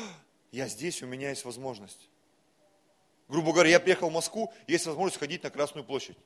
я 0.51 0.67
здесь, 0.69 1.03
у 1.03 1.07
меня 1.07 1.31
есть 1.31 1.45
возможность. 1.45 2.09
Грубо 3.29 3.53
говоря, 3.53 3.71
я 3.71 3.81
приехал 3.81 4.11
в 4.11 4.13
Москву, 4.13 4.53
есть 4.67 4.87
возможность 4.87 5.19
ходить 5.19 5.43
на 5.43 5.51
Красную 5.51 5.85
площадь. 5.85 6.17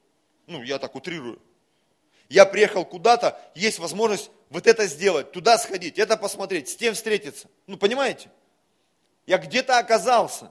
Ну, 0.46 0.62
я 0.62 0.78
так 0.78 0.94
утрирую 0.94 1.40
я 2.32 2.46
приехал 2.46 2.84
куда-то, 2.84 3.38
есть 3.54 3.78
возможность 3.78 4.30
вот 4.48 4.66
это 4.66 4.86
сделать, 4.86 5.32
туда 5.32 5.58
сходить, 5.58 5.98
это 5.98 6.16
посмотреть, 6.16 6.70
с 6.70 6.76
тем 6.76 6.94
встретиться. 6.94 7.48
Ну, 7.66 7.76
понимаете? 7.76 8.30
Я 9.26 9.36
где-то 9.36 9.78
оказался. 9.78 10.50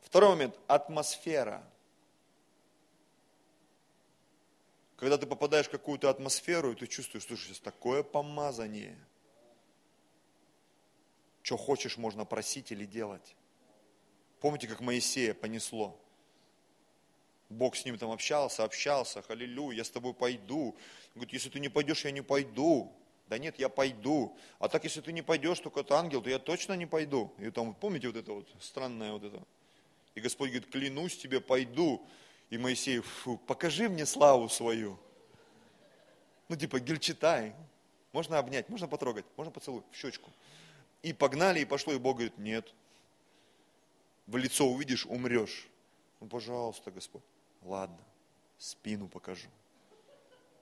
Второй 0.00 0.30
момент– 0.30 0.58
атмосфера. 0.66 1.62
Когда 4.96 5.18
ты 5.18 5.26
попадаешь 5.26 5.66
в 5.66 5.70
какую-то 5.70 6.08
атмосферу, 6.08 6.72
и 6.72 6.74
ты 6.74 6.86
чувствуешь, 6.86 7.24
что 7.24 7.36
сейчас 7.36 7.60
такое 7.60 8.02
помазание. 8.02 8.98
Что 11.42 11.56
хочешь, 11.56 11.96
можно 11.96 12.24
просить 12.24 12.72
или 12.72 12.86
делать. 12.86 13.36
Помните, 14.40 14.66
как 14.66 14.80
Моисея 14.80 15.34
понесло? 15.34 15.98
Бог 17.48 17.76
с 17.76 17.84
ним 17.84 17.96
там 17.98 18.10
общался, 18.10 18.64
общался, 18.64 19.22
халилюя, 19.22 19.76
я 19.76 19.84
с 19.84 19.90
тобой 19.90 20.14
пойду. 20.14 20.76
говорит, 21.14 21.32
если 21.32 21.48
ты 21.48 21.60
не 21.60 21.68
пойдешь, 21.68 22.04
я 22.04 22.10
не 22.10 22.22
пойду. 22.22 22.92
Да 23.28 23.38
нет, 23.38 23.58
я 23.58 23.68
пойду. 23.68 24.36
А 24.58 24.68
так, 24.68 24.84
если 24.84 25.00
ты 25.00 25.12
не 25.12 25.22
пойдешь, 25.22 25.60
только 25.60 25.80
это 25.80 25.96
ангел, 25.96 26.22
то 26.22 26.30
я 26.30 26.38
точно 26.38 26.74
не 26.74 26.86
пойду. 26.86 27.32
И 27.38 27.50
там, 27.50 27.74
помните 27.74 28.08
вот 28.08 28.16
это 28.16 28.32
вот 28.32 28.48
странное 28.60 29.12
вот 29.12 29.24
это? 29.24 29.42
И 30.14 30.20
Господь 30.20 30.50
говорит, 30.50 30.70
клянусь 30.70 31.16
тебе, 31.16 31.40
пойду. 31.40 32.06
И 32.50 32.58
Моисей, 32.58 33.00
фу, 33.00 33.38
покажи 33.38 33.88
мне 33.88 34.06
славу 34.06 34.48
свою. 34.48 34.98
Ну, 36.48 36.56
типа, 36.56 36.78
гельчитай. 36.80 37.54
Можно 38.12 38.38
обнять, 38.38 38.68
можно 38.68 38.88
потрогать, 38.88 39.24
можно 39.36 39.52
поцелуй 39.52 39.82
в 39.90 39.96
щечку. 39.96 40.30
И 41.02 41.12
погнали, 41.12 41.60
и 41.60 41.64
пошло, 41.64 41.92
и 41.92 41.98
Бог 41.98 42.16
говорит, 42.16 42.38
нет. 42.38 42.72
В 44.26 44.36
лицо 44.36 44.66
увидишь, 44.66 45.06
умрешь. 45.06 45.68
Ну, 46.20 46.28
пожалуйста, 46.28 46.90
Господь 46.90 47.22
ладно, 47.66 47.98
спину 48.58 49.08
покажу. 49.08 49.48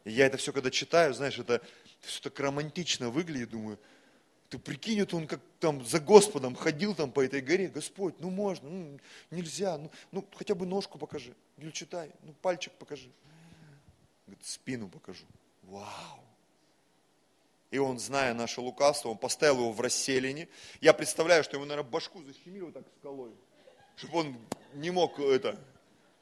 И 0.05 0.13
я 0.13 0.27
это 0.27 0.37
все, 0.37 0.53
когда 0.53 0.71
читаю, 0.71 1.15
знаешь, 1.15 1.39
это 1.39 1.63
все 2.01 2.21
так 2.21 2.39
романтично 2.41 3.11
выглядит, 3.11 3.51
думаю, 3.51 3.79
Ты 4.55 4.61
прикинь, 4.61 5.01
это 5.01 5.17
он 5.17 5.27
как 5.27 5.41
там 5.59 5.85
за 5.85 5.99
Господом 5.99 6.55
ходил 6.55 6.95
там 6.95 7.11
по 7.11 7.25
этой 7.25 7.41
горе. 7.41 7.67
Господь, 7.67 8.15
ну 8.21 8.31
можно, 8.31 8.71
ну, 8.71 9.01
нельзя, 9.33 9.77
ну, 9.77 9.91
ну 10.13 10.25
хотя 10.33 10.55
бы 10.55 10.65
ножку 10.65 10.97
покажи, 10.97 11.35
или 11.57 11.73
читай, 11.73 12.13
ну 12.23 12.33
пальчик 12.41 12.73
покажи. 12.75 13.11
Говорит, 14.25 14.47
спину 14.47 14.89
покажу. 14.89 15.25
Вау. 15.65 16.21
И 17.73 17.79
он, 17.79 17.99
зная 17.99 18.33
наше 18.33 18.61
лукавство, 18.61 19.09
он 19.09 19.19
поставил 19.19 19.57
его 19.57 19.73
в 19.73 19.81
расселине. 19.81 20.49
Я 20.81 20.93
представляю, 20.93 21.43
что 21.43 21.57
ему, 21.57 21.67
наверное, 21.67 21.91
башку 21.91 22.23
защемили 22.23 22.63
вот 22.63 22.75
так 22.75 22.85
скалой, 23.01 23.33
чтобы 23.97 24.19
он 24.19 24.37
не 24.75 24.93
мог 24.93 25.19
это. 25.19 25.59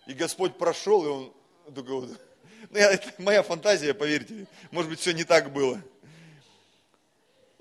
И 0.07 0.15
Господь 0.15 0.57
прошел, 0.57 1.05
и 1.05 1.09
он 1.09 1.35
такой 1.75 2.07
вот. 2.07 2.21
Ну, 2.71 2.79
я, 2.79 2.93
это 2.93 3.13
моя 3.19 3.43
фантазия, 3.43 3.93
поверьте. 3.93 4.47
Может 4.71 4.89
быть, 4.89 5.01
все 5.01 5.13
не 5.13 5.25
так 5.25 5.53
было. 5.53 5.83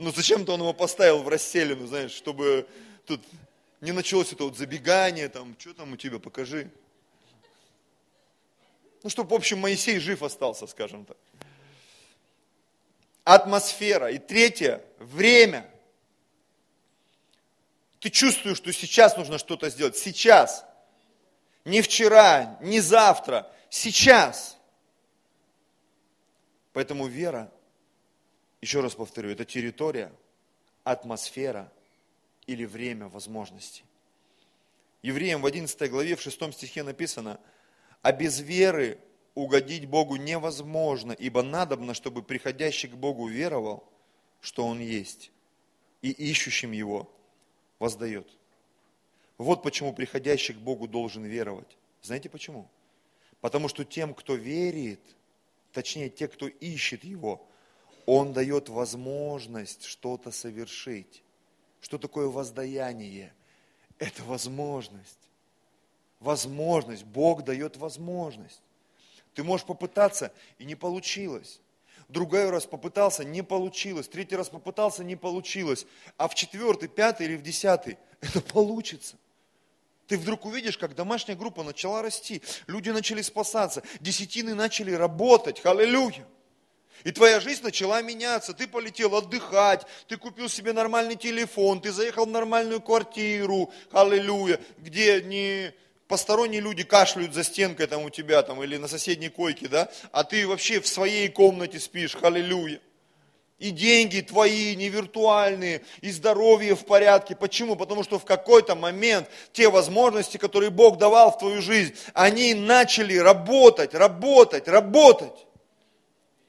Но 0.01 0.11
зачем-то 0.11 0.53
он 0.53 0.61
его 0.61 0.73
поставил 0.73 1.21
в 1.21 1.27
расселину, 1.27 1.85
знаешь, 1.85 2.11
чтобы 2.11 2.67
тут 3.05 3.21
не 3.81 3.91
началось 3.91 4.33
это 4.33 4.43
вот 4.45 4.57
забегание, 4.57 5.29
там, 5.29 5.55
что 5.59 5.73
там 5.73 5.93
у 5.93 5.97
тебя, 5.97 6.19
покажи. 6.19 6.69
Ну, 9.03 9.09
чтобы, 9.09 9.29
в 9.29 9.33
общем, 9.33 9.59
Моисей 9.59 9.99
жив 9.99 10.23
остался, 10.23 10.67
скажем 10.67 11.05
так 11.05 11.17
атмосфера. 13.23 14.11
И 14.11 14.17
третье, 14.17 14.83
время. 14.97 15.69
Ты 17.99 18.09
чувствуешь, 18.09 18.57
что 18.57 18.73
сейчас 18.73 19.15
нужно 19.17 19.37
что-то 19.37 19.69
сделать. 19.69 19.97
Сейчас. 19.97 20.65
Не 21.65 21.81
вчера, 21.81 22.57
не 22.61 22.79
завтра. 22.79 23.49
Сейчас. 23.69 24.57
Поэтому 26.73 27.07
вера, 27.07 27.51
еще 28.61 28.81
раз 28.81 28.95
повторю, 28.95 29.29
это 29.29 29.43
территория, 29.43 30.11
атмосфера 30.83 31.71
или 32.47 32.65
время 32.65 33.07
возможностей. 33.07 33.83
Евреям 35.01 35.41
в 35.41 35.45
11 35.45 35.89
главе, 35.89 36.15
в 36.15 36.21
6 36.21 36.53
стихе 36.53 36.83
написано, 36.83 37.39
а 38.01 38.11
без 38.11 38.39
веры 38.39 38.99
угодить 39.33 39.85
Богу 39.85 40.15
невозможно, 40.15 41.11
ибо 41.13 41.41
надобно, 41.41 41.93
чтобы 41.93 42.21
приходящий 42.21 42.89
к 42.89 42.93
Богу 42.93 43.27
веровал, 43.27 43.83
что 44.41 44.65
Он 44.67 44.79
есть, 44.79 45.31
и 46.01 46.11
ищущим 46.11 46.71
Его 46.71 47.11
воздает. 47.79 48.27
Вот 49.37 49.63
почему 49.63 49.93
приходящий 49.93 50.53
к 50.53 50.57
Богу 50.57 50.87
должен 50.87 51.23
веровать. 51.23 51.77
Знаете 52.03 52.29
почему? 52.29 52.69
Потому 53.39 53.67
что 53.67 53.83
тем, 53.83 54.13
кто 54.13 54.35
верит, 54.35 54.99
точнее, 55.71 56.09
те, 56.09 56.27
кто 56.27 56.47
ищет 56.47 57.03
Его, 57.03 57.47
Он 58.05 58.33
дает 58.33 58.69
возможность 58.69 59.85
что-то 59.85 60.31
совершить. 60.31 61.23
Что 61.81 61.97
такое 61.97 62.27
воздаяние? 62.27 63.33
Это 63.97 64.23
возможность. 64.23 65.19
Возможность. 66.19 67.03
Бог 67.03 67.43
дает 67.43 67.77
возможность. 67.77 68.61
Ты 69.33 69.43
можешь 69.43 69.65
попытаться, 69.65 70.31
и 70.57 70.65
не 70.65 70.75
получилось. 70.75 71.61
Другой 72.09 72.49
раз 72.49 72.65
попытался, 72.65 73.23
не 73.23 73.41
получилось. 73.41 74.07
Третий 74.07 74.35
раз 74.35 74.49
попытался, 74.49 75.03
не 75.03 75.15
получилось. 75.15 75.85
А 76.17 76.27
в 76.27 76.35
четвертый, 76.35 76.89
пятый 76.89 77.27
или 77.27 77.37
в 77.37 77.41
десятый 77.41 77.97
это 78.21 78.41
получится. 78.41 79.15
Ты 80.07 80.17
вдруг 80.17 80.45
увидишь, 80.45 80.77
как 80.77 80.93
домашняя 80.93 81.37
группа 81.37 81.63
начала 81.63 82.01
расти, 82.01 82.41
люди 82.67 82.89
начали 82.89 83.21
спасаться, 83.21 83.81
десятины 84.01 84.53
начали 84.53 84.91
работать, 84.91 85.65
аллилуйя. 85.65 86.27
И 87.03 87.11
твоя 87.11 87.39
жизнь 87.39 87.63
начала 87.63 88.01
меняться, 88.01 88.53
ты 88.53 88.67
полетел 88.67 89.15
отдыхать, 89.15 89.85
ты 90.07 90.17
купил 90.17 90.49
себе 90.49 90.73
нормальный 90.73 91.15
телефон, 91.15 91.81
ты 91.81 91.91
заехал 91.91 92.25
в 92.25 92.29
нормальную 92.29 92.81
квартиру, 92.81 93.71
аллилуйя, 93.91 94.59
где 94.77 95.21
не 95.21 95.73
посторонние 96.07 96.61
люди 96.61 96.83
кашляют 96.83 97.33
за 97.33 97.43
стенкой 97.43 97.87
там 97.87 98.03
у 98.03 98.09
тебя 98.09 98.43
там 98.43 98.61
или 98.61 98.77
на 98.77 98.87
соседней 98.87 99.29
койке, 99.29 99.67
да, 99.67 99.89
а 100.11 100.23
ты 100.23 100.47
вообще 100.47 100.81
в 100.81 100.87
своей 100.87 101.29
комнате 101.29 101.79
спишь, 101.79 102.17
аллилуйя. 102.21 102.79
И 103.57 103.69
деньги 103.69 104.21
твои 104.21 104.75
не 104.75 104.89
виртуальные, 104.89 105.83
и 106.01 106.09
здоровье 106.09 106.75
в 106.75 106.83
порядке. 106.83 107.35
Почему? 107.35 107.75
Потому 107.75 108.03
что 108.03 108.17
в 108.17 108.25
какой-то 108.25 108.73
момент 108.73 109.29
те 109.53 109.69
возможности, 109.69 110.37
которые 110.37 110.71
Бог 110.71 110.97
давал 110.97 111.31
в 111.31 111.37
твою 111.37 111.61
жизнь, 111.61 111.93
они 112.15 112.55
начали 112.55 113.15
работать, 113.17 113.93
работать, 113.93 114.67
работать. 114.67 115.45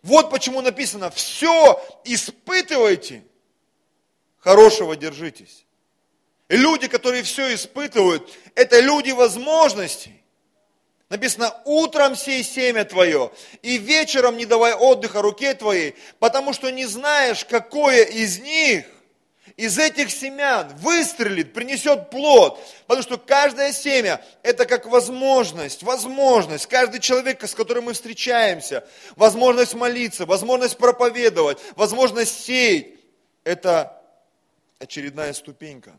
Вот 0.03 0.31
почему 0.31 0.61
написано, 0.61 1.11
все 1.11 1.81
испытывайте, 2.05 3.25
хорошего 4.39 4.97
держитесь. 4.97 5.65
Люди, 6.49 6.89
которые 6.89 7.23
все 7.23 7.55
испытывают, 7.55 8.31
это 8.55 8.81
люди 8.81 9.13
возможностей. 9.13 10.23
Написано, 11.09 11.55
утром 11.67 12.17
сей 12.17 12.43
семя 12.43 12.85
твое, 12.85 13.31
и 13.61 13.77
вечером 13.77 14.39
не 14.39 14.47
давай 14.47 14.73
отдыха 14.75 15.21
руке 15.23 15.55
твоей, 15.55 15.95
потому 16.19 16.53
что 16.53 16.71
не 16.71 16.87
знаешь, 16.87 17.45
какое 17.45 18.03
из 18.05 18.39
них, 18.41 18.87
из 19.57 19.79
этих 19.79 20.11
семян 20.11 20.69
выстрелит, 20.77 21.53
принесет 21.53 22.11
плод. 22.11 22.61
Потому 22.87 23.03
что 23.03 23.19
каждое 23.19 23.73
семя– 23.73 24.25
это 24.43 24.67
как 24.67 24.87
возможность, 24.87 25.83
возможность. 25.83 26.67
Каждый 26.67 27.01
человек, 27.01 27.43
с 27.43 27.55
которым 27.55 27.85
мы 27.85 27.93
встречаемся, 27.93 28.87
возможность 29.17 29.75
молиться, 29.75 30.27
возможность 30.27 30.79
проповедовать, 30.79 31.59
возможность 31.77 32.45
сеять– 32.45 32.95
это 33.45 34.03
очередная 34.79 35.33
ступенька 35.33 35.93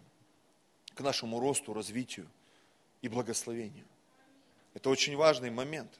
к 0.96 1.02
нашему 1.02 1.40
росту, 1.40 1.74
развитию 1.74 2.28
и 3.02 3.08
благословению. 3.08 3.86
Это 4.74 4.90
очень 4.90 5.16
важный 5.16 5.50
момент. 5.50 5.92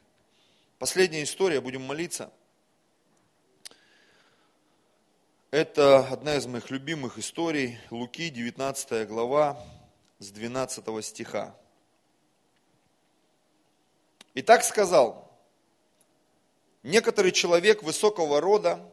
Последняя 0.80 1.24
история, 1.24 1.62
будем 1.62 1.84
молиться. 1.84 2.32
Это 5.54 6.00
одна 6.08 6.38
из 6.38 6.48
моих 6.48 6.72
любимых 6.72 7.20
историй, 7.20 7.78
Луки, 7.92 8.32
19 8.32 9.08
глава, 9.08 9.64
с 10.18 10.32
12 10.32 11.06
стиха. 11.06 11.56
И 14.34 14.42
так 14.42 14.64
сказал, 14.64 15.32
некоторый 16.82 17.32
человек 17.32 17.84
высокого 17.84 18.42
рода 18.42 18.84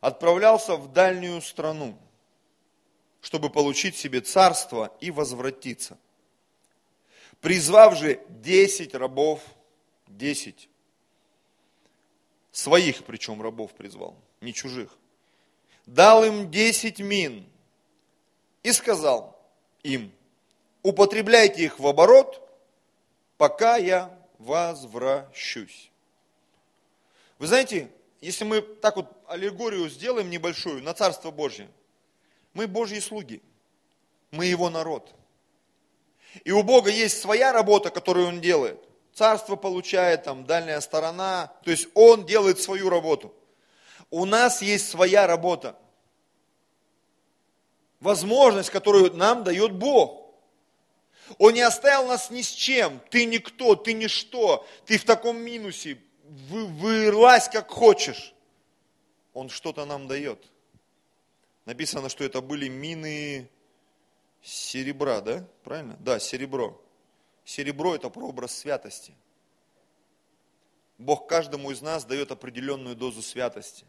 отправлялся 0.00 0.74
в 0.74 0.92
дальнюю 0.92 1.40
страну– 1.40 1.96
чтобы 3.20 3.48
получить 3.48 3.94
себе 3.96 4.20
царство 4.20 4.92
и 5.00 5.12
возвратиться. 5.12 5.98
Призвав 7.40 7.96
же 7.96 8.20
десять 8.28 8.92
рабов, 8.92 9.40
десять, 10.08 10.68
своих 12.50 13.04
причем 13.04 13.40
рабов 13.40 13.72
призвал, 13.74 14.16
не 14.40 14.52
чужих, 14.52 14.98
дал 15.88 16.22
им 16.24 16.50
десять 16.50 17.00
мин 17.00 17.48
и 18.62 18.72
сказал 18.72 19.40
им, 19.82 20.12
употребляйте 20.82 21.64
их 21.64 21.78
в 21.78 21.86
оборот, 21.86 22.46
пока 23.38 23.76
я 23.76 24.16
возвращусь. 24.38 25.90
Вы 27.38 27.46
знаете, 27.46 27.90
если 28.20 28.44
мы 28.44 28.60
так 28.60 28.96
вот 28.96 29.06
аллегорию 29.26 29.88
сделаем 29.88 30.28
небольшую 30.28 30.82
на 30.82 30.92
Царство 30.92 31.30
Божье, 31.30 31.68
мы 32.52 32.66
Божьи 32.66 33.00
слуги. 33.00 33.40
Мы 34.30 34.44
Его 34.44 34.68
народ. 34.68 35.14
И 36.44 36.52
у 36.52 36.62
Бога 36.62 36.90
есть 36.90 37.20
своя 37.20 37.52
работа, 37.52 37.90
которую 37.90 38.28
Он 38.28 38.40
делает. 38.42 38.78
Царство 39.14 39.56
получает, 39.56 40.24
там, 40.24 40.44
дальняя 40.44 40.80
сторона. 40.80 41.50
То 41.64 41.70
есть 41.70 41.88
Он 41.94 42.26
делает 42.26 42.60
свою 42.60 42.90
работу. 42.90 43.32
У 44.10 44.24
нас 44.24 44.62
есть 44.62 44.88
своя 44.88 45.26
работа. 45.26 45.78
Возможность, 48.00 48.70
которую 48.70 49.14
нам 49.14 49.44
дает 49.44 49.72
Бог. 49.72 50.34
Он 51.36 51.52
не 51.52 51.60
оставил 51.60 52.06
нас 52.06 52.30
ни 52.30 52.42
с 52.42 52.50
чем. 52.50 53.00
Ты 53.10 53.26
никто, 53.26 53.74
ты 53.74 53.92
ничто. 53.92 54.66
Ты 54.86 54.98
в 54.98 55.04
таком 55.04 55.38
минусе. 55.38 55.98
Вы, 56.48 56.66
вылазь 56.66 57.48
как 57.48 57.70
хочешь. 57.70 58.34
Он 59.34 59.48
что-то 59.48 59.84
нам 59.84 60.06
дает 60.06 60.38
написано, 61.68 62.08
что 62.08 62.24
это 62.24 62.40
были 62.40 62.66
мины 62.66 63.46
серебра, 64.40 65.20
да? 65.20 65.46
Правильно? 65.64 65.98
Да, 66.00 66.18
серебро. 66.18 66.80
Серебро 67.44 67.94
это 67.94 68.08
прообраз 68.08 68.56
святости. 68.56 69.14
Бог 70.96 71.28
каждому 71.28 71.70
из 71.70 71.82
нас 71.82 72.06
дает 72.06 72.32
определенную 72.32 72.96
дозу 72.96 73.20
святости. 73.20 73.84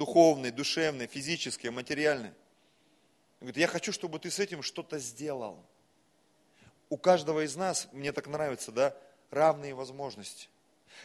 Духовной, 0.00 0.50
душевной, 0.50 1.06
физической, 1.06 1.66
материальной. 1.66 2.30
Он 2.30 3.48
говорит, 3.48 3.58
я 3.58 3.66
хочу, 3.66 3.92
чтобы 3.92 4.18
ты 4.18 4.30
с 4.30 4.38
этим 4.38 4.62
что-то 4.62 4.98
сделал. 4.98 5.62
У 6.88 6.96
каждого 6.96 7.44
из 7.44 7.54
нас, 7.54 7.86
мне 7.92 8.10
так 8.10 8.26
нравится, 8.26 8.72
да, 8.72 8.96
равные 9.30 9.74
возможности. 9.74 10.48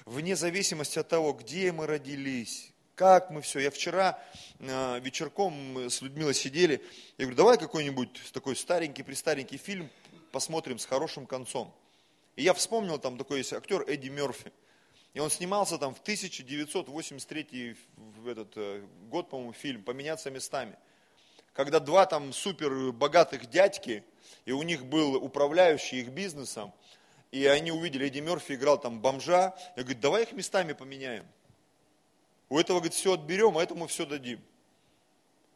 Вне 0.06 0.38
зависимости 0.38 0.98
от 0.98 1.10
того, 1.10 1.34
где 1.34 1.74
мы 1.74 1.88
родились, 1.88 2.72
как 2.96 3.32
мы 3.32 3.42
все. 3.42 3.60
Я 3.60 3.70
вчера 3.70 4.18
э, 4.60 5.02
вечерком 5.02 5.90
с 5.90 6.02
Людмилой 6.02 6.34
сидели, 6.34 6.82
я 7.18 7.26
говорю, 7.26 7.36
давай 7.36 7.58
какой-нибудь 7.58 8.32
такой 8.32 8.56
старенький, 8.56 9.04
престаренький 9.04 9.58
фильм 9.58 9.90
посмотрим 10.32 10.80
с 10.80 10.86
хорошим 10.86 11.26
концом. 11.26 11.76
И 12.38 12.44
я 12.44 12.54
вспомнил, 12.54 12.98
там 12.98 13.18
такой 13.18 13.40
есть 13.40 13.52
актер 13.52 13.84
Эдди 13.90 14.08
Мерфи. 14.08 14.54
И 15.16 15.20
он 15.20 15.30
снимался 15.30 15.78
там 15.78 15.96
в 15.96 16.00
1983 16.02 17.78
в 17.96 18.28
этот, 18.28 18.52
э, 18.58 18.84
год, 19.10 19.30
по-моему, 19.30 19.54
фильм 19.54 19.82
«Поменяться 19.82 20.30
местами». 20.30 20.76
Когда 21.54 21.80
два 21.80 22.06
там 22.06 22.34
супер 22.34 22.92
богатых 22.92 23.50
дядьки, 23.50 24.04
и 24.44 24.52
у 24.52 24.62
них 24.62 24.86
был 24.86 25.16
управляющий 25.16 26.02
их 26.02 26.10
бизнесом, 26.10 26.74
и 27.32 27.46
они 27.46 27.72
увидели, 27.72 28.08
Эдди 28.08 28.20
Мерфи 28.20 28.56
играл 28.56 28.78
там 28.78 29.00
бомжа, 29.00 29.56
я 29.78 29.84
говорю, 29.84 30.00
давай 30.02 30.24
их 30.24 30.34
местами 30.34 30.74
поменяем. 30.74 31.26
У 32.50 32.60
этого, 32.60 32.80
говорит, 32.80 32.94
все 32.94 33.14
отберем, 33.14 33.58
а 33.58 33.64
этому 33.64 33.88
все 33.88 34.06
дадим. 34.06 34.42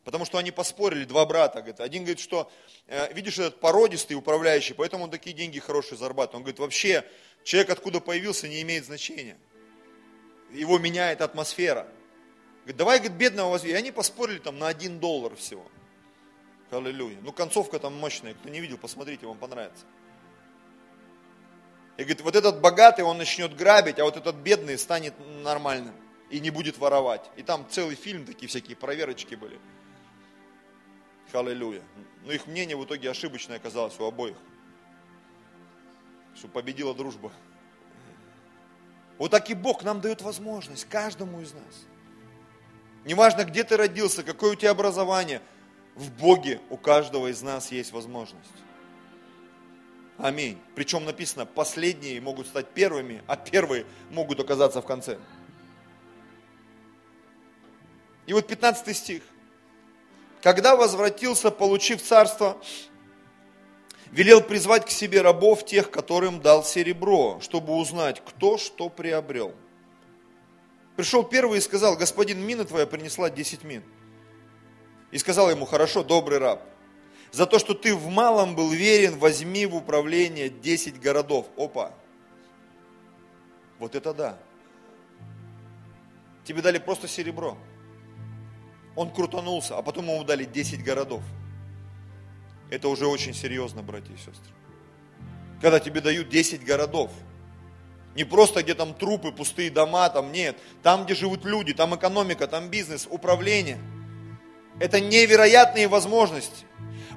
Потому 0.06 0.24
что 0.24 0.38
они 0.38 0.52
поспорили, 0.52 1.04
два 1.04 1.26
брата. 1.26 1.60
Говорит. 1.60 1.82
Один 1.82 2.04
говорит, 2.04 2.22
что 2.22 2.50
э, 2.88 3.14
видишь, 3.14 3.38
этот 3.38 3.60
породистый 3.60 4.16
управляющий, 4.16 4.74
поэтому 4.74 5.04
он 5.04 5.12
такие 5.12 5.36
деньги 5.36 5.60
хорошие 5.60 5.98
зарабатывает. 5.98 6.36
Он 6.36 6.42
говорит, 6.44 6.60
вообще 6.60 7.04
человек, 7.44 7.72
откуда 7.72 8.00
появился, 8.00 8.48
не 8.48 8.62
имеет 8.62 8.86
значения. 8.86 9.38
Его 10.52 10.80
меняет 10.80 11.22
атмосфера. 11.22 11.88
Говорит, 12.62 12.78
давай, 12.78 13.00
говорит, 13.00 13.18
бедного 13.18 13.52
возьми. 13.52 13.72
И 13.72 13.74
они 13.74 13.92
поспорили 13.92 14.40
там 14.40 14.60
на 14.60 14.68
один 14.68 15.00
доллар 15.00 15.36
всего. 15.36 15.66
Аллилуйя. 16.72 17.18
Ну, 17.22 17.32
концовка 17.32 17.80
там 17.80 17.98
мощная. 17.98 18.34
Кто 18.34 18.50
не 18.50 18.60
видел, 18.60 18.78
посмотрите, 18.78 19.26
вам 19.26 19.38
понравится. 19.38 19.86
И 21.98 22.04
говорит, 22.04 22.22
вот 22.22 22.36
этот 22.36 22.62
богатый, 22.62 23.02
он 23.02 23.18
начнет 23.18 23.56
грабить, 23.56 24.00
а 24.00 24.06
вот 24.06 24.16
этот 24.16 24.36
бедный 24.38 24.78
станет 24.78 25.14
нормальным 25.44 25.94
и 26.30 26.40
не 26.40 26.50
будет 26.50 26.78
воровать. 26.78 27.30
И 27.36 27.44
там 27.44 27.68
целый 27.70 27.96
фильм, 27.96 28.26
такие 28.26 28.48
всякие 28.48 28.78
проверочки 28.78 29.36
были. 29.36 29.60
Аллилуйя. 31.34 31.84
Но 32.24 32.32
их 32.32 32.48
мнение 32.48 32.76
в 32.76 32.86
итоге 32.86 33.10
ошибочное 33.10 33.58
оказалось 33.58 34.00
у 34.00 34.06
обоих. 34.06 34.38
Что 36.36 36.48
победила 36.48 36.96
дружба. 36.96 37.32
Вот 39.20 39.32
так 39.32 39.50
и 39.50 39.54
Бог 39.54 39.84
нам 39.84 40.02
дает 40.02 40.22
возможность 40.22 40.86
каждому 40.86 41.42
из 41.42 41.54
нас. 41.54 41.86
Неважно, 43.06 43.44
где 43.44 43.64
ты 43.64 43.78
родился, 43.78 44.24
какое 44.24 44.54
у 44.54 44.56
тебя 44.56 44.72
образование, 44.72 45.42
в 45.96 46.10
Боге 46.12 46.62
у 46.70 46.78
каждого 46.78 47.28
из 47.28 47.42
нас 47.42 47.72
есть 47.72 47.92
возможность. 47.92 48.50
Аминь. 50.18 50.58
Причем 50.74 51.06
написано, 51.06 51.46
последние 51.46 52.20
могут 52.22 52.48
стать 52.48 52.70
первыми, 52.70 53.22
а 53.28 53.36
первые 53.36 53.86
могут 54.10 54.40
оказаться 54.40 54.82
в 54.82 54.86
конце. 54.86 55.18
И 58.26 58.34
вот 58.34 58.48
15 58.48 58.96
стих. 58.96 59.24
Когда 60.42 60.78
возвратился, 60.78 61.52
получив 61.52 62.02
царство, 62.02 62.58
велел 64.12 64.42
призвать 64.42 64.86
к 64.86 64.90
себе 64.90 65.22
рабов 65.22 65.66
тех, 65.66 65.92
которым 65.92 66.42
дал 66.42 66.64
серебро, 66.64 67.40
чтобы 67.42 67.74
узнать, 67.74 68.22
кто 68.26 68.58
что 68.58 68.90
приобрел. 68.90 69.54
Пришел 70.96 71.24
первый 71.24 71.60
и 71.60 71.62
сказал, 71.62 71.96
господин, 71.96 72.40
мина 72.46 72.66
твоя 72.66 72.86
принесла 72.86 73.30
10 73.30 73.64
мин. 73.64 73.84
И 75.12 75.18
сказал 75.18 75.50
ему, 75.50 75.66
хорошо, 75.66 76.04
добрый 76.04 76.40
раб, 76.40 76.62
за 77.32 77.46
то, 77.46 77.60
что 77.60 77.74
ты 77.74 77.96
в 77.96 78.08
малом 78.08 78.56
был 78.56 78.70
верен, 78.70 79.18
возьми 79.18 79.66
в 79.66 79.76
управление 79.76 80.50
10 80.50 81.00
городов. 81.00 81.48
Опа. 81.58 81.94
Вот 83.78 83.96
это 83.96 84.14
да. 84.14 84.38
Тебе 86.44 86.62
дали 86.62 86.80
просто 86.80 87.08
серебро. 87.08 87.58
Он 88.96 89.12
крутанулся, 89.12 89.78
а 89.78 89.82
потом 89.82 90.06
ему 90.08 90.24
дали 90.24 90.44
10 90.44 90.84
городов. 90.84 91.22
Это 92.70 92.88
уже 92.88 93.08
очень 93.08 93.34
серьезно, 93.34 93.82
братья 93.82 94.14
и 94.14 94.18
сестры. 94.18 94.54
Когда 95.62 95.80
тебе 95.80 96.02
дают 96.02 96.30
10 96.30 96.64
городов. 96.64 97.12
Не 98.16 98.24
просто 98.24 98.64
где 98.64 98.74
там 98.74 98.94
трупы, 98.94 99.32
пустые 99.32 99.70
дома, 99.70 100.10
там 100.10 100.32
нет. 100.32 100.58
Там, 100.84 101.06
где 101.06 101.16
живут 101.16 101.46
люди, 101.46 101.74
там 101.74 101.96
экономика, 101.96 102.48
там 102.48 102.70
бизнес, 102.70 103.08
управление. 103.10 103.80
Это 104.80 105.00
невероятные 105.00 105.88
возможности. 105.88 106.66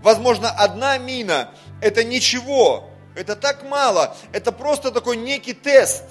Возможно, 0.03 0.51
одна 0.51 0.99
мина– 0.99 1.55
это 1.81 2.03
ничего, 2.03 2.91
это 3.15 3.37
так 3.37 3.63
мало, 3.63 4.17
это 4.33 4.51
просто 4.51 4.91
такой 4.91 5.17
некий 5.17 5.53
тест, 5.53 6.05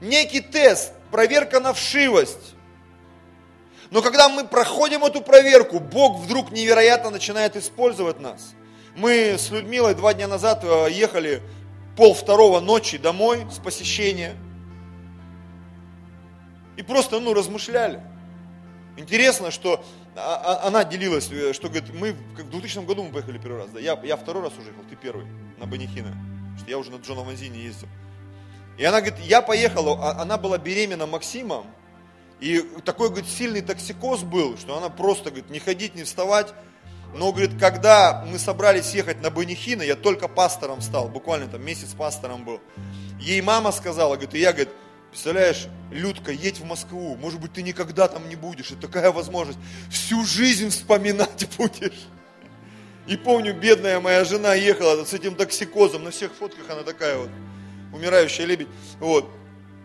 некий 0.00 0.40
тест, 0.40 0.92
проверка 1.12 1.60
на 1.60 1.72
вшивость. 1.72 2.54
Но 3.90 4.02
когда 4.02 4.28
мы 4.28 4.44
проходим 4.44 5.04
эту 5.04 5.20
проверку, 5.20 5.78
Бог 5.78 6.18
вдруг 6.20 6.50
невероятно 6.50 7.10
начинает 7.10 7.56
использовать 7.56 8.18
нас. 8.20 8.54
Мы 8.96 9.36
с 9.38 9.50
Людмилой 9.50 9.94
два 9.94 10.14
дня 10.14 10.26
назад 10.26 10.64
э, 10.64 10.88
ехали 10.90 11.42
пол 11.96 12.14
второго 12.14 12.60
ночи 12.60 12.98
домой 12.98 13.46
с 13.50 13.58
посещения. 13.58 14.34
И 16.76 16.82
просто, 16.82 17.20
ну, 17.20 17.34
размышляли. 17.34 18.02
Интересно, 18.96 19.50
что 19.50 19.84
а, 20.16 20.60
а, 20.62 20.66
она 20.66 20.84
делилась, 20.84 21.30
э, 21.30 21.52
что 21.52 21.68
говорит, 21.68 21.94
мы 21.94 22.12
в 22.12 22.50
2000 22.50 22.84
году 22.84 23.04
мы 23.04 23.12
поехали 23.12 23.38
первый 23.38 23.62
раз, 23.62 23.70
да, 23.70 23.78
я, 23.78 23.98
я 24.02 24.16
второй 24.16 24.42
раз 24.42 24.52
уже 24.58 24.68
ехал, 24.68 24.82
ты 24.88 24.96
первый, 24.96 25.26
на 25.58 25.66
Банихина, 25.66 26.14
что 26.58 26.68
я 26.68 26.76
уже 26.78 26.90
на 26.90 26.96
Джона 26.96 27.22
Ванзине 27.22 27.62
ездил. 27.62 27.88
И 28.76 28.84
она 28.84 29.00
говорит, 29.00 29.20
я 29.20 29.40
поехала, 29.40 29.98
а, 30.00 30.22
она 30.22 30.36
была 30.36 30.58
беременна 30.58 31.06
Максимом, 31.06 31.64
и 32.40 32.60
такой, 32.84 33.10
говорит, 33.10 33.28
сильный 33.28 33.60
токсикоз 33.60 34.22
был, 34.22 34.56
что 34.56 34.76
она 34.76 34.88
просто, 34.88 35.30
говорит, 35.30 35.50
не 35.50 35.58
ходить, 35.58 35.94
не 35.94 36.04
вставать. 36.04 36.54
Но, 37.14 37.32
говорит, 37.32 37.58
когда 37.58 38.24
мы 38.26 38.38
собрались 38.38 38.94
ехать 38.94 39.20
на 39.20 39.30
Банихина, 39.30 39.82
я 39.82 39.96
только 39.96 40.28
пастором 40.28 40.80
стал, 40.80 41.08
буквально 41.08 41.48
там 41.48 41.64
месяц 41.64 41.94
пастором 41.94 42.44
был. 42.44 42.60
Ей 43.18 43.40
мама 43.40 43.72
сказала, 43.72 44.14
говорит, 44.14 44.34
и 44.34 44.38
я, 44.38 44.52
говорит, 44.52 44.70
Представляешь, 45.10 45.66
Людка, 45.90 46.30
едь 46.30 46.60
в 46.60 46.64
Москву, 46.64 47.16
может 47.16 47.40
быть, 47.40 47.52
ты 47.52 47.62
никогда 47.62 48.06
там 48.06 48.28
не 48.28 48.36
будешь, 48.36 48.70
это 48.70 48.82
такая 48.82 49.10
возможность, 49.10 49.58
всю 49.90 50.24
жизнь 50.24 50.70
вспоминать 50.70 51.48
будешь. 51.58 52.06
И 53.08 53.16
помню, 53.16 53.52
бедная 53.52 53.98
моя 53.98 54.24
жена 54.24 54.54
ехала 54.54 55.04
с 55.04 55.12
этим 55.12 55.34
токсикозом, 55.34 56.04
на 56.04 56.12
всех 56.12 56.32
фотках 56.32 56.70
она 56.70 56.82
такая 56.82 57.18
вот, 57.18 57.30
умирающая 57.92 58.46
лебедь, 58.46 58.68
вот. 59.00 59.28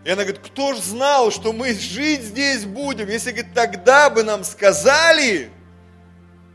И 0.04 0.10
она 0.10 0.22
говорит, 0.22 0.40
кто 0.46 0.74
ж 0.74 0.78
знал, 0.78 1.32
что 1.32 1.52
мы 1.52 1.74
жить 1.74 2.22
здесь 2.22 2.64
будем, 2.64 3.08
если, 3.08 3.32
говорит, 3.32 3.52
тогда 3.52 4.10
бы 4.10 4.22
нам 4.22 4.44
сказали, 4.44 5.50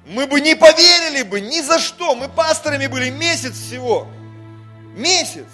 мы 0.05 0.27
бы 0.27 0.41
не 0.41 0.55
поверили 0.55 1.23
бы 1.23 1.41
ни 1.41 1.61
за 1.61 1.79
что, 1.79 2.15
мы 2.15 2.27
пасторами 2.27 2.87
были 2.87 3.09
месяц 3.09 3.53
всего, 3.53 4.07
месяц. 4.95 5.47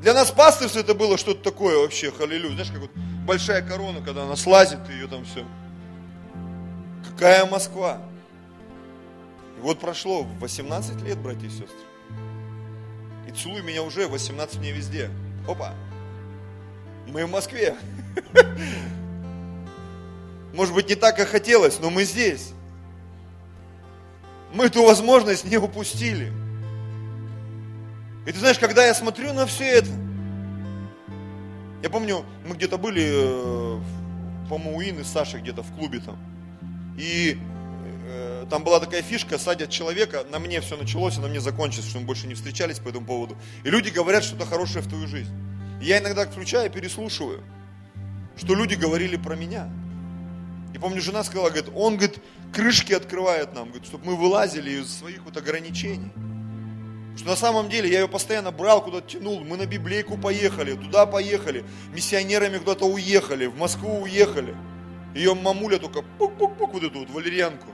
Для 0.00 0.12
нас 0.12 0.30
пастырство 0.30 0.80
это 0.80 0.94
было 0.94 1.16
что-то 1.16 1.42
такое 1.42 1.78
вообще, 1.78 2.12
халилю. 2.12 2.50
Знаешь, 2.50 2.70
как 2.70 2.80
вот 2.80 2.90
большая 3.26 3.62
корона, 3.62 4.02
когда 4.02 4.24
она 4.24 4.36
слазит, 4.36 4.78
и 4.90 4.92
ее 4.92 5.08
там 5.08 5.24
все. 5.24 5.46
Какая 7.08 7.46
Москва? 7.46 8.02
И 9.56 9.60
вот 9.62 9.80
прошло 9.80 10.26
18 10.40 11.00
лет, 11.02 11.18
братья 11.18 11.46
и 11.46 11.50
сестры. 11.50 11.68
И 13.26 13.32
целуй 13.32 13.62
меня 13.62 13.82
уже, 13.82 14.06
18 14.06 14.58
мне 14.58 14.72
везде. 14.72 15.10
Опа! 15.48 15.72
Мы 17.06 17.24
в 17.24 17.30
Москве. 17.30 17.74
Может 20.54 20.72
быть, 20.72 20.88
не 20.88 20.94
так, 20.94 21.16
как 21.16 21.28
хотелось, 21.28 21.80
но 21.80 21.90
мы 21.90 22.04
здесь. 22.04 22.52
Мы 24.52 24.66
эту 24.66 24.84
возможность 24.84 25.44
не 25.44 25.56
упустили. 25.56 26.32
И 28.24 28.32
ты 28.32 28.38
знаешь, 28.38 28.60
когда 28.60 28.86
я 28.86 28.94
смотрю 28.94 29.32
на 29.32 29.46
все 29.46 29.64
это, 29.64 29.90
я 31.82 31.90
помню, 31.90 32.24
мы 32.46 32.54
где-то 32.54 32.78
были, 32.78 33.04
э, 33.04 33.80
по-моему, 34.48 34.76
у 34.76 34.80
Инны 34.80 35.04
с 35.04 35.08
Сашей 35.08 35.40
где-то 35.40 35.64
в 35.64 35.74
клубе 35.74 35.98
там. 35.98 36.16
И 36.96 37.36
э, 38.06 38.46
там 38.48 38.62
была 38.62 38.78
такая 38.78 39.02
фишка, 39.02 39.38
садят 39.38 39.70
человека, 39.70 40.24
на 40.30 40.38
мне 40.38 40.60
все 40.60 40.76
началось, 40.76 41.18
и 41.18 41.20
на 41.20 41.26
мне 41.26 41.40
закончится, 41.40 41.90
что 41.90 41.98
мы 41.98 42.06
больше 42.06 42.28
не 42.28 42.34
встречались 42.34 42.78
по 42.78 42.90
этому 42.90 43.06
поводу. 43.06 43.36
И 43.64 43.70
люди 43.70 43.90
говорят 43.90 44.22
что-то 44.22 44.46
хорошее 44.46 44.84
в 44.84 44.88
твою 44.88 45.08
жизнь. 45.08 45.34
Я 45.82 45.98
иногда 45.98 46.26
включаю, 46.26 46.70
переслушиваю, 46.70 47.42
что 48.36 48.54
люди 48.54 48.76
говорили 48.76 49.16
про 49.16 49.34
меня. 49.34 49.68
И 50.74 50.78
помню, 50.78 51.00
жена 51.00 51.22
сказала, 51.22 51.50
говорит, 51.50 51.70
он, 51.74 51.96
говорит, 51.96 52.18
крышки 52.52 52.92
открывает 52.92 53.54
нам, 53.54 53.68
говорит, 53.68 53.86
чтобы 53.86 54.06
мы 54.06 54.16
вылазили 54.16 54.82
из 54.82 54.92
своих 54.92 55.22
вот 55.24 55.36
ограничений. 55.36 56.10
Что 57.16 57.28
на 57.28 57.36
самом 57.36 57.68
деле 57.68 57.88
я 57.88 58.00
ее 58.00 58.08
постоянно 58.08 58.50
брал, 58.50 58.82
куда-то 58.82 59.08
тянул. 59.08 59.44
Мы 59.44 59.56
на 59.56 59.66
библейку 59.66 60.18
поехали, 60.18 60.74
туда 60.74 61.06
поехали. 61.06 61.64
Миссионерами 61.94 62.58
куда-то 62.58 62.86
уехали, 62.86 63.46
в 63.46 63.56
Москву 63.56 64.00
уехали. 64.00 64.56
Ее 65.14 65.34
мамуля 65.34 65.78
только 65.78 66.02
пук-пук-пук 66.18 66.72
вот 66.72 66.82
эту 66.82 66.98
вот 66.98 67.10
валерьянку. 67.10 67.68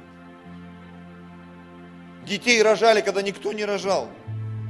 Детей 2.26 2.62
рожали, 2.62 3.01
когда 3.01 3.22
никто 3.22 3.55
не 3.55 3.64
рожал. 3.64 4.11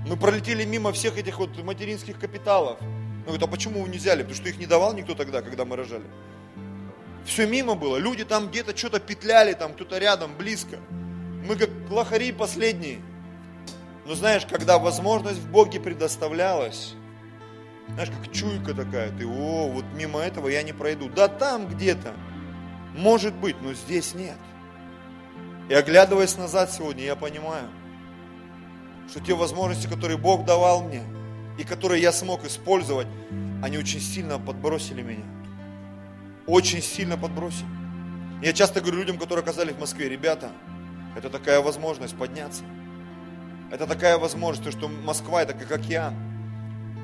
Мы 0.06 0.16
пролетели 0.16 0.64
мимо 0.64 0.92
всех 0.92 1.18
этих 1.18 1.40
вот 1.40 1.58
материнских 1.64 2.20
капиталов. 2.20 2.78
Ну, 2.80 3.24
говорит, 3.24 3.42
а 3.42 3.48
почему 3.48 3.82
вы 3.82 3.88
не 3.88 3.98
взяли? 3.98 4.22
Потому 4.22 4.36
что 4.36 4.48
их 4.48 4.58
не 4.58 4.66
давал 4.66 4.94
никто 4.94 5.16
тогда, 5.16 5.42
когда 5.42 5.64
мы 5.64 5.74
рожали. 5.74 6.04
Все 7.24 7.46
мимо 7.46 7.74
было. 7.74 7.96
Люди 7.96 8.24
там 8.24 8.48
где-то 8.48 8.76
что-то 8.76 9.00
петляли, 9.00 9.52
там 9.52 9.74
кто-то 9.74 9.98
рядом, 9.98 10.36
близко. 10.36 10.78
Мы 11.46 11.56
как 11.56 11.70
лохари 11.90 12.32
последние. 12.32 13.00
Но 14.06 14.14
знаешь, 14.14 14.46
когда 14.46 14.78
возможность 14.78 15.38
в 15.38 15.50
Боге 15.50 15.80
предоставлялась, 15.80 16.94
знаешь, 17.88 18.10
как 18.10 18.32
чуйка 18.32 18.74
такая, 18.74 19.10
ты, 19.16 19.26
о, 19.26 19.68
вот 19.68 19.84
мимо 19.94 20.20
этого 20.20 20.48
я 20.48 20.62
не 20.62 20.72
пройду. 20.72 21.08
Да 21.08 21.28
там 21.28 21.68
где-то, 21.68 22.14
может 22.96 23.34
быть, 23.34 23.56
но 23.62 23.74
здесь 23.74 24.14
нет. 24.14 24.38
И 25.68 25.74
оглядываясь 25.74 26.36
назад 26.36 26.72
сегодня, 26.72 27.04
я 27.04 27.16
понимаю, 27.16 27.68
что 29.08 29.20
те 29.20 29.34
возможности, 29.34 29.86
которые 29.86 30.18
Бог 30.18 30.44
давал 30.44 30.82
мне, 30.82 31.02
и 31.58 31.64
которые 31.64 32.00
я 32.00 32.12
смог 32.12 32.44
использовать, 32.44 33.06
они 33.62 33.76
очень 33.78 34.00
сильно 34.00 34.38
подбросили 34.38 35.02
меня. 35.02 35.24
Очень 36.50 36.82
сильно 36.82 37.16
подбросили. 37.16 37.68
Я 38.42 38.52
часто 38.52 38.80
говорю 38.80 38.98
людям, 38.98 39.18
которые 39.18 39.44
оказались 39.44 39.74
в 39.74 39.78
Москве, 39.78 40.08
ребята, 40.08 40.50
это 41.16 41.30
такая 41.30 41.60
возможность 41.60 42.16
подняться. 42.16 42.64
Это 43.70 43.86
такая 43.86 44.18
возможность, 44.18 44.76
что 44.76 44.88
Москва 44.88 45.42
это 45.42 45.54
как 45.54 45.70
океан. 45.70 46.12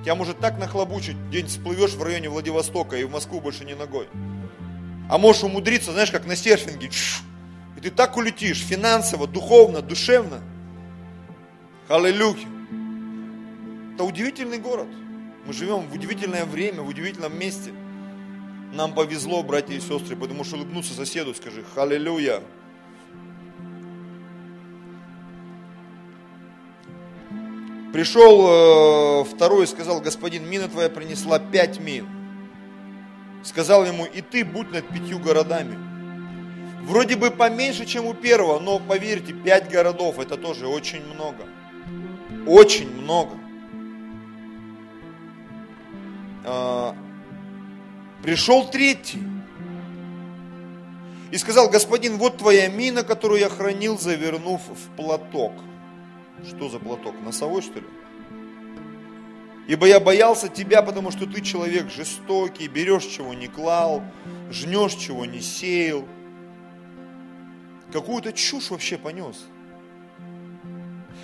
Тебя 0.03 0.17
может 0.17 0.41
так 0.41 0.59
нахлобучить, 0.59 1.31
день 1.31 1.47
всплывешь 1.47 1.93
в 1.93 2.03
районе 2.03 2.29
Владивостока 2.29 2.97
и 2.97 3.05
в 3.05 3.11
Москву 3.13 3.41
больше 3.41 3.65
не 3.65 3.77
ногой. 3.77 4.09
А 5.09 5.17
можешь 5.17 5.45
умудриться, 5.45 5.93
знаешь, 5.93 6.11
как 6.11 6.27
на 6.27 6.35
серфинге. 6.35 6.91
И 7.77 7.81
ты 7.81 7.93
так 7.93 8.17
улетишь 8.17 8.59
финансово, 8.59 9.29
духовно, 9.29 9.81
душевно. 9.81 10.41
Аллилуйя. 11.89 12.49
Это 13.95 14.03
удивительный 14.03 14.59
город. 14.59 14.89
Мы 15.47 15.53
живем 15.53 15.87
в 15.87 15.95
удивительное 15.95 16.47
время, 16.47 16.83
в 16.83 16.89
удивительном 16.89 17.39
месте. 17.39 17.71
Нам 18.73 18.95
повезло, 18.95 19.43
братья 19.43 19.75
и 19.75 19.81
сестры, 19.81 20.17
потому 20.17 20.45
что 20.45 20.57
улыбнуться 20.57 20.93
соседу, 20.93 21.35
скажи, 21.35 21.65
аллилуйя. 21.77 22.43
Пришел 27.93 28.47
э, 28.47 29.25
второй 29.25 29.65
и 29.65 29.67
сказал, 29.67 30.01
господин, 30.01 30.47
мина 30.49 30.69
твоя 30.69 30.91
принесла 30.91 31.39
пять 31.39 31.81
мин. 31.81 32.07
Сказал 33.43 33.87
ему, 33.87 34.05
и 34.05 34.21
ты 34.21 34.45
будь 34.45 34.71
над 34.71 34.87
пятью 34.89 35.19
городами. 35.19 35.79
Вроде 36.83 37.17
бы 37.17 37.31
поменьше, 37.31 37.87
чем 37.87 38.05
у 38.05 38.13
первого, 38.13 38.61
но 38.61 38.79
поверьте, 38.79 39.33
пять 39.33 39.71
городов 39.71 40.19
это 40.19 40.37
тоже 40.37 40.67
очень 40.67 41.03
много. 41.15 41.47
Очень 42.47 42.91
много. 42.91 43.33
Пришел 48.27 48.69
третий 48.69 49.23
и 51.31 51.39
сказал, 51.39 51.71
господин, 51.71 52.19
вот 52.19 52.39
твоя 52.39 52.67
мина, 52.67 53.05
которую 53.05 53.39
я 53.39 53.49
хранил, 53.49 53.97
завернув 54.01 54.63
в 54.63 54.97
платок. 54.97 55.53
Что 56.45 56.69
за 56.69 56.81
платок? 56.81 57.15
Носовой, 57.25 57.63
что 57.63 57.79
ли? 57.79 57.87
Ибо 59.69 59.87
я 59.87 60.01
боялся 60.01 60.49
тебя, 60.49 60.83
потому 60.83 61.13
что 61.13 61.27
ты 61.27 61.41
человек 61.41 61.89
жестокий, 61.89 62.67
берешь, 62.67 63.05
чего 63.05 63.33
не 63.33 63.47
клал, 63.47 64.03
жнешь, 64.51 64.95
чего 64.95 65.25
не 65.25 65.41
сеял. 65.41 66.05
Какую-то 67.93 68.33
чушь 68.33 68.71
вообще 68.71 68.99
понес. 68.99 69.37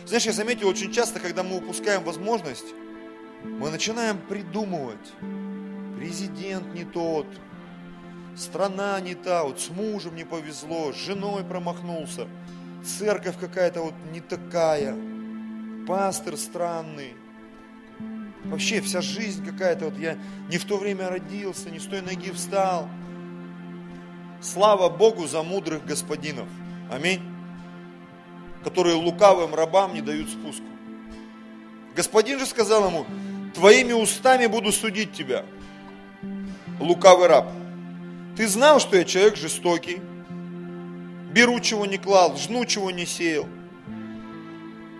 Знаешь, 0.07 0.26
я 0.26 0.32
заметил 0.32 0.68
очень 0.68 0.92
часто, 0.92 1.18
когда 1.18 1.42
мы 1.42 1.57
упускаем 1.57 2.05
возможность, 2.05 2.76
мы 3.42 3.70
начинаем 3.70 4.18
придумывать. 4.18 5.12
Президент 6.03 6.74
не 6.74 6.84
тот, 6.84 7.26
страна 8.36 9.00
не 9.00 9.14
та, 9.14 9.44
вот 9.44 9.61
с 9.61 9.70
мужем 9.70 10.16
не 10.16 10.24
повезло, 10.24 10.92
с 10.92 10.96
женой 10.96 11.44
промахнулся– 11.44 12.26
церковь 12.82 13.38
какая-то 13.38 13.82
вот 13.82 13.94
не 14.12 14.20
такая, 14.20 14.96
пастор 15.86 16.36
странный. 16.36 17.14
Вообще 18.44 18.80
вся 18.80 19.00
жизнь 19.00 19.44
какая-то, 19.44 19.86
вот 19.86 19.98
я 19.98 20.18
не 20.48 20.59
в 20.59 20.64
то 20.64 20.76
время 20.76 21.09
родился, 21.09 21.70
не 21.70 21.78
с 21.78 21.86
той 21.86 22.00
ноги 22.00 22.30
встал. 22.32 22.88
Слава 24.40 24.88
Богу 24.88 25.28
за 25.28 25.42
мудрых 25.42 25.84
господинов. 25.86 26.48
Аминь. 26.90 27.22
Которые 28.64 28.96
лукавым 28.96 29.55
рабам 29.55 29.94
не 29.94 30.00
дают 30.00 30.28
спуску. 30.28 30.66
Господин 31.94 32.40
же 32.40 32.46
сказал 32.46 32.88
ему, 32.88 33.07
твоими 33.55 33.92
устами 33.92 34.46
буду 34.46 34.72
судить 34.72 35.12
тебя, 35.12 35.44
лукавый 36.83 37.28
раб. 37.28 37.47
Ты 38.37 38.47
знал, 38.49 38.80
что 38.80 38.97
я 38.97 39.05
человек 39.05 39.37
жестокий, 39.37 40.01
беру 41.33 41.61
чего 41.61 41.87
не 41.87 41.99
клал, 41.99 42.37
жну 42.37 42.64
чего 42.64 42.91
не 42.91 43.07
сеял. 43.07 43.47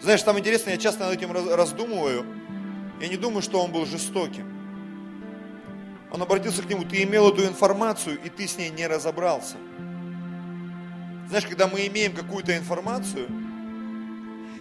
Знаешь, 0.01 0.23
там 0.23 0.39
интересно, 0.39 0.71
я 0.71 0.77
часто 0.79 1.05
над 1.05 1.15
этим 1.15 1.33
раздумываю. 1.33 2.25
Я 3.01 3.09
не 3.09 3.17
думаю, 3.17 3.43
что 3.43 3.63
он 3.63 3.73
был 3.73 3.87
жестоким. 3.87 4.47
Он 6.11 6.21
обратился 6.21 6.63
к 6.63 6.69
нему, 6.69 6.85
ты 6.85 7.03
имел 7.05 7.31
эту 7.31 7.47
информацию, 7.47 8.19
и 8.23 8.29
ты 8.29 8.47
с 8.47 8.59
ней 8.59 8.71
не 8.71 8.87
разобрался. 8.87 9.57
Знаешь, 11.29 11.47
когда 11.47 11.69
мы 11.69 11.87
имеем 11.87 12.15
какую-то 12.15 12.57
информацию, 12.57 13.29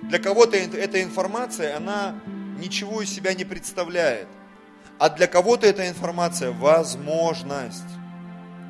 для 0.03 0.19
кого-то 0.19 0.55
эта 0.55 1.03
информация, 1.03 1.75
она 1.75 2.15
ничего 2.57 3.01
из 3.01 3.09
себя 3.09 3.33
не 3.33 3.43
представляет. 3.43 4.27
А 5.01 5.09
для 5.09 5.25
кого-то 5.25 5.65
эта 5.65 5.89
информация 5.89 6.51
возможность. 6.51 7.89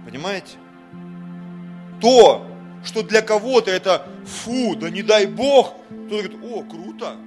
Понимаете? 0.05 0.55
То, 1.99 2.47
что 2.85 3.03
для 3.03 3.21
кого-то 3.21 3.69
это 3.69 4.07
фу, 4.25 4.77
да 4.77 4.89
не 4.89 5.03
дай 5.03 5.25
Бог, 5.25 5.73
кто-то 5.89 6.29
говорит, 6.29 6.37
о, 6.41 6.63
круто, 6.63 7.17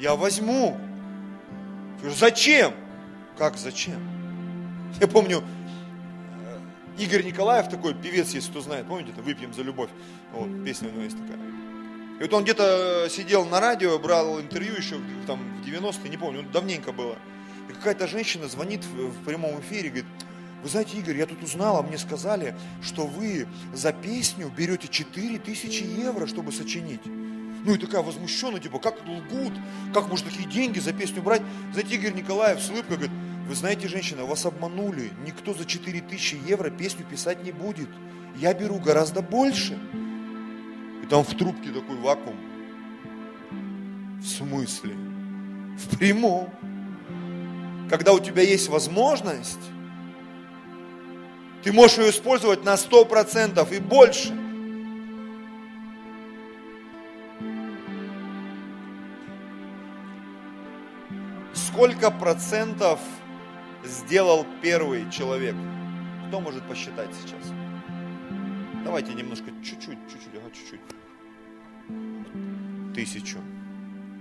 я 0.00 0.16
возьму. 0.16 0.76
Зачем? 2.02 2.74
Как 3.38 3.56
зачем? 3.56 4.02
Я 5.00 5.06
помню, 5.06 5.44
э, 6.42 6.58
Игорь 6.98 7.22
Николаев 7.22 7.68
такой 7.68 7.94
певец, 7.94 8.34
если 8.34 8.50
кто 8.50 8.60
знает, 8.60 8.88
помните, 8.88 9.12
это 9.12 9.22
«Выпьем 9.22 9.54
за 9.54 9.62
любовь», 9.62 9.90
вот, 10.32 10.64
песня 10.64 10.88
у 10.88 10.90
него 10.90 11.02
есть 11.02 11.16
такая. 11.16 11.38
И 12.18 12.22
вот 12.22 12.32
он 12.34 12.42
где-то 12.42 13.06
сидел 13.08 13.44
на 13.44 13.60
радио, 13.60 13.96
брал 14.00 14.40
интервью 14.40 14.74
еще 14.74 14.96
там 15.28 15.62
в 15.62 15.64
90-е, 15.64 16.10
не 16.10 16.16
помню, 16.16 16.42
давненько 16.52 16.90
было. 16.90 17.16
И 17.68 17.72
какая-то 17.72 18.06
женщина 18.06 18.48
звонит 18.48 18.84
в, 18.84 19.24
прямом 19.24 19.60
эфире, 19.60 19.88
говорит, 19.88 20.06
вы 20.62 20.68
знаете, 20.68 20.98
Игорь, 20.98 21.18
я 21.18 21.26
тут 21.26 21.42
узнала, 21.42 21.82
мне 21.82 21.98
сказали, 21.98 22.54
что 22.82 23.06
вы 23.06 23.46
за 23.74 23.92
песню 23.92 24.50
берете 24.56 24.88
4000 24.88 25.82
евро, 25.82 26.26
чтобы 26.26 26.52
сочинить. 26.52 27.02
Ну 27.04 27.74
и 27.74 27.78
такая 27.78 28.02
возмущенная, 28.02 28.60
типа, 28.60 28.78
как 28.78 28.94
лгут, 29.06 29.52
как 29.92 30.08
можно 30.08 30.30
такие 30.30 30.48
деньги 30.48 30.78
за 30.78 30.92
песню 30.92 31.22
брать? 31.22 31.42
Знаете, 31.72 31.96
Игорь 31.96 32.14
Николаев 32.14 32.60
с 32.60 32.70
улыбкой 32.70 32.96
говорит, 32.96 33.16
вы 33.48 33.54
знаете, 33.54 33.88
женщина, 33.88 34.24
вас 34.24 34.44
обманули, 34.46 35.10
никто 35.24 35.54
за 35.54 35.64
4000 35.64 36.40
евро 36.46 36.70
песню 36.70 37.04
писать 37.04 37.44
не 37.44 37.52
будет. 37.52 37.88
Я 38.36 38.52
беру 38.54 38.78
гораздо 38.78 39.22
больше. 39.22 39.78
И 41.02 41.06
там 41.06 41.24
в 41.24 41.34
трубке 41.36 41.70
такой 41.70 41.96
вакуум. 41.96 42.36
В 44.20 44.26
смысле? 44.26 44.94
В 45.78 45.96
прямом. 45.96 46.50
Когда 47.88 48.12
у 48.12 48.18
тебя 48.18 48.42
есть 48.42 48.68
возможность, 48.68 49.60
ты 51.62 51.72
можешь 51.72 51.98
ее 51.98 52.10
использовать 52.10 52.64
на 52.64 52.74
100% 52.74 53.74
и 53.74 53.80
больше. 53.80 54.34
Сколько 61.54 62.10
процентов 62.10 63.00
сделал 63.84 64.46
первый 64.62 65.10
человек? 65.10 65.54
Кто 66.28 66.40
может 66.40 66.62
посчитать 66.68 67.10
сейчас? 67.22 67.52
Давайте 68.84 69.14
немножко, 69.14 69.50
чуть-чуть, 69.62 69.98
чуть-чуть, 70.10 70.34
ага, 70.34 70.50
чуть-чуть. 70.52 70.80
Тысячу. 72.94 73.38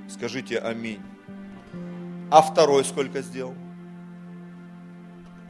Скажите 0.09 0.59
аминь. 0.59 1.01
А 2.31 2.41
второй 2.41 2.83
сколько 2.83 3.21
сделал? 3.21 3.55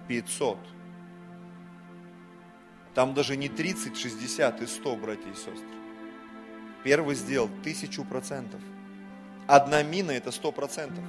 Пятьсот. 0.07 0.59
Там 2.93 3.13
даже 3.13 3.35
не 3.35 3.49
30, 3.49 3.97
60 3.97 4.61
и 4.61 4.67
100, 4.67 4.95
братья 4.95 5.29
и 5.29 5.35
сестры. 5.35 5.65
Первый 6.83 7.15
сделал 7.15 7.49
тысячу 7.63 8.05
процентов. 8.05 8.61
Одна 9.47 9.83
мина 9.83 10.11
это 10.11 10.31
сто 10.31 10.51
процентов. 10.51 11.03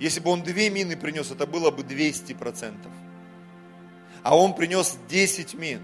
Если 0.00 0.20
бы 0.20 0.30
он 0.30 0.42
две 0.42 0.70
мины 0.70 0.96
принес, 0.96 1.30
это 1.30 1.46
было 1.46 1.70
бы 1.70 1.82
200 1.82 2.34
процентов. 2.34 2.92
А 4.22 4.36
он 4.36 4.54
принес 4.54 4.98
10 5.08 5.54
мин. 5.54 5.80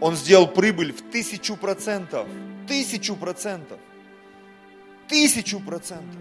Он 0.00 0.16
сделал 0.16 0.46
прибыль 0.46 0.92
в 0.92 1.02
тысячу 1.10 1.56
процентов. 1.56 2.26
Тысячу 2.66 3.16
процентов. 3.16 3.78
Тысячу 5.08 5.60
процентов. 5.60 6.20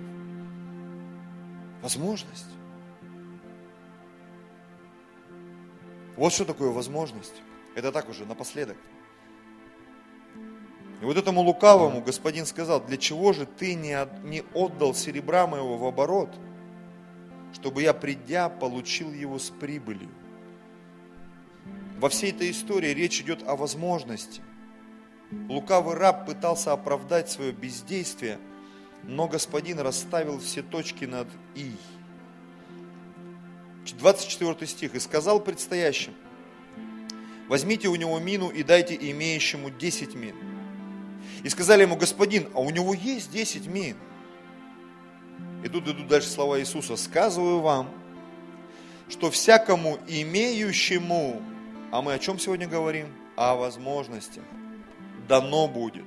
Возможность. 1.83 2.45
Вот 6.15 6.31
что 6.31 6.45
такое 6.45 6.69
возможность. 6.69 7.41
Это 7.75 7.91
так 7.91 8.07
уже, 8.07 8.25
напоследок. 8.25 8.77
И 11.01 11.05
вот 11.05 11.17
этому 11.17 11.41
лукавому 11.41 12.01
господин 12.01 12.45
сказал, 12.45 12.79
для 12.79 12.95
чего 12.95 13.33
же 13.33 13.45
ты 13.45 13.73
не, 13.73 14.43
отдал 14.53 14.95
серебра 14.95 15.45
моего 15.45 15.77
в 15.77 15.85
оборот, 15.85 16.33
чтобы 17.51 17.81
я, 17.81 17.93
придя, 17.93 18.47
получил 18.47 19.11
его 19.11 19.37
с 19.37 19.49
прибылью? 19.49 20.09
Во 21.99 22.07
всей 22.07 22.31
этой 22.31 22.51
истории 22.51 22.93
речь 22.93 23.19
идет 23.19 23.45
о 23.45 23.57
возможности. 23.57 24.41
Лукавый 25.49 25.95
раб 25.95 26.25
пытался 26.27 26.71
оправдать 26.71 27.29
свое 27.29 27.51
бездействие, 27.51 28.39
но 29.03 29.27
господин 29.27 29.79
расставил 29.79 30.39
все 30.39 30.61
точки 30.61 31.05
над 31.05 31.27
«и». 31.55 31.71
24 33.97 34.67
стих. 34.67 34.95
«И 34.95 34.99
сказал 34.99 35.39
предстоящим, 35.39 36.13
возьмите 37.47 37.87
у 37.89 37.95
него 37.95 38.17
мину 38.19 38.49
и 38.49 38.63
дайте 38.63 38.95
имеющему 38.95 39.69
10 39.69 40.15
мин». 40.15 40.35
И 41.43 41.49
сказали 41.49 41.81
ему, 41.81 41.97
господин, 41.97 42.47
а 42.53 42.61
у 42.61 42.69
него 42.69 42.93
есть 42.93 43.31
10 43.31 43.67
мин. 43.67 43.97
И 45.63 45.69
тут 45.69 45.87
идут 45.87 46.07
дальше 46.07 46.29
слова 46.29 46.59
Иисуса. 46.59 46.95
Сказываю 46.95 47.59
вам, 47.59 47.89
что 49.09 49.29
всякому 49.29 49.99
имеющему, 50.07 51.41
а 51.91 52.01
мы 52.01 52.13
о 52.13 52.19
чем 52.19 52.39
сегодня 52.39 52.67
говорим? 52.67 53.07
О 53.35 53.55
возможностях. 53.55 54.43
Дано 55.27 55.67
будет. 55.67 56.05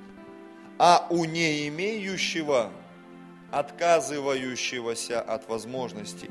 А 0.79 1.07
у 1.09 1.25
не 1.25 1.67
имеющего, 1.67 2.71
отказывающегося 3.51 5.21
от 5.21 5.47
возможностей, 5.47 6.29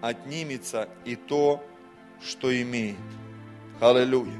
отнимется 0.00 0.88
и 1.04 1.16
то, 1.16 1.64
что 2.22 2.50
имеет. 2.62 2.96
Аллилуйя. 3.80 4.38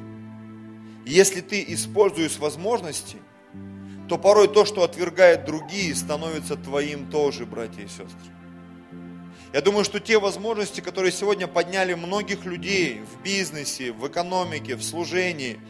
Если 1.04 1.40
ты 1.40 1.64
используешь 1.68 2.38
возможности, 2.38 3.18
то 4.08 4.18
порой 4.18 4.48
то, 4.48 4.64
что 4.64 4.82
отвергает 4.82 5.44
другие, 5.44 5.94
становится 5.94 6.56
твоим 6.56 7.10
тоже, 7.10 7.44
братья 7.44 7.82
и 7.82 7.88
сестры. 7.88 8.32
Я 9.52 9.60
думаю, 9.60 9.84
что 9.84 10.00
те 10.00 10.18
возможности, 10.18 10.80
которые 10.80 11.12
сегодня 11.12 11.46
подняли 11.46 11.94
многих 11.94 12.44
людей 12.44 13.00
в 13.00 13.22
бизнесе, 13.22 13.92
в 13.92 14.06
экономике, 14.06 14.74
в 14.74 14.82
служении, 14.82 15.60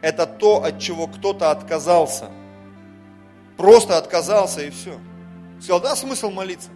это 0.00 0.26
то, 0.26 0.62
от 0.62 0.78
чего 0.78 1.06
кто-то 1.06 1.50
отказался. 1.50 2.30
Просто 3.56 3.96
отказался 3.96 4.62
и 4.62 4.70
все. 4.70 4.98
Сказал, 5.64 5.80
да, 5.80 5.96
смысл 5.96 6.30
молиться. 6.30 6.68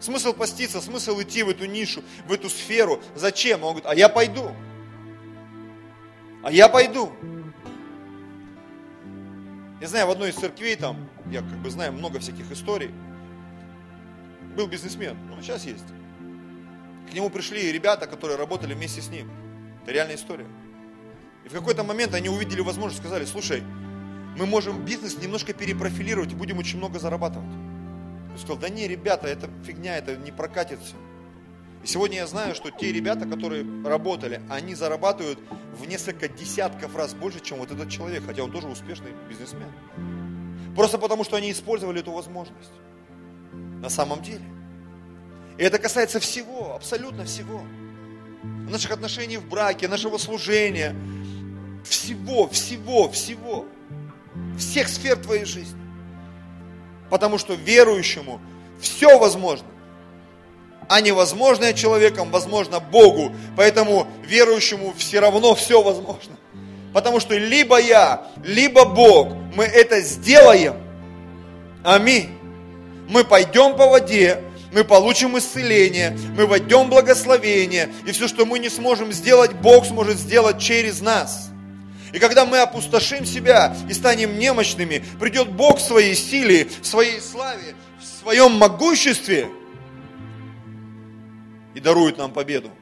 Смысл 0.00 0.32
поститься, 0.32 0.80
смысл 0.80 1.20
идти 1.22 1.44
в 1.44 1.50
эту 1.50 1.66
нишу, 1.66 2.02
в 2.26 2.32
эту 2.32 2.50
сферу. 2.50 3.00
Зачем? 3.14 3.62
Он 3.62 3.76
говорит, 3.76 3.86
а 3.86 3.94
я 3.94 4.08
пойду. 4.08 4.50
А 6.42 6.50
я 6.50 6.68
пойду. 6.68 7.12
Я 9.80 9.86
знаю, 9.86 10.08
в 10.08 10.10
одной 10.10 10.30
из 10.30 10.34
церквей 10.34 10.74
там, 10.74 11.08
я 11.30 11.42
как 11.42 11.58
бы 11.58 11.70
знаю 11.70 11.92
много 11.92 12.18
всяких 12.18 12.50
историй, 12.50 12.90
был 14.56 14.66
бизнесмен, 14.66 15.16
ну 15.28 15.40
сейчас 15.40 15.64
есть. 15.64 15.86
К 17.08 17.14
нему 17.14 17.30
пришли 17.30 17.70
ребята, 17.70 18.08
которые 18.08 18.36
работали 18.36 18.74
вместе 18.74 19.00
с 19.00 19.10
ним. 19.10 19.30
Это 19.84 19.92
реальная 19.92 20.16
история. 20.16 20.48
И 21.44 21.48
в 21.48 21.52
какой-то 21.52 21.84
момент 21.84 22.14
они 22.14 22.28
увидели 22.28 22.62
возможность, 22.62 23.00
сказали, 23.00 23.24
слушай, 23.26 23.62
мы 24.36 24.44
можем 24.44 24.84
бизнес 24.84 25.16
немножко 25.18 25.52
перепрофилировать 25.52 26.32
и 26.32 26.34
будем 26.34 26.58
очень 26.58 26.78
много 26.78 26.98
зарабатывать. 26.98 27.67
Сказал, 28.38 28.56
да 28.56 28.68
не, 28.68 28.86
ребята, 28.86 29.26
это 29.26 29.50
фигня, 29.64 29.96
это 29.98 30.16
не 30.16 30.30
прокатит 30.30 30.78
все. 30.80 30.96
И 31.82 31.86
сегодня 31.86 32.18
я 32.18 32.26
знаю, 32.26 32.54
что 32.54 32.70
те 32.70 32.92
ребята, 32.92 33.26
которые 33.26 33.64
работали, 33.84 34.40
они 34.48 34.74
зарабатывают 34.74 35.38
в 35.78 35.86
несколько 35.86 36.28
десятков 36.28 36.94
раз 36.96 37.14
больше, 37.14 37.40
чем 37.40 37.58
вот 37.58 37.70
этот 37.70 37.90
человек, 37.90 38.24
хотя 38.26 38.42
он 38.42 38.50
тоже 38.50 38.68
успешный 38.68 39.12
бизнесмен. 39.28 39.72
Просто 40.74 40.98
потому, 40.98 41.24
что 41.24 41.36
они 41.36 41.50
использовали 41.50 42.00
эту 42.00 42.12
возможность. 42.12 42.70
На 43.80 43.88
самом 43.88 44.22
деле. 44.22 44.44
И 45.56 45.62
это 45.62 45.78
касается 45.78 46.20
всего, 46.20 46.74
абсолютно 46.74 47.24
всего. 47.24 47.62
Наших 48.70 48.92
отношений 48.92 49.38
в 49.38 49.48
браке, 49.48 49.88
нашего 49.88 50.18
служения, 50.18 50.94
всего, 51.84 52.48
всего, 52.48 53.08
всего. 53.08 53.66
Всех 54.56 54.88
сфер 54.88 55.16
твоей 55.16 55.44
жизни. 55.44 55.80
Потому 57.10 57.38
что 57.38 57.54
верующему 57.54 58.40
все 58.80 59.18
возможно 59.18 59.66
а 60.88 61.00
невозможное 61.00 61.74
человеком 61.74 62.30
возможно 62.30 62.80
Богу. 62.80 63.32
Поэтому 63.56 64.06
верующему 64.24 64.94
все 64.96 65.20
равно 65.20 65.54
все 65.54 65.82
возможно. 65.82 66.36
Потому 66.92 67.20
что 67.20 67.36
либо 67.36 67.78
я, 67.78 68.26
либо 68.42 68.86
Бог, 68.86 69.28
мы 69.54 69.64
это 69.64 70.00
сделаем. 70.00 70.76
Аминь. 71.84 72.30
Мы 73.08 73.24
пойдем 73.24 73.76
по 73.76 73.86
воде, 73.86 74.42
мы 74.72 74.84
получим 74.84 75.38
исцеление, 75.38 76.18
мы 76.36 76.46
войдем 76.46 76.90
благословение, 76.90 77.90
и 78.06 78.12
все, 78.12 78.28
что 78.28 78.44
мы 78.44 78.58
не 78.58 78.68
сможем 78.68 79.12
сделать, 79.12 79.52
Бог 79.52 79.86
сможет 79.86 80.18
сделать 80.18 80.58
через 80.58 81.00
нас. 81.00 81.48
И 82.18 82.20
когда 82.20 82.44
мы 82.44 82.58
опустошим 82.58 83.24
себя 83.24 83.76
и 83.88 83.92
станем 83.92 84.40
немощными, 84.40 85.04
придет 85.20 85.52
Бог 85.52 85.78
в 85.78 85.80
своей 85.80 86.16
силе, 86.16 86.64
в 86.82 86.84
своей 86.84 87.20
славе, 87.20 87.76
в 88.00 88.04
своем 88.04 88.54
могуществе– 88.54 89.48
и 91.76 91.80
дарует 91.80 92.18
нам 92.18 92.32
победу. 92.32 92.72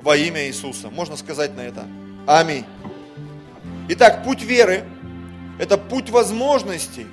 Во 0.00 0.16
имя 0.16 0.46
Иисуса. 0.46 0.88
Можно 0.88 1.16
сказать 1.16 1.56
на 1.56 1.62
это. 1.62 1.88
Аминь. 2.28 2.64
Итак, 3.88 4.22
путь 4.22 4.44
веры– 4.44 4.84
это 5.58 5.76
путь 5.76 6.10
возможностей. 6.10 7.08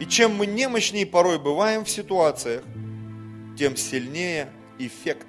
И 0.00 0.06
чем 0.06 0.34
мы 0.34 0.46
немощнее 0.46 1.06
порой 1.06 1.38
бываем 1.38 1.84
в 1.84 1.88
ситуациях, 1.88 2.64
тем 3.56 3.76
сильнее 3.76 4.48
эффект 4.80 5.28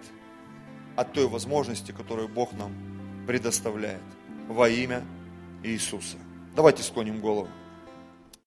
от 0.95 1.13
той 1.13 1.27
возможности, 1.27 1.91
которую 1.91 2.27
Бог 2.27 2.51
нам 2.53 2.73
предоставляет 3.27 4.01
во 4.47 4.67
имя 4.69 5.03
Иисуса. 5.63 6.17
Давайте 6.55 6.83
склоним 6.83 7.19
голову. 7.19 7.47